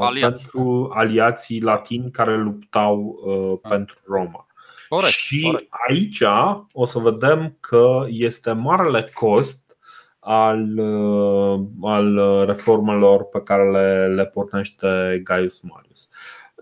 Aliații. 0.00 0.48
pentru 0.50 0.90
aliații 0.94 1.62
latini 1.62 2.10
care 2.10 2.36
luptau 2.36 3.18
ah. 3.62 3.70
pentru 3.70 3.96
Roma. 4.06 4.46
Corect, 4.88 5.12
și 5.12 5.40
corect. 5.40 5.72
aici 5.88 6.22
o 6.72 6.84
să 6.84 6.98
vedem 6.98 7.56
că 7.60 8.04
este 8.08 8.52
marele 8.52 9.10
cost 9.14 9.67
al, 10.30 10.78
uh, 10.78 11.60
al 11.82 12.44
reformelor 12.46 13.24
pe 13.24 13.42
care 13.42 13.70
le, 13.70 14.14
le 14.14 14.26
pornește 14.26 15.20
Gaius 15.24 15.60
Marius. 15.60 16.08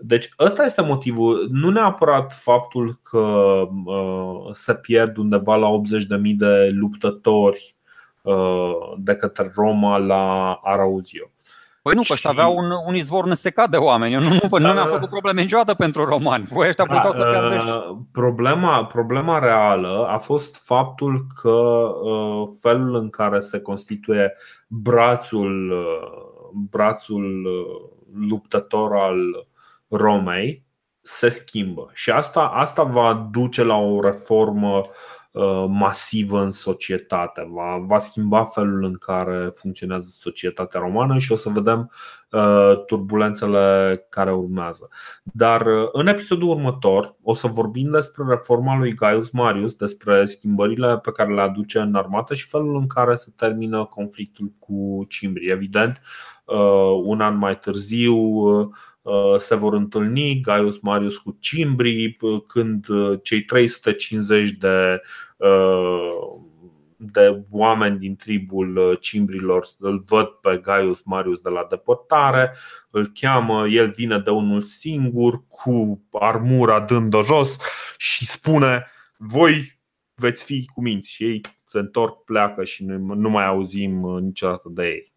Deci 0.01 0.29
ăsta 0.39 0.63
este 0.63 0.81
motivul, 0.81 1.47
nu 1.51 1.69
neapărat 1.69 2.33
faptul 2.33 2.99
că 3.03 3.17
uh, 3.85 4.49
se 4.51 4.75
pierd 4.75 5.17
undeva 5.17 5.55
la 5.55 5.67
80.000 6.17 6.35
de 6.37 6.69
luptători 6.71 7.75
uh, 8.21 8.93
de 8.97 9.15
către 9.15 9.51
Roma 9.55 9.97
la 9.97 10.53
Arauzio. 10.63 11.31
Păi 11.87 11.95
nu, 11.95 12.01
că 12.07 12.13
ăștia 12.13 12.29
aveau 12.29 12.55
un, 12.55 12.71
un 12.85 12.95
izvor 12.95 13.25
năsecat 13.25 13.69
de 13.69 13.77
oameni. 13.77 14.13
Eu 14.13 14.19
nu, 14.19 14.29
nu, 14.29 14.57
nu 14.57 14.73
mi-a 14.73 14.85
făcut 14.85 15.09
probleme 15.09 15.41
niciodată 15.41 15.73
pentru 15.73 16.05
romani. 16.05 16.47
Voi 16.51 16.67
ăștia 16.67 16.85
da, 16.85 16.93
puteau 16.93 17.13
să 17.13 17.23
pierdă 17.29 17.85
uh, 17.89 17.97
problema, 18.11 18.85
problema 18.85 19.39
reală 19.39 20.07
a 20.09 20.17
fost 20.17 20.55
faptul 20.65 21.25
că 21.41 21.49
uh, 21.49 22.47
felul 22.61 22.95
în 22.95 23.09
care 23.09 23.39
se 23.39 23.59
constituie 23.59 24.33
brațul, 24.67 25.71
uh, 25.71 26.49
brațul 26.69 27.47
luptător 28.29 28.95
al 28.95 29.47
Romei 29.89 30.65
se 31.01 31.29
schimbă. 31.29 31.89
Și 31.93 32.11
asta, 32.11 32.41
asta 32.41 32.83
va 32.83 33.27
duce 33.31 33.63
la 33.63 33.75
o 33.75 34.01
reformă 34.01 34.77
uh, 34.77 34.81
Uh, 34.81 35.16
masivă 35.69 36.41
în 36.41 36.51
societate. 36.51 37.47
Va, 37.51 37.77
va 37.87 37.97
schimba 37.99 38.45
felul 38.45 38.83
în 38.83 38.93
care 38.93 39.49
funcționează 39.53 40.07
societatea 40.11 40.79
romană 40.79 41.17
și 41.17 41.31
o 41.31 41.35
să 41.35 41.49
vedem 41.49 41.91
uh, 42.31 42.85
turbulențele 42.85 44.05
care 44.09 44.33
urmează. 44.33 44.89
Dar 45.23 45.65
uh, 45.65 45.89
în 45.91 46.07
episodul 46.07 46.49
următor 46.49 47.15
o 47.21 47.33
să 47.33 47.47
vorbim 47.47 47.91
despre 47.91 48.23
reforma 48.29 48.77
lui 48.77 48.93
Gaius 48.93 49.29
Marius, 49.29 49.73
despre 49.73 50.25
schimbările 50.25 50.97
pe 50.97 51.11
care 51.11 51.33
le 51.33 51.41
aduce 51.41 51.79
în 51.79 51.95
armată 51.95 52.33
și 52.33 52.47
felul 52.47 52.75
în 52.75 52.87
care 52.87 53.15
se 53.15 53.33
termină 53.35 53.85
conflictul 53.85 54.51
cu 54.59 55.05
Cimbri. 55.09 55.51
Evident, 55.51 56.01
un 57.03 57.21
an 57.21 57.37
mai 57.37 57.59
târziu 57.59 58.15
Uh, 58.47 58.69
se 59.37 59.55
vor 59.55 59.73
întâlni 59.73 60.41
Gaius 60.41 60.79
Marius 60.79 61.17
cu 61.17 61.37
Cimbri 61.39 62.17
uh, 62.21 62.41
când 62.47 62.87
uh, 62.87 63.19
cei 63.23 63.41
350 63.41 64.51
de, 64.51 65.01
de 66.95 67.43
oameni 67.49 67.97
din 67.97 68.15
tribul 68.15 68.97
Cimbrilor 69.01 69.67
îl 69.79 70.03
văd 70.07 70.25
pe 70.25 70.57
Gaius 70.57 71.01
Marius 71.03 71.39
de 71.39 71.49
la 71.49 71.65
depărtare, 71.69 72.55
îl 72.91 73.11
cheamă, 73.13 73.67
el 73.67 73.89
vine 73.89 74.19
de 74.19 74.29
unul 74.29 74.61
singur 74.61 75.43
cu 75.47 76.01
armura 76.11 76.79
dând-o 76.79 77.21
jos 77.21 77.57
și 77.97 78.25
spune 78.25 78.85
voi 79.17 79.79
veți 80.15 80.43
fi 80.43 80.65
cu 80.73 80.81
minți 80.81 81.11
și 81.11 81.23
ei 81.23 81.41
se 81.65 81.79
întorc, 81.79 82.23
pleacă 82.23 82.63
și 82.63 82.83
nu 82.85 83.29
mai 83.29 83.45
auzim 83.45 84.19
niciodată 84.19 84.69
de 84.71 84.83
ei. 84.83 85.16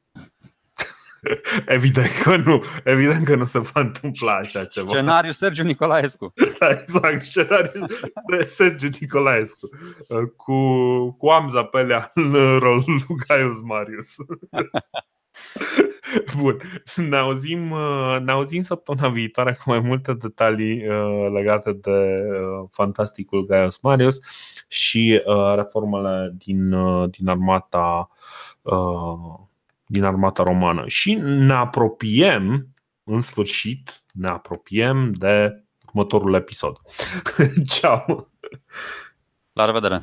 Evident 1.66 2.10
că 2.22 2.36
nu, 2.36 2.64
evident 2.84 3.24
că 3.24 3.34
nu 3.34 3.44
se 3.44 3.58
va 3.58 3.80
întâmpla 3.80 4.32
așa 4.32 4.64
ceva. 4.64 4.88
Scenariul 4.88 5.32
Sergiu 5.32 5.62
Nicolaescu. 5.62 6.32
exact, 6.80 7.24
scenariul 7.24 7.86
Sergiu 8.56 8.88
Nicolaescu. 9.00 9.68
Cu, 10.36 10.56
cu 11.12 11.28
Amza 11.28 11.64
Pelea 11.64 12.10
în 12.14 12.32
rolul 12.58 12.84
lui 12.86 13.16
Gaius 13.26 13.60
Marius. 13.62 14.14
Bun, 16.36 16.60
ne 16.96 17.16
auzim, 17.16 17.74
ne 18.24 18.32
auzim 18.32 18.62
săptămâna 18.62 19.08
viitoare 19.08 19.52
cu 19.52 19.70
mai 19.70 19.80
multe 19.80 20.12
detalii 20.12 20.88
uh, 20.88 21.30
legate 21.32 21.72
de 21.72 21.90
uh, 21.90 22.68
fantasticul 22.70 23.46
Gaius 23.46 23.78
Marius 23.78 24.18
și 24.68 25.22
uh, 25.26 25.54
reformele 25.56 26.34
din, 26.38 26.72
uh, 26.72 27.10
din 27.10 27.28
armata 27.28 28.10
uh, 28.62 29.48
din 29.90 30.04
armata 30.04 30.42
romană 30.42 30.84
și 30.86 31.14
ne 31.22 31.52
apropiem, 31.52 32.68
în 33.04 33.20
sfârșit, 33.20 34.04
ne 34.12 34.28
apropiem 34.28 35.12
de 35.12 35.64
următorul 35.86 36.34
episod. 36.34 36.76
Ciao! 37.74 38.28
La 39.52 39.64
revedere! 39.64 40.02